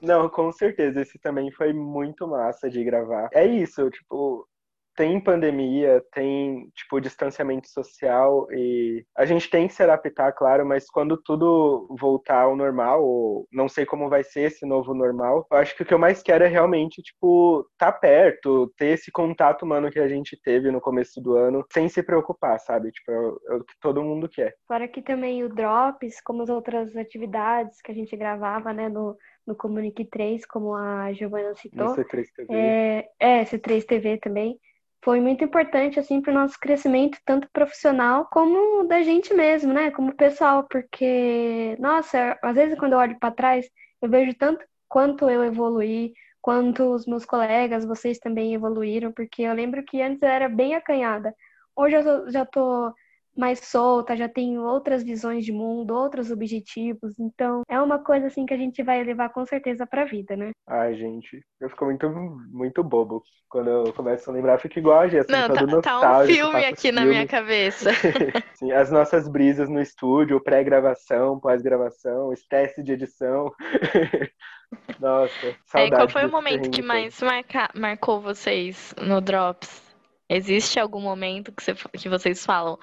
Não, 0.00 0.30
com 0.30 0.50
certeza. 0.50 1.02
Esse 1.02 1.18
também 1.18 1.52
foi 1.52 1.74
muito 1.74 2.26
massa 2.26 2.70
de 2.70 2.82
gravar. 2.82 3.28
É 3.34 3.46
isso, 3.46 3.90
tipo, 3.90 4.48
tem 4.94 5.20
pandemia, 5.20 6.02
tem, 6.12 6.68
tipo, 6.74 7.00
distanciamento 7.00 7.68
social 7.68 8.46
e 8.52 9.04
a 9.16 9.24
gente 9.24 9.48
tem 9.48 9.66
que 9.66 9.74
se 9.74 9.82
adaptar, 9.82 10.32
claro, 10.32 10.66
mas 10.66 10.86
quando 10.86 11.16
tudo 11.16 11.86
voltar 11.98 12.42
ao 12.42 12.56
normal, 12.56 13.04
ou 13.04 13.46
não 13.52 13.68
sei 13.68 13.86
como 13.86 14.08
vai 14.08 14.22
ser 14.22 14.42
esse 14.42 14.66
novo 14.66 14.94
normal, 14.94 15.46
eu 15.50 15.56
acho 15.58 15.76
que 15.76 15.82
o 15.82 15.86
que 15.86 15.94
eu 15.94 15.98
mais 15.98 16.22
quero 16.22 16.44
é 16.44 16.48
realmente, 16.48 17.02
tipo, 17.02 17.66
tá 17.78 17.90
perto, 17.90 18.72
ter 18.76 18.88
esse 18.88 19.10
contato 19.10 19.62
humano 19.62 19.90
que 19.90 19.98
a 19.98 20.08
gente 20.08 20.38
teve 20.42 20.70
no 20.70 20.80
começo 20.80 21.20
do 21.20 21.36
ano, 21.36 21.64
sem 21.72 21.88
se 21.88 22.02
preocupar, 22.02 22.58
sabe? 22.60 22.90
Tipo, 22.90 23.12
é 23.12 23.18
o 23.18 23.56
é 23.56 23.58
que 23.60 23.74
todo 23.80 24.02
mundo 24.02 24.28
quer. 24.28 24.54
Fora 24.66 24.88
que 24.88 25.02
também 25.02 25.42
o 25.44 25.48
Drops, 25.48 26.20
como 26.22 26.42
as 26.42 26.48
outras 26.48 26.94
atividades 26.96 27.80
que 27.80 27.90
a 27.90 27.94
gente 27.94 28.16
gravava, 28.16 28.72
né, 28.72 28.88
no, 28.88 29.16
no 29.46 29.54
Comunique 29.54 30.04
3, 30.04 30.44
como 30.46 30.74
a 30.74 31.12
Giovana 31.12 31.50
No 31.50 31.56
citou, 31.56 31.94
C3 31.94 32.24
TV. 32.36 32.54
é, 32.54 33.08
é, 33.18 33.44
C3 33.44 33.84
TV 33.84 34.18
também, 34.18 34.58
foi 35.04 35.20
muito 35.20 35.44
importante, 35.44 35.98
assim, 35.98 36.20
para 36.20 36.30
o 36.30 36.34
nosso 36.34 36.58
crescimento, 36.60 37.18
tanto 37.24 37.48
profissional 37.52 38.26
como 38.30 38.84
da 38.86 39.02
gente 39.02 39.34
mesmo, 39.34 39.72
né, 39.72 39.90
como 39.90 40.14
pessoal, 40.14 40.66
porque, 40.70 41.76
nossa, 41.80 42.38
às 42.42 42.54
vezes 42.54 42.78
quando 42.78 42.92
eu 42.92 42.98
olho 42.98 43.18
para 43.18 43.34
trás, 43.34 43.68
eu 44.00 44.08
vejo 44.08 44.32
tanto 44.38 44.64
quanto 44.88 45.28
eu 45.28 45.42
evoluí, 45.44 46.12
quanto 46.40 46.84
os 46.94 47.06
meus 47.06 47.24
colegas, 47.24 47.84
vocês 47.84 48.18
também 48.18 48.54
evoluíram, 48.54 49.12
porque 49.12 49.42
eu 49.42 49.54
lembro 49.54 49.84
que 49.84 50.00
antes 50.02 50.22
eu 50.22 50.28
era 50.28 50.48
bem 50.48 50.74
acanhada. 50.74 51.34
Hoje 51.76 51.96
eu 51.96 52.30
já 52.30 52.44
tô 52.44 52.92
mais 53.36 53.60
solta, 53.60 54.16
já 54.16 54.28
tenho 54.28 54.62
outras 54.62 55.02
visões 55.02 55.44
de 55.44 55.52
mundo, 55.52 55.94
outros 55.94 56.30
objetivos. 56.30 57.18
Então, 57.18 57.62
é 57.68 57.80
uma 57.80 57.98
coisa 57.98 58.26
assim 58.26 58.44
que 58.46 58.54
a 58.54 58.58
gente 58.58 58.82
vai 58.82 59.02
levar 59.02 59.30
com 59.30 59.44
certeza 59.46 59.86
para 59.86 60.02
a 60.02 60.06
vida, 60.06 60.36
né? 60.36 60.50
Ai, 60.68 60.94
gente, 60.94 61.42
eu 61.60 61.68
fico 61.70 61.84
muito, 61.84 62.08
muito 62.50 62.84
bobo. 62.84 63.22
Quando 63.48 63.68
eu 63.68 63.92
começo 63.92 64.30
a 64.30 64.32
lembrar, 64.32 64.54
eu 64.54 64.58
fico 64.58 64.78
igual 64.78 65.00
a 65.00 65.08
Gia, 65.08 65.20
assim, 65.20 65.32
Não, 65.32 65.48
tá, 65.48 65.82
tá 65.82 66.22
um 66.22 66.26
filme 66.26 66.64
aqui 66.64 66.92
na 66.92 67.02
minha 67.02 67.26
filme. 67.26 67.28
cabeça. 67.28 67.90
Sim, 68.54 68.72
as 68.72 68.90
nossas 68.90 69.28
brisas 69.28 69.68
no 69.68 69.80
estúdio, 69.80 70.40
pré-gravação, 70.42 71.38
pós-gravação, 71.38 72.32
teste 72.48 72.82
de 72.82 72.92
edição. 72.92 73.52
Nossa, 74.98 75.46
É, 75.48 75.54
saudade 75.66 75.90
qual 75.96 76.08
foi 76.08 76.24
o 76.26 76.30
momento 76.30 76.70
que 76.70 76.82
mais 76.82 77.20
marca- 77.20 77.70
marcou 77.74 78.20
vocês 78.20 78.94
no 79.00 79.20
Drops? 79.20 79.91
Existe 80.34 80.78
algum 80.80 81.00
momento 81.00 81.52
que, 81.52 81.62
você- 81.62 81.74
que 81.74 82.08
vocês 82.08 82.44
falam, 82.44 82.78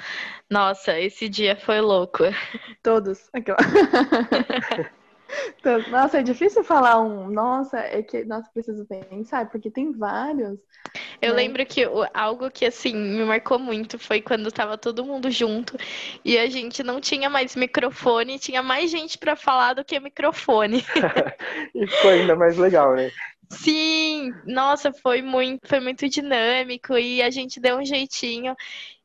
nossa, 0.49 0.99
esse 0.99 1.27
dia 1.29 1.55
foi 1.55 1.81
louco? 1.81 2.23
Todos. 5.61 5.87
Nossa, 5.89 6.19
é 6.19 6.23
difícil 6.23 6.63
falar 6.63 7.01
um. 7.01 7.29
Nossa, 7.29 7.79
é 7.79 8.01
que. 8.01 8.23
Nossa, 8.25 8.49
preciso 8.51 8.85
pensar, 8.85 9.49
porque 9.49 9.69
tem 9.69 9.91
vários. 9.91 10.59
Eu 11.21 11.31
né? 11.31 11.37
lembro 11.37 11.65
que 11.65 11.83
algo 12.13 12.49
que 12.49 12.65
assim 12.65 12.95
me 12.95 13.23
marcou 13.25 13.59
muito 13.59 13.99
foi 13.99 14.21
quando 14.21 14.51
tava 14.51 14.77
todo 14.77 15.05
mundo 15.05 15.29
junto 15.29 15.75
e 16.23 16.37
a 16.37 16.49
gente 16.49 16.81
não 16.81 17.01
tinha 17.01 17.29
mais 17.29 17.55
microfone, 17.55 18.39
tinha 18.39 18.63
mais 18.63 18.89
gente 18.89 19.17
pra 19.17 19.35
falar 19.35 19.73
do 19.73 19.83
que 19.83 19.99
microfone. 19.99 20.83
E 21.75 21.87
ficou 21.87 22.11
ainda 22.11 22.35
mais 22.35 22.57
legal, 22.57 22.95
né? 22.95 23.09
Sim, 23.51 24.33
nossa, 24.45 24.93
foi 24.93 25.21
muito, 25.21 25.67
foi 25.67 25.79
muito 25.79 26.07
dinâmico 26.07 26.97
e 26.97 27.21
a 27.21 27.29
gente 27.29 27.59
deu 27.59 27.77
um 27.77 27.85
jeitinho. 27.85 28.55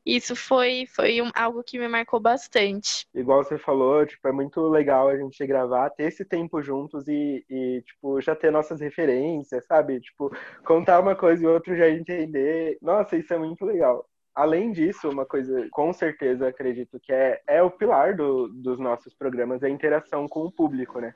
Isso 0.04 0.36
foi, 0.36 0.86
foi 0.94 1.22
um- 1.22 1.30
algo 1.34 1.62
que 1.64 1.78
me 1.78 1.88
marcou 1.88 2.20
bastante. 2.20 3.06
Igual 3.14 3.42
você 3.42 3.56
falou, 3.56 4.04
tipo, 4.04 4.28
é 4.28 4.32
muito 4.32 4.60
legal 4.68 5.08
a 5.08 5.16
gente 5.16 5.46
gravar, 5.46 5.88
ter 5.90 6.04
esse 6.04 6.24
tempo 6.26 6.60
juntos 6.62 7.08
e, 7.08 7.44
e, 7.48 7.82
tipo, 7.86 8.20
já 8.20 8.36
ter 8.36 8.52
nossas 8.52 8.80
referências, 8.80 9.64
sabe? 9.66 9.98
Tipo, 10.00 10.30
contar 10.62 11.00
uma 11.00 11.16
coisa 11.16 11.42
e 11.42 11.46
o 11.46 11.52
outro 11.52 11.74
já 11.74 11.88
entender. 11.88 12.76
Nossa, 12.82 13.16
isso 13.16 13.32
é 13.32 13.38
muito 13.38 13.64
legal. 13.64 14.06
Além 14.34 14.72
disso, 14.72 15.08
uma 15.08 15.24
coisa, 15.24 15.66
com 15.70 15.92
certeza, 15.92 16.48
acredito 16.48 17.00
que 17.00 17.12
é, 17.12 17.40
é 17.46 17.62
o 17.62 17.70
pilar 17.70 18.14
do, 18.14 18.48
dos 18.48 18.78
nossos 18.78 19.14
programas, 19.14 19.62
é 19.62 19.66
a 19.66 19.70
interação 19.70 20.28
com 20.28 20.40
o 20.44 20.52
público, 20.52 21.00
né? 21.00 21.14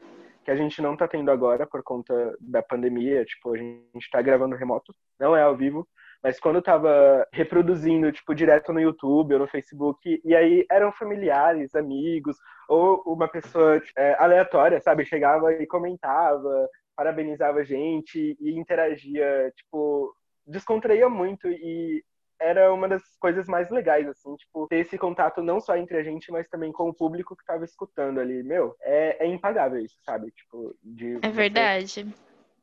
Que 0.49 0.53
a 0.53 0.57
gente 0.57 0.81
não 0.81 0.97
tá 0.97 1.07
tendo 1.07 1.31
agora 1.31 1.67
por 1.67 1.83
conta 1.83 2.35
da 2.41 2.63
pandemia, 2.63 3.23
tipo, 3.23 3.53
a 3.53 3.59
gente 3.59 4.11
tá 4.11 4.23
gravando 4.23 4.57
remoto, 4.57 4.95
não 5.21 5.37
é 5.37 5.43
ao 5.43 5.55
vivo, 5.55 5.87
mas 6.23 6.41
quando 6.41 6.57
eu 6.57 6.63
tava 6.63 7.29
reproduzindo, 7.35 8.11
tipo, 8.11 8.35
direto 8.35 8.73
no 8.73 8.81
YouTube 8.81 9.35
ou 9.35 9.41
no 9.41 9.47
Facebook, 9.47 10.19
e 10.25 10.35
aí 10.35 10.65
eram 10.71 10.91
familiares, 10.91 11.75
amigos, 11.75 12.39
ou 12.67 13.03
uma 13.05 13.29
pessoa 13.29 13.79
é, 13.95 14.15
aleatória, 14.19 14.81
sabe? 14.81 15.05
Chegava 15.05 15.53
e 15.53 15.67
comentava, 15.67 16.67
parabenizava 16.97 17.59
a 17.59 17.65
gente 17.65 18.35
e 18.41 18.59
interagia, 18.59 19.53
tipo, 19.55 20.15
descontraía 20.47 21.11
muito 21.11 21.47
e 21.47 22.03
era 22.41 22.73
uma 22.73 22.89
das 22.89 23.03
coisas 23.19 23.47
mais 23.47 23.71
legais, 23.71 24.07
assim, 24.09 24.35
tipo, 24.37 24.67
ter 24.69 24.77
esse 24.79 24.97
contato 24.97 25.43
não 25.43 25.61
só 25.61 25.77
entre 25.77 25.97
a 25.97 26.03
gente, 26.03 26.31
mas 26.31 26.49
também 26.49 26.73
com 26.73 26.89
o 26.89 26.95
público 26.95 27.37
que 27.37 27.45
tava 27.45 27.65
escutando 27.65 28.21
ali. 28.21 28.43
Meu, 28.43 28.77
é, 28.81 29.25
é 29.25 29.27
impagável 29.27 29.81
isso, 29.81 29.97
sabe? 30.05 30.31
Tipo, 30.31 30.75
de 30.83 31.19
É 31.23 31.31
verdade. 31.31 32.07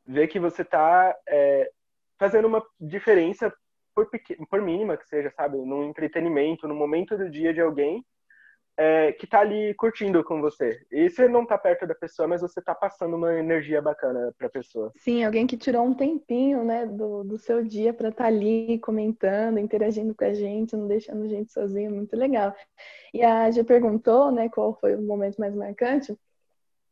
ver 0.05 0.27
que 0.27 0.39
você 0.39 0.63
tá 0.63 1.15
é, 1.27 1.69
fazendo 2.17 2.47
uma 2.47 2.65
diferença 2.79 3.53
por, 3.93 4.09
pequ- 4.09 4.37
por 4.49 4.61
mínima 4.61 4.97
que 4.97 5.07
seja, 5.07 5.31
sabe? 5.31 5.57
No 5.57 5.83
entretenimento, 5.83 6.67
no 6.67 6.75
momento 6.75 7.17
do 7.17 7.29
dia 7.29 7.53
de 7.53 7.61
alguém, 7.61 8.05
é, 8.77 9.11
que 9.13 9.25
tá 9.25 9.39
ali 9.39 9.73
curtindo 9.75 10.23
com 10.23 10.41
você. 10.41 10.81
E 10.91 11.09
você 11.09 11.27
não 11.27 11.45
tá 11.45 11.57
perto 11.57 11.87
da 11.87 11.95
pessoa, 11.95 12.27
mas 12.27 12.41
você 12.41 12.61
tá 12.61 12.75
passando 12.75 13.15
uma 13.15 13.33
energia 13.33 13.81
bacana 13.81 14.33
pra 14.37 14.49
pessoa. 14.49 14.91
Sim, 14.97 15.23
alguém 15.23 15.47
que 15.47 15.57
tirou 15.57 15.85
um 15.85 15.93
tempinho, 15.93 16.63
né, 16.63 16.85
do, 16.85 17.23
do 17.23 17.37
seu 17.37 17.63
dia 17.63 17.93
para 17.93 18.09
estar 18.09 18.25
tá 18.25 18.27
ali 18.27 18.77
comentando, 18.79 19.59
interagindo 19.59 20.13
com 20.13 20.25
a 20.25 20.33
gente, 20.33 20.75
não 20.75 20.87
deixando 20.87 21.23
a 21.23 21.27
gente 21.27 21.51
sozinho, 21.51 21.91
muito 21.91 22.15
legal. 22.15 22.53
E 23.13 23.23
a 23.23 23.49
G 23.49 23.63
perguntou, 23.63 24.31
né, 24.31 24.49
qual 24.49 24.77
foi 24.79 24.95
o 24.95 25.01
momento 25.01 25.37
mais 25.37 25.55
marcante. 25.55 26.17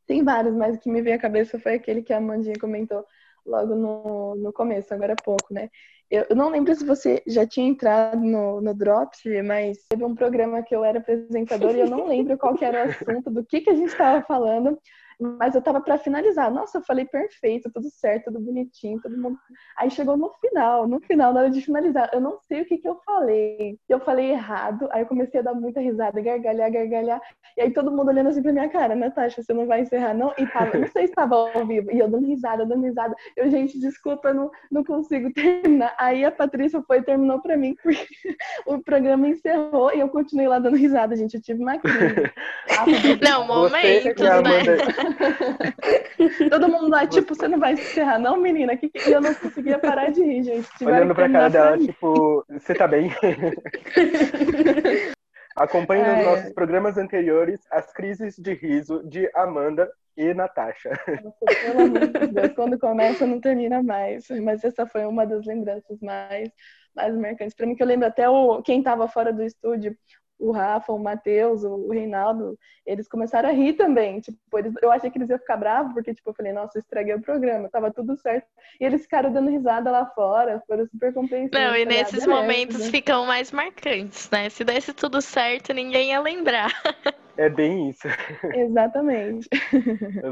Tem 0.06 0.24
vários, 0.24 0.54
mas 0.54 0.76
o 0.76 0.80
que 0.80 0.90
me 0.90 1.02
veio 1.02 1.16
à 1.16 1.20
cabeça 1.20 1.60
foi 1.60 1.76
aquele 1.76 2.02
que 2.02 2.14
a 2.14 2.18
Amandinha 2.18 2.56
comentou 2.60 3.06
logo 3.46 3.76
no, 3.76 4.36
no 4.36 4.54
começo, 4.54 4.94
agora 4.94 5.14
há 5.14 5.24
pouco, 5.24 5.54
né? 5.54 5.70
Eu, 6.10 6.26
eu 6.30 6.36
não 6.36 6.50
lembro 6.50 6.76
se 6.76 6.86
você 6.86 7.24
já 7.26 7.46
tinha 7.46 7.68
entrado 7.68 8.20
no, 8.20 8.62
no 8.62 8.74
Drops, 8.74 9.22
mas 9.44 9.78
teve 9.90 10.04
um 10.04 10.14
programa 10.14 10.62
que 10.62 10.76
eu 10.76 10.84
era 10.84 11.00
apresentadora 11.00 11.78
e 11.78 11.82
eu 11.82 11.90
não 11.90 12.08
lembro 12.08 12.38
qual 12.38 12.56
que 12.56 12.64
era 12.64 12.86
o 12.86 12.90
assunto, 12.90 13.32
do 13.32 13.44
que, 13.44 13.62
que 13.62 13.70
a 13.70 13.76
gente 13.76 13.90
estava 13.90 14.22
falando, 14.22 14.78
mas 15.24 15.56
eu 15.56 15.62
tava 15.62 15.82
para 15.82 15.98
finalizar. 15.98 16.52
Nossa, 16.52 16.78
eu 16.78 16.84
falei 16.84 17.06
perfeito, 17.06 17.72
tudo 17.72 17.90
certo, 17.90 18.26
tudo 18.26 18.40
bonitinho, 18.40 19.02
todo 19.02 19.18
mundo. 19.18 19.38
Aí 19.78 19.90
chegou 19.90 20.18
no 20.18 20.32
final, 20.42 20.88
no 20.88 21.00
final, 21.02 21.34
na 21.34 21.42
hora 21.42 21.50
de 21.50 21.62
finalizar, 21.62 22.10
eu 22.14 22.20
não 22.20 22.40
sei 22.42 22.62
o 22.62 22.66
que 22.66 22.78
que 22.78 22.88
eu 22.88 23.00
falei. 23.06 23.80
Eu 23.88 24.00
falei 24.00 24.32
errado, 24.32 24.88
aí 24.92 25.02
eu 25.02 25.06
comecei 25.06 25.40
a 25.40 25.44
dar 25.44 25.54
muita 25.54 25.80
risada, 25.80 26.22
gargalhar, 26.22 26.72
gargalhar. 26.72 27.22
E 27.58 27.62
aí 27.62 27.72
todo 27.72 27.92
mundo 27.92 28.10
olhando 28.10 28.30
assim 28.30 28.42
pra 28.42 28.52
minha 28.52 28.70
cara, 28.70 28.96
Natasha, 28.96 29.42
você 29.42 29.54
não 29.54 29.66
vai 29.66 29.82
encerrar, 29.82 30.14
não? 30.14 30.34
E 30.38 30.46
tava, 30.48 30.78
não 30.78 30.88
sei 30.88 31.08
se 31.08 31.14
tava 31.14 31.36
ao 31.36 31.66
vivo. 31.66 31.92
E 31.92 32.00
eu 32.00 32.10
dando 32.10 32.28
risada, 32.28 32.66
dando 32.66 32.84
risada. 32.84 33.16
Eu, 33.36 33.50
gente, 33.50 33.80
desculpa, 33.80 34.30
eu 34.30 34.34
não, 34.34 34.52
não 34.72 34.84
consigo 34.84 35.32
terminar. 35.34 35.96
Aí 35.98 36.26
a 36.26 36.32
Patrícia 36.32 36.82
foi 36.82 36.98
e 37.00 37.04
terminou 37.04 37.42
pra 37.42 37.56
mim, 37.56 37.76
porque 37.82 38.08
o 38.66 38.82
programa 38.82 39.28
encerrou 39.28 39.94
e 39.94 40.00
eu 40.00 40.10
continuei 40.10 40.48
lá 40.48 40.60
dando 40.60 40.78
risada, 40.78 41.16
gente. 41.16 41.36
Eu 41.36 41.42
tive 41.42 41.62
uma 41.62 41.78
crise. 41.78 42.32
Não, 43.22 43.48
momento, 43.48 44.24
né? 44.44 45.13
Todo 46.50 46.70
mundo 46.70 46.90
lá, 46.90 47.08
tipo, 47.08 47.36
você 47.36 47.48
não 47.48 47.60
vai 47.60 47.74
encerrar, 47.74 48.20
não, 48.20 48.38
menina? 48.38 48.78
Que, 48.78 48.90
que... 48.90 49.10
eu 49.10 49.22
não 49.22 49.34
conseguia 49.34 49.80
parar 49.80 50.12
de 50.12 50.24
rir, 50.24 50.44
gente. 50.44 50.70
Tiveram 50.78 50.98
Olhando 50.98 51.16
pra 51.16 51.30
cara 51.30 51.50
dela, 51.50 51.78
tipo, 51.78 52.46
você 52.50 52.74
tá 52.74 52.88
bem? 52.88 53.12
Acompanhe 55.56 56.02
é. 56.02 56.16
nos 56.16 56.26
nossos 56.26 56.54
programas 56.54 56.98
anteriores 56.98 57.60
as 57.72 57.92
crises 57.94 58.36
de 58.38 58.54
riso 58.54 59.04
de 59.08 59.30
Amanda 59.36 59.90
e 60.18 60.34
Natasha. 60.34 60.90
Nossa, 61.24 61.62
pelo 61.62 61.82
amor 61.82 62.08
de 62.08 62.28
Deus, 62.28 62.54
quando 62.54 62.80
começa 62.80 63.28
não 63.28 63.40
termina 63.40 63.84
mais. 63.84 64.28
Mas 64.42 64.64
essa 64.64 64.86
foi 64.86 65.06
uma 65.06 65.26
das 65.26 65.46
lembranças 65.46 66.00
mais, 66.02 66.50
mais 66.96 67.16
marcantes 67.16 67.56
para 67.56 67.66
mim, 67.66 67.76
que 67.76 67.84
eu 67.84 67.88
lembro 67.88 68.08
até 68.08 68.30
o, 68.30 68.62
quem 68.62 68.80
estava 68.80 69.08
fora 69.08 69.32
do 69.32 69.44
estúdio, 69.44 69.96
o 70.44 70.52
Rafa, 70.52 70.92
o 70.92 71.00
Matheus, 71.00 71.64
o 71.64 71.90
Reinaldo, 71.90 72.60
eles 72.86 73.08
começaram 73.08 73.48
a 73.48 73.52
rir 73.54 73.74
também. 73.74 74.20
Tipo, 74.20 74.60
eles, 74.60 74.74
eu 74.82 74.92
achei 74.92 75.10
que 75.10 75.18
eles 75.18 75.30
iam 75.30 75.40
ficar 75.40 75.56
bravos, 75.56 75.94
porque, 75.94 76.14
tipo, 76.14 76.30
eu 76.30 76.34
falei, 76.34 76.52
nossa, 76.52 76.78
eu 76.78 76.82
estraguei 76.82 77.16
o 77.16 77.22
programa, 77.22 77.70
tava 77.70 77.92
tudo 77.92 78.18
certo. 78.18 78.46
E 78.80 78.84
eles 78.84 79.04
ficaram 79.04 79.32
dando 79.32 79.50
risada 79.50 79.90
lá 79.90 80.06
fora, 80.08 80.62
foram 80.68 80.86
super 80.86 81.14
compreensivos. 81.14 81.58
Não, 81.58 81.76
e 81.76 81.86
nesses 81.86 82.28
momentos 82.28 82.80
né? 82.80 82.86
ficam 82.88 83.26
mais 83.26 83.52
marcantes, 83.52 84.30
né? 84.30 84.50
Se 84.50 84.66
desse 84.66 84.94
tudo 84.94 85.22
certo, 85.22 85.74
ninguém 85.74 86.10
ia 86.10 86.20
lembrar. 86.20 86.70
É 87.36 87.50
bem 87.50 87.90
isso. 87.90 88.08
Exatamente. 88.54 89.50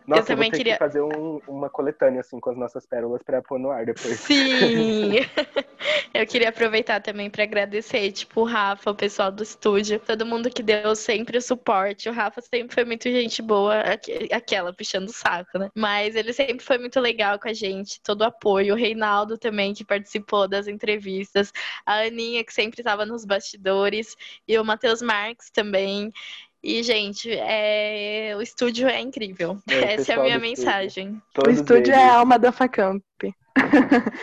Nossa, 0.05 0.21
eu 0.21 0.25
também 0.25 0.49
eu 0.49 0.57
queria 0.57 0.73
que 0.73 0.79
fazer 0.79 1.01
um, 1.01 1.41
uma 1.47 1.69
coletânea 1.69 2.21
assim 2.21 2.39
com 2.39 2.51
as 2.51 2.57
nossas 2.57 2.85
pérolas 2.85 3.23
para 3.23 3.41
pôr 3.41 3.57
no 3.57 3.71
ar 3.71 3.85
depois. 3.85 4.19
Sim. 4.19 5.15
eu 6.13 6.27
queria 6.27 6.49
aproveitar 6.49 7.01
também 7.01 7.29
para 7.29 7.43
agradecer, 7.43 8.11
tipo, 8.11 8.41
o 8.41 8.43
Rafa, 8.43 8.91
o 8.91 8.95
pessoal 8.95 9.31
do 9.31 9.41
estúdio, 9.41 9.99
todo 9.99 10.25
mundo 10.25 10.49
que 10.51 10.61
deu 10.61 10.95
sempre 10.95 11.37
o 11.37 11.41
suporte. 11.41 12.07
O 12.07 12.13
Rafa 12.13 12.39
sempre 12.41 12.73
foi 12.73 12.85
muito 12.85 13.09
gente 13.09 13.41
boa, 13.41 13.81
aquela 14.31 14.71
puxando 14.71 15.07
o 15.07 15.13
saco, 15.13 15.57
né? 15.57 15.69
Mas 15.75 16.15
ele 16.15 16.33
sempre 16.33 16.63
foi 16.63 16.77
muito 16.77 16.99
legal 16.99 17.39
com 17.39 17.47
a 17.47 17.53
gente, 17.53 17.99
todo 18.01 18.21
o 18.21 18.25
apoio. 18.25 18.75
O 18.75 18.77
Reinaldo 18.77 19.39
também 19.39 19.73
que 19.73 19.83
participou 19.83 20.47
das 20.47 20.67
entrevistas, 20.67 21.51
a 21.83 22.01
Aninha 22.01 22.43
que 22.43 22.53
sempre 22.53 22.81
estava 22.81 23.05
nos 23.07 23.25
bastidores 23.25 24.15
e 24.47 24.57
o 24.59 24.63
Matheus 24.63 25.01
Marques 25.01 25.49
também. 25.49 26.11
E, 26.63 26.83
gente, 26.83 27.29
é... 27.31 28.33
o 28.37 28.41
estúdio 28.41 28.87
é 28.87 28.99
incrível. 28.99 29.57
É, 29.67 29.95
Essa 29.95 30.13
é 30.13 30.15
a 30.15 30.21
minha 30.21 30.39
mensagem. 30.39 31.21
o 31.45 31.49
estúdio 31.49 31.93
é 31.93 32.03
a 32.03 32.15
alma 32.17 32.37
da 32.37 32.51
Facamp. 32.51 33.03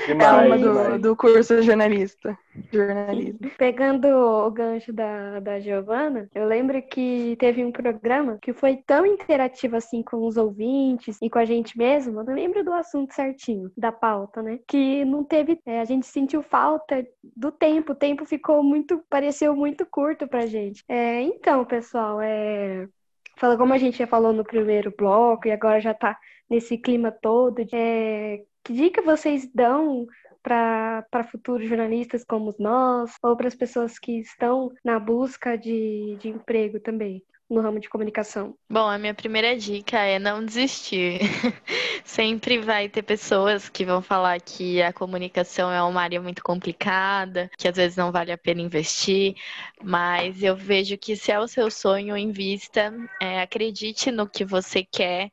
Demais, 0.07 0.21
é 0.21 0.25
a 0.25 0.43
alma 0.43 0.59
do, 0.59 0.99
do 0.99 1.17
curso 1.17 1.63
jornalista. 1.63 2.37
Jornalismo. 2.73 3.51
Pegando 3.57 4.07
o 4.09 4.51
gancho 4.51 4.93
da, 4.93 5.41
da 5.41 5.61
Giovana, 5.61 6.29
eu 6.35 6.47
lembro 6.47 6.81
que 6.83 7.37
teve 7.39 7.65
um 7.65 7.71
programa 7.71 8.39
que 8.41 8.53
foi 8.53 8.77
tão 8.87 9.05
interativo 9.07 9.77
assim 9.77 10.03
com 10.03 10.27
os 10.27 10.37
ouvintes 10.37 11.19
e 11.23 11.29
com 11.31 11.39
a 11.39 11.45
gente 11.45 11.77
mesmo. 11.77 12.21
Eu 12.21 12.25
não 12.25 12.35
lembro 12.35 12.65
do 12.65 12.73
assunto 12.73 13.15
certinho, 13.15 13.71
da 13.77 13.93
pauta, 13.93 14.43
né? 14.43 14.59
Que 14.67 15.05
não 15.05 15.23
teve. 15.23 15.61
É, 15.67 15.81
a 15.81 15.85
gente 15.85 16.07
sentiu 16.07 16.43
falta 16.43 17.07
do 17.37 17.53
tempo. 17.53 17.93
O 17.93 17.97
tempo 17.97 18.25
ficou 18.25 18.63
muito. 18.63 19.03
pareceu 19.09 19.55
muito 19.55 19.87
curto 19.87 20.27
pra 20.27 20.47
gente. 20.47 20.85
É, 20.89 21.21
então, 21.23 21.65
pessoal, 21.65 22.21
é. 22.21 22.89
Fala 23.37 23.57
como 23.57 23.73
a 23.73 23.79
gente 23.79 23.99
já 23.99 24.07
falou 24.07 24.33
no 24.33 24.43
primeiro 24.43 24.93
bloco 24.97 25.47
e 25.47 25.53
agora 25.53 25.81
já 25.81 25.95
tá 25.95 26.19
nesse 26.51 26.77
clima 26.77 27.13
todo. 27.13 27.65
É, 27.73 28.43
que 28.65 28.73
dica 28.73 29.03
vocês 29.03 29.49
dão 29.53 30.07
para 30.43 31.29
futuros 31.31 31.69
jornalistas 31.69 32.25
como 32.25 32.55
nós, 32.59 33.13
ou 33.23 33.37
para 33.37 33.49
as 33.49 33.55
pessoas 33.55 33.99
que 33.99 34.21
estão 34.21 34.73
na 34.85 34.99
busca 34.99 35.57
de, 35.57 36.17
de 36.21 36.29
emprego 36.29 36.81
também? 36.81 37.23
no 37.49 37.63
ramo 37.63 37.81
de 37.81 37.89
comunicação? 37.89 38.55
Bom, 38.69 38.87
a 38.87 38.99
minha 38.99 39.15
primeira 39.15 39.57
dica 39.57 39.99
é 39.99 40.19
não 40.19 40.45
desistir. 40.45 41.21
Sempre 42.05 42.59
vai 42.59 42.89
ter 42.89 43.03
pessoas 43.03 43.69
que 43.69 43.85
vão 43.85 44.03
falar 44.03 44.41
que 44.41 44.83
a 44.83 44.93
comunicação 44.93 45.71
é 45.71 45.83
uma 45.83 46.03
área 46.03 46.21
muito 46.21 46.43
complicada, 46.43 47.51
que 47.57 47.67
às 47.67 47.77
vezes 47.77 47.97
não 47.97 48.13
vale 48.13 48.33
a 48.33 48.39
pena 48.39 48.61
investir, 48.61 49.35
mas 49.83 50.43
eu 50.43 50.55
vejo 50.55 50.99
que 50.99 51.17
se 51.17 51.33
é 51.33 51.41
o 51.41 51.49
seu 51.49 51.71
sonho, 51.71 52.17
invista, 52.17 52.93
é, 53.21 53.41
acredite 53.41 54.11
no 54.11 54.29
que 54.29 54.45
você 54.45 54.85
quer 54.85 55.31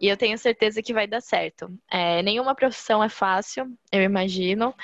e 0.00 0.08
eu 0.08 0.16
tenho 0.16 0.36
certeza 0.38 0.82
que 0.82 0.92
vai 0.92 1.06
dar 1.06 1.20
certo. 1.20 1.70
É, 1.90 2.22
nenhuma 2.22 2.54
profissão 2.54 3.02
é 3.02 3.08
fácil, 3.08 3.66
eu 3.90 4.02
imagino, 4.02 4.74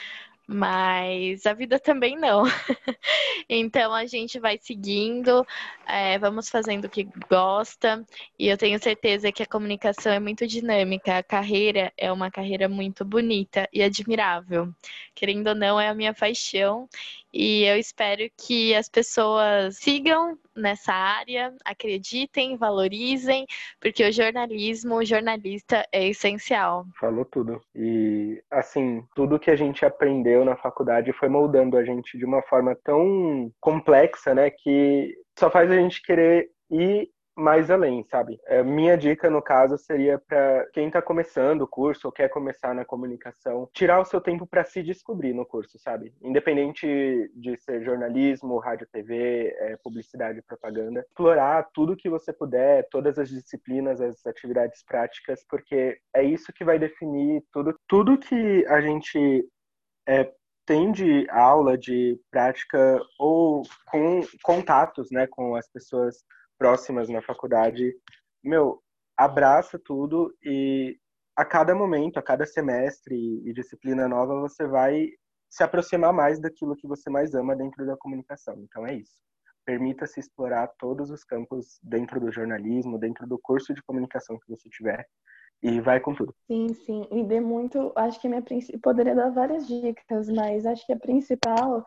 mas 0.47 1.47
a 1.47 1.55
vida 1.55 1.79
também 1.79 2.17
não. 2.17 2.43
então 3.49 3.95
a 3.95 4.07
gente 4.07 4.39
vai 4.39 4.59
seguindo, 4.61 5.47
é, 5.87 6.19
vamos 6.19 6.49
fazendo 6.49 6.87
o 6.87 6.91
que 6.91 7.09
gosta, 7.29 8.05
e 8.39 8.49
eu 8.49 8.57
tenho 8.57 8.79
certeza 8.83 9.33
que 9.33 9.43
a 9.43 9.47
comunicação 9.47 10.13
é 10.13 10.21
muito 10.21 10.47
dinâmica, 10.47 11.19
a 11.19 11.23
carreira 11.23 11.93
é 11.97 12.13
uma 12.13 12.31
carreira 12.31 12.69
muito 12.69 13.05
bonita 13.05 13.69
e 13.73 13.83
admirável. 13.83 14.73
Querendo 15.15 15.49
ou 15.49 15.55
não, 15.55 15.81
é 15.81 15.89
a 15.89 15.95
minha 15.95 16.15
paixão, 16.15 16.89
e 17.33 17.65
eu 17.65 17.77
espero 17.77 18.23
que 18.37 18.75
as 18.75 18.89
pessoas 18.89 19.79
sigam 19.79 20.39
nessa 20.55 20.93
área, 20.93 21.55
acreditem, 21.65 22.57
valorizem, 22.57 23.47
porque 23.81 24.07
o 24.07 24.13
jornalismo, 24.13 24.97
o 24.97 25.05
jornalista 25.05 25.87
é 25.91 26.09
essencial. 26.09 26.85
Falou 27.01 27.25
tudo. 27.25 27.61
E 27.75 28.43
assim, 28.51 29.03
tudo 29.15 29.39
que 29.39 29.51
a 29.51 29.57
gente 29.57 29.85
aprendeu 29.85 30.45
na 30.45 30.57
faculdade 30.57 31.13
foi 31.13 31.29
moldando 31.29 31.77
a 31.77 31.85
gente 31.85 32.19
de 32.19 32.25
uma 32.25 32.43
forma 32.43 32.77
tão 32.85 33.51
complexa, 33.61 34.35
né, 34.35 34.51
que 34.51 35.15
só 35.39 35.51
faz 35.51 35.71
a 35.71 35.77
gente 35.77 36.03
querer 36.03 36.51
ir 36.71 37.09
mais 37.37 37.71
além, 37.71 38.05
sabe? 38.05 38.39
É, 38.47 38.63
minha 38.63 38.97
dica, 38.97 39.31
no 39.31 39.41
caso, 39.41 39.79
seria 39.79 40.19
para 40.19 40.67
quem 40.73 40.87
está 40.87 41.01
começando 41.01 41.63
o 41.63 41.67
curso 41.67 42.09
ou 42.09 42.13
quer 42.13 42.29
começar 42.29 42.75
na 42.75 42.85
comunicação, 42.85 43.69
tirar 43.73 44.01
o 44.01 44.05
seu 44.05 44.21
tempo 44.21 44.47
para 44.47 44.65
se 44.65 44.83
descobrir 44.83 45.33
no 45.33 45.47
curso, 45.47 45.79
sabe? 45.79 46.15
Independente 46.23 47.31
de 47.35 47.57
ser 47.59 47.83
jornalismo, 47.83 48.59
rádio, 48.59 48.87
TV, 48.93 49.55
é, 49.59 49.77
publicidade 49.83 50.43
propaganda, 50.43 51.01
explorar 51.01 51.69
tudo 51.73 51.97
que 51.97 52.09
você 52.09 52.33
puder, 52.33 52.87
todas 52.91 53.19
as 53.19 53.29
disciplinas, 53.29 54.01
as 54.01 54.27
atividades 54.27 54.83
práticas, 54.85 55.45
porque 55.49 55.99
é 56.15 56.23
isso 56.23 56.53
que 56.53 56.65
vai 56.65 56.79
definir 56.79 57.43
tudo, 57.51 57.75
tudo 57.89 58.19
que 58.19 58.67
a 58.69 58.81
gente 58.81 59.49
é, 60.07 60.31
tem 60.67 60.93
de 60.93 61.27
aula, 61.31 61.77
de 61.77 62.21
prática 62.31 63.01
ou 63.19 63.63
com 63.91 64.21
contatos, 64.43 65.11
né, 65.11 65.27
com 65.27 65.57
as 65.57 65.69
pessoas 65.69 66.25
próximas 66.63 67.09
na 67.09 67.21
faculdade, 67.21 67.93
meu, 68.41 68.81
abraça 69.17 69.81
tudo 69.85 70.33
e 70.41 70.97
a 71.37 71.45
cada 71.45 71.75
momento, 71.75 72.19
a 72.19 72.23
cada 72.23 72.47
semestre 72.47 73.17
e 73.45 73.53
disciplina 73.53 74.07
nova, 74.07 74.39
você 74.39 74.65
vai 74.65 75.09
se 75.51 75.65
aproximar 75.65 76.13
mais 76.13 76.41
daquilo 76.41 76.77
que 76.77 76.87
você 76.87 77.11
mais 77.11 77.35
ama 77.35 77.57
dentro 77.57 77.85
da 77.85 77.97
comunicação. 77.97 78.55
Então 78.61 78.87
é 78.87 78.95
isso. 78.95 79.17
Permita-se 79.65 80.21
explorar 80.21 80.69
todos 80.79 81.11
os 81.11 81.25
campos 81.25 81.81
dentro 81.83 82.21
do 82.21 82.31
jornalismo, 82.31 82.97
dentro 82.97 83.27
do 83.27 83.41
curso 83.41 83.75
de 83.75 83.83
comunicação 83.83 84.39
que 84.39 84.49
você 84.49 84.69
tiver 84.69 85.05
e 85.61 85.81
vai 85.81 85.99
com 85.99 86.15
tudo. 86.15 86.33
Sim, 86.47 86.73
sim. 86.75 87.09
E 87.11 87.25
dê 87.25 87.41
muito. 87.41 87.93
Acho 87.97 88.21
que 88.21 88.29
minha 88.29 88.45
poderia 88.81 89.17
dar 89.17 89.31
várias 89.31 89.67
dicas, 89.67 90.29
mas 90.29 90.65
acho 90.65 90.87
que 90.87 90.93
a 90.93 90.99
principal 90.99 91.85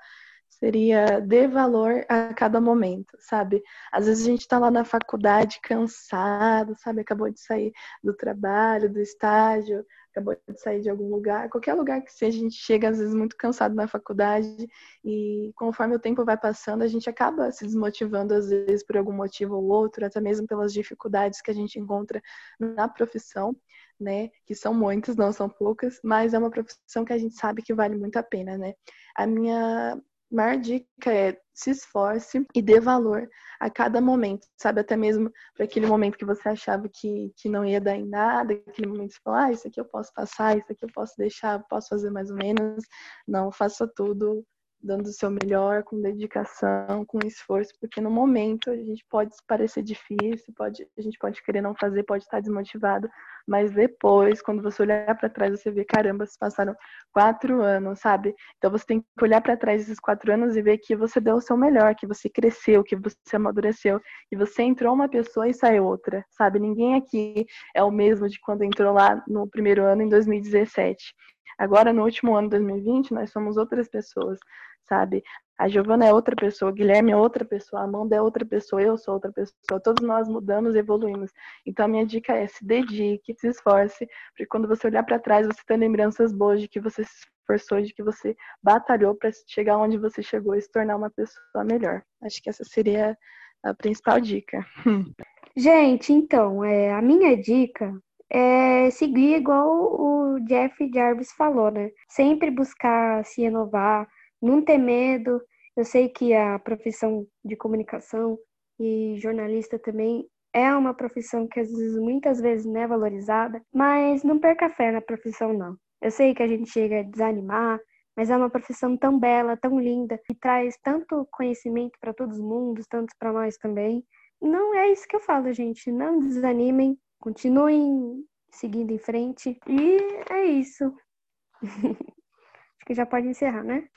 seria 0.59 1.19
dê 1.19 1.47
valor 1.47 2.05
a 2.09 2.33
cada 2.33 2.61
momento, 2.61 3.17
sabe? 3.19 3.61
Às 3.91 4.05
vezes 4.05 4.25
a 4.25 4.29
gente 4.29 4.41
está 4.41 4.57
lá 4.57 4.71
na 4.71 4.85
faculdade 4.85 5.59
cansado, 5.61 6.75
sabe? 6.77 7.01
Acabou 7.01 7.29
de 7.29 7.39
sair 7.39 7.71
do 8.03 8.13
trabalho, 8.13 8.91
do 8.91 8.99
estágio, 8.99 9.85
acabou 10.11 10.37
de 10.47 10.59
sair 10.61 10.81
de 10.81 10.89
algum 10.89 11.09
lugar, 11.09 11.49
qualquer 11.49 11.73
lugar 11.73 12.01
que 12.01 12.11
seja, 12.11 12.37
a 12.37 12.41
gente 12.41 12.55
chega 12.55 12.89
às 12.89 12.97
vezes 12.97 13.13
muito 13.13 13.35
cansado 13.35 13.75
na 13.75 13.87
faculdade 13.87 14.67
e 15.03 15.51
conforme 15.55 15.95
o 15.95 15.99
tempo 15.99 16.23
vai 16.23 16.37
passando, 16.37 16.83
a 16.83 16.87
gente 16.87 17.09
acaba 17.09 17.51
se 17.51 17.65
desmotivando 17.65 18.33
às 18.33 18.49
vezes 18.49 18.83
por 18.85 18.97
algum 18.97 19.13
motivo 19.13 19.55
ou 19.55 19.65
outro, 19.65 20.05
até 20.05 20.21
mesmo 20.21 20.47
pelas 20.47 20.71
dificuldades 20.71 21.41
que 21.41 21.51
a 21.51 21.53
gente 21.53 21.77
encontra 21.77 22.21
na 22.59 22.87
profissão, 22.87 23.55
né? 23.99 24.29
Que 24.45 24.55
são 24.55 24.73
muitas, 24.73 25.15
não 25.17 25.33
são 25.33 25.49
poucas, 25.49 25.99
mas 26.03 26.33
é 26.33 26.39
uma 26.39 26.49
profissão 26.49 27.03
que 27.03 27.13
a 27.13 27.17
gente 27.17 27.35
sabe 27.35 27.61
que 27.61 27.73
vale 27.73 27.97
muito 27.97 28.17
a 28.17 28.23
pena, 28.23 28.57
né? 28.57 28.73
A 29.15 29.27
minha 29.27 30.01
maior 30.31 30.57
dica 30.57 31.11
é 31.11 31.37
se 31.53 31.71
esforce 31.71 32.45
e 32.53 32.61
dê 32.61 32.79
valor 32.79 33.29
a 33.59 33.69
cada 33.69 34.01
momento, 34.01 34.45
sabe? 34.57 34.81
Até 34.81 34.97
mesmo 34.97 35.31
para 35.55 35.65
aquele 35.65 35.87
momento 35.87 36.17
que 36.17 36.25
você 36.25 36.49
achava 36.49 36.89
que, 36.89 37.31
que 37.37 37.47
não 37.47 37.65
ia 37.65 37.79
dar 37.79 37.95
em 37.95 38.05
nada, 38.05 38.53
aquele 38.53 38.87
momento 38.87 39.09
que 39.09 39.15
você 39.15 39.21
fala, 39.23 39.45
ah, 39.45 39.51
isso 39.51 39.67
aqui 39.67 39.79
eu 39.79 39.85
posso 39.85 40.11
passar, 40.13 40.57
isso 40.57 40.71
aqui 40.71 40.83
eu 40.83 40.89
posso 40.93 41.13
deixar, 41.17 41.63
posso 41.69 41.89
fazer 41.89 42.11
mais 42.11 42.29
ou 42.29 42.37
menos. 42.37 42.83
Não, 43.27 43.51
faça 43.51 43.87
tudo 43.95 44.45
dando 44.85 45.07
o 45.07 45.13
seu 45.13 45.31
melhor, 45.31 45.83
com 45.83 45.99
dedicação, 45.99 47.03
com 47.07 47.19
esforço, 47.25 47.73
porque 47.81 47.99
no 47.99 48.11
momento 48.11 48.69
a 48.69 48.77
gente 48.77 49.03
pode 49.09 49.31
parecer 49.47 49.81
difícil, 49.81 50.53
pode, 50.55 50.87
a 50.97 51.01
gente 51.01 51.17
pode 51.17 51.41
querer 51.43 51.61
não 51.61 51.73
fazer, 51.73 52.03
pode 52.03 52.23
estar 52.23 52.39
desmotivado, 52.39 53.09
mas 53.47 53.71
depois, 53.71 54.41
quando 54.41 54.61
você 54.61 54.83
olhar 54.83 55.15
para 55.17 55.29
trás, 55.29 55.59
você 55.59 55.71
vê, 55.71 55.83
caramba, 55.83 56.25
se 56.25 56.37
passaram 56.37 56.75
quatro 57.11 57.61
anos, 57.61 57.99
sabe? 57.99 58.35
Então 58.57 58.69
você 58.69 58.85
tem 58.85 59.01
que 59.01 59.23
olhar 59.23 59.41
para 59.41 59.57
trás 59.57 59.81
esses 59.81 59.99
quatro 59.99 60.31
anos 60.31 60.55
e 60.55 60.61
ver 60.61 60.77
que 60.77 60.95
você 60.95 61.19
deu 61.19 61.35
o 61.35 61.41
seu 61.41 61.57
melhor, 61.57 61.95
que 61.95 62.05
você 62.05 62.29
cresceu, 62.29 62.83
que 62.83 62.95
você 62.95 63.35
amadureceu, 63.35 63.99
que 64.29 64.37
você 64.37 64.63
entrou 64.63 64.93
uma 64.93 65.09
pessoa 65.09 65.47
e 65.47 65.53
saiu 65.53 65.85
outra, 65.85 66.23
sabe? 66.29 66.59
Ninguém 66.59 66.95
aqui 66.95 67.45
é 67.75 67.83
o 67.83 67.91
mesmo 67.91 68.29
de 68.29 68.39
quando 68.39 68.63
entrou 68.63 68.93
lá 68.93 69.23
no 69.27 69.47
primeiro 69.47 69.83
ano 69.83 70.03
em 70.03 70.09
2017. 70.09 71.13
Agora, 71.57 71.93
no 71.93 72.03
último 72.03 72.35
ano, 72.35 72.49
2020, 72.49 73.13
nós 73.13 73.31
somos 73.31 73.57
outras 73.57 73.87
pessoas, 73.87 74.39
sabe? 74.87 75.23
A 75.57 75.69
Giovana 75.69 76.05
é 76.05 76.13
outra 76.13 76.35
pessoa, 76.35 76.69
o 76.69 76.73
Guilherme 76.73 77.11
é 77.11 77.15
outra 77.15 77.45
pessoa, 77.45 77.81
a 77.81 77.85
Amanda 77.85 78.15
é 78.15 78.21
outra 78.21 78.45
pessoa, 78.45 78.81
eu 78.81 78.97
sou 78.97 79.13
outra 79.13 79.31
pessoa. 79.31 79.79
Todos 79.81 80.05
nós 80.05 80.27
mudamos, 80.27 80.75
evoluímos. 80.75 81.31
Então, 81.65 81.85
a 81.85 81.87
minha 81.87 82.05
dica 82.05 82.33
é 82.33 82.45
se 82.47 82.65
dedique, 82.65 83.33
se 83.37 83.47
esforce, 83.47 84.05
porque 84.31 84.45
quando 84.45 84.67
você 84.67 84.87
olhar 84.87 85.03
para 85.03 85.19
trás, 85.19 85.47
você 85.47 85.61
tem 85.65 85.77
lembranças 85.77 86.33
boas 86.33 86.59
de 86.59 86.67
que 86.67 86.81
você 86.81 87.05
se 87.05 87.25
esforçou, 87.39 87.81
de 87.81 87.93
que 87.93 88.03
você 88.03 88.35
batalhou 88.61 89.15
para 89.15 89.29
chegar 89.47 89.77
onde 89.77 89.97
você 89.97 90.21
chegou 90.21 90.55
e 90.55 90.61
se 90.61 90.69
tornar 90.69 90.97
uma 90.97 91.09
pessoa 91.09 91.63
melhor. 91.63 92.03
Acho 92.21 92.41
que 92.41 92.49
essa 92.49 92.65
seria 92.65 93.17
a 93.63 93.73
principal 93.73 94.19
dica. 94.19 94.65
Gente, 95.57 96.11
então, 96.11 96.65
é, 96.65 96.91
a 96.91 97.01
minha 97.01 97.37
dica 97.37 97.97
é 98.29 98.89
seguir 98.91 99.35
igual 99.35 99.67
o 99.67 100.39
Jeff 100.41 100.89
Jarvis 100.93 101.31
falou, 101.33 101.71
né? 101.71 101.91
Sempre 102.09 102.51
buscar 102.51 103.23
se 103.25 103.41
renovar, 103.41 104.07
não 104.41 104.63
ter 104.63 104.77
medo. 104.77 105.41
Eu 105.75 105.85
sei 105.85 106.09
que 106.09 106.33
a 106.33 106.59
profissão 106.59 107.25
de 107.43 107.55
comunicação 107.55 108.37
e 108.79 109.15
jornalista 109.17 109.79
também 109.79 110.25
é 110.53 110.73
uma 110.73 110.93
profissão 110.93 111.47
que 111.47 111.59
às 111.59 111.69
vezes, 111.69 111.97
muitas 111.99 112.39
vezes 112.39 112.65
não 112.65 112.79
é 112.79 112.87
valorizada, 112.87 113.61
mas 113.73 114.23
não 114.23 114.39
perca 114.39 114.69
fé 114.69 114.91
na 114.91 115.01
profissão, 115.01 115.53
não. 115.53 115.75
Eu 116.01 116.11
sei 116.11 116.33
que 116.33 116.43
a 116.43 116.47
gente 116.47 116.69
chega 116.69 116.99
a 116.99 117.03
desanimar, 117.03 117.79
mas 118.15 118.29
é 118.29 118.37
uma 118.37 118.49
profissão 118.49 118.95
tão 118.95 119.19
bela, 119.19 119.57
tão 119.57 119.79
linda, 119.79 120.17
que 120.25 120.33
traz 120.33 120.77
tanto 120.81 121.27
conhecimento 121.31 121.97
para 121.99 122.13
todos 122.13 122.37
os 122.37 122.43
mundos, 122.43 122.85
tanto 122.87 123.13
para 123.19 123.33
nós 123.33 123.57
também. 123.57 124.03
Não 124.41 124.73
é 124.75 124.91
isso 124.91 125.05
que 125.07 125.15
eu 125.15 125.19
falo, 125.19 125.51
gente. 125.51 125.91
Não 125.91 126.19
desanimem, 126.19 126.97
continuem 127.19 128.23
seguindo 128.51 128.91
em 128.91 128.99
frente. 128.99 129.59
E 129.67 129.97
é 130.29 130.45
isso. 130.45 130.93
Acho 131.63 132.85
que 132.85 132.93
já 132.93 133.05
pode 133.05 133.27
encerrar, 133.27 133.63
né? 133.63 133.87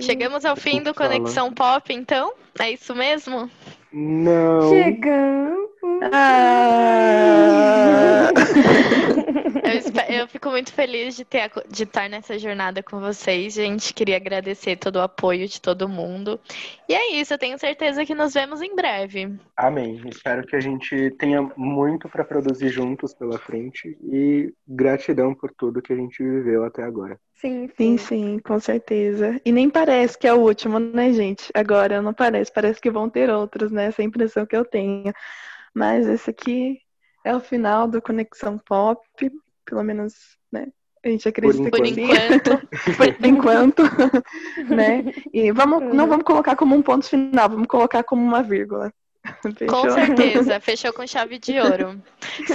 Chegamos 0.00 0.44
ao 0.44 0.54
fim 0.54 0.80
do 0.80 0.94
Conexão 0.94 1.52
Pop, 1.52 1.92
então? 1.92 2.32
É 2.58 2.70
isso 2.70 2.94
mesmo? 2.94 3.50
Não. 3.92 4.70
Chegamos. 4.70 5.70
Ah. 6.12 6.62
eu, 9.76 10.20
eu, 10.20 10.28
fico 10.28 10.50
muito 10.50 10.72
feliz 10.72 11.16
de, 11.16 11.24
ter, 11.24 11.50
de 11.68 11.82
estar 11.84 12.08
nessa 12.08 12.38
jornada 12.38 12.82
com 12.82 13.00
vocês, 13.00 13.54
gente. 13.54 13.92
Queria 13.92 14.16
agradecer 14.16 14.76
todo 14.76 14.96
o 14.96 15.02
apoio 15.02 15.46
de 15.46 15.60
todo 15.60 15.88
mundo. 15.88 16.40
E 16.88 16.94
é 16.94 17.12
isso, 17.14 17.34
eu 17.34 17.38
tenho 17.38 17.58
certeza 17.58 18.04
que 18.04 18.14
nos 18.14 18.34
vemos 18.34 18.62
em 18.62 18.74
breve. 18.74 19.34
Amém. 19.56 20.00
Espero 20.06 20.46
que 20.46 20.56
a 20.56 20.60
gente 20.60 21.10
tenha 21.18 21.42
muito 21.56 22.08
para 22.08 22.24
produzir 22.24 22.68
juntos 22.68 23.14
pela 23.14 23.38
frente 23.38 23.96
e 24.02 24.52
gratidão 24.66 25.34
por 25.34 25.52
tudo 25.52 25.82
que 25.82 25.92
a 25.92 25.96
gente 25.96 26.22
viveu 26.22 26.64
até 26.64 26.82
agora. 26.82 27.18
Sim, 27.34 27.68
sim, 27.76 27.98
sim, 27.98 28.38
com 28.38 28.58
certeza. 28.58 29.40
E 29.44 29.52
nem 29.52 29.68
parece 29.68 30.18
que 30.18 30.26
é 30.26 30.32
o 30.32 30.40
último, 30.40 30.78
né, 30.78 31.12
gente? 31.12 31.50
Agora 31.54 32.00
não 32.00 32.14
parece, 32.14 32.50
parece 32.52 32.80
que 32.80 32.90
vão 32.90 33.10
ter 33.10 33.28
outros, 33.28 33.70
né? 33.70 33.86
Essa 33.86 34.02
impressão 34.02 34.46
que 34.46 34.56
eu 34.56 34.64
tenho. 34.64 35.12
Mas 35.74 36.06
esse 36.06 36.30
aqui 36.30 36.78
é 37.22 37.34
o 37.34 37.40
final 37.40 37.86
do 37.86 38.00
Conexão 38.00 38.56
Pop, 38.56 39.00
pelo 39.66 39.82
menos, 39.82 40.14
né? 40.50 40.68
A 41.04 41.08
gente 41.08 41.28
acredita 41.28 41.70
por 41.70 41.82
que 41.82 42.00
enquanto. 42.00 42.68
por 42.96 43.26
enquanto, 43.26 43.82
né? 44.74 45.12
E 45.32 45.52
vamos, 45.52 45.94
não 45.94 46.08
vamos 46.08 46.24
colocar 46.24 46.56
como 46.56 46.74
um 46.74 46.82
ponto 46.82 47.06
final, 47.06 47.48
vamos 47.48 47.66
colocar 47.68 48.02
como 48.02 48.22
uma 48.22 48.42
vírgula. 48.42 48.92
Fechou? 49.56 49.82
Com 49.82 49.90
certeza, 49.90 50.60
fechou 50.60 50.92
com 50.92 51.06
chave 51.06 51.38
de 51.38 51.58
ouro. 51.58 52.00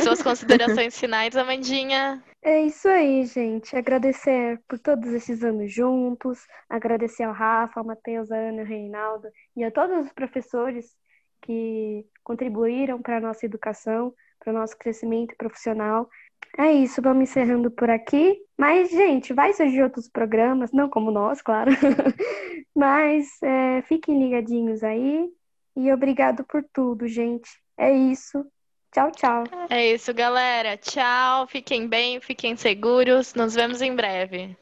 Suas 0.03 0.21
considerações 0.21 0.97
finais, 0.99 1.35
Amandinha? 1.35 2.23
É 2.41 2.65
isso 2.65 2.87
aí, 2.87 3.25
gente. 3.25 3.75
Agradecer 3.75 4.59
por 4.67 4.79
todos 4.79 5.11
esses 5.13 5.43
anos 5.43 5.71
juntos, 5.71 6.39
agradecer 6.69 7.23
ao 7.23 7.33
Rafa, 7.33 7.79
ao 7.79 7.85
Matheus, 7.85 8.31
a 8.31 8.35
Ana, 8.35 8.61
ao 8.61 8.67
Reinaldo 8.67 9.27
e 9.55 9.63
a 9.63 9.71
todos 9.71 10.05
os 10.05 10.13
professores 10.13 10.95
que 11.41 12.05
contribuíram 12.23 13.01
para 13.01 13.17
a 13.17 13.21
nossa 13.21 13.45
educação, 13.45 14.13
para 14.39 14.51
o 14.51 14.55
nosso 14.55 14.77
crescimento 14.77 15.35
profissional. 15.37 16.09
É 16.57 16.71
isso, 16.71 17.01
vamos 17.01 17.23
encerrando 17.23 17.71
por 17.71 17.89
aqui. 17.89 18.37
Mas, 18.57 18.89
gente, 18.91 19.33
vai 19.33 19.53
surgir 19.53 19.81
outros 19.81 20.07
programas, 20.09 20.71
não 20.71 20.89
como 20.89 21.09
nós, 21.09 21.41
claro. 21.41 21.71
Mas 22.75 23.27
é, 23.41 23.81
fiquem 23.83 24.19
ligadinhos 24.19 24.83
aí. 24.83 25.29
E 25.75 25.91
obrigado 25.91 26.43
por 26.43 26.63
tudo, 26.73 27.07
gente. 27.07 27.49
É 27.77 27.91
isso. 27.91 28.45
Tchau, 28.91 29.09
tchau. 29.11 29.43
É 29.69 29.93
isso, 29.93 30.13
galera. 30.13 30.75
Tchau. 30.77 31.47
Fiquem 31.47 31.87
bem, 31.87 32.19
fiquem 32.19 32.55
seguros. 32.55 33.33
Nos 33.33 33.55
vemos 33.55 33.81
em 33.81 33.95
breve. 33.95 34.55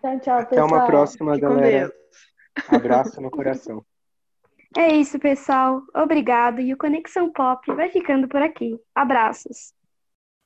Tchau, 0.00 0.20
tchau, 0.20 0.46
pessoal. 0.46 0.66
Até 0.66 0.74
uma 0.74 0.86
próxima, 0.86 1.34
Fique 1.34 1.46
galera. 1.46 1.94
Abraço 2.68 3.20
no 3.20 3.30
coração. 3.30 3.84
É 4.76 4.88
isso, 4.88 5.18
pessoal. 5.18 5.82
Obrigado. 5.94 6.60
E 6.60 6.72
o 6.72 6.78
Conexão 6.78 7.30
Pop 7.30 7.72
vai 7.74 7.90
ficando 7.90 8.26
por 8.26 8.42
aqui. 8.42 8.76
Abraços. 8.94 9.74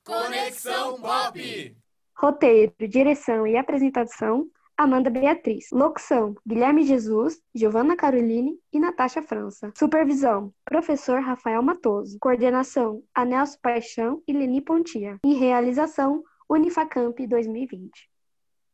Conexão 0.09 0.99
Pop! 0.99 1.77
Roteiro, 2.17 2.73
direção 2.89 3.45
e 3.45 3.55
apresentação: 3.55 4.49
Amanda 4.75 5.07
Beatriz. 5.07 5.67
Locução: 5.71 6.35
Guilherme 6.43 6.83
Jesus, 6.83 7.39
Giovanna 7.53 7.95
Caroline 7.95 8.57
e 8.73 8.79
Natasha 8.79 9.21
França. 9.21 9.71
Supervisão: 9.77 10.51
Professor 10.65 11.21
Rafael 11.21 11.61
Matoso. 11.61 12.17
Coordenação: 12.19 13.03
Anelso 13.13 13.59
Paixão 13.61 14.23
e 14.27 14.33
Leni 14.33 14.61
Pontia. 14.61 15.19
E 15.23 15.35
realização: 15.35 16.23
Unifacamp 16.49 17.15
2020. 17.27 18.09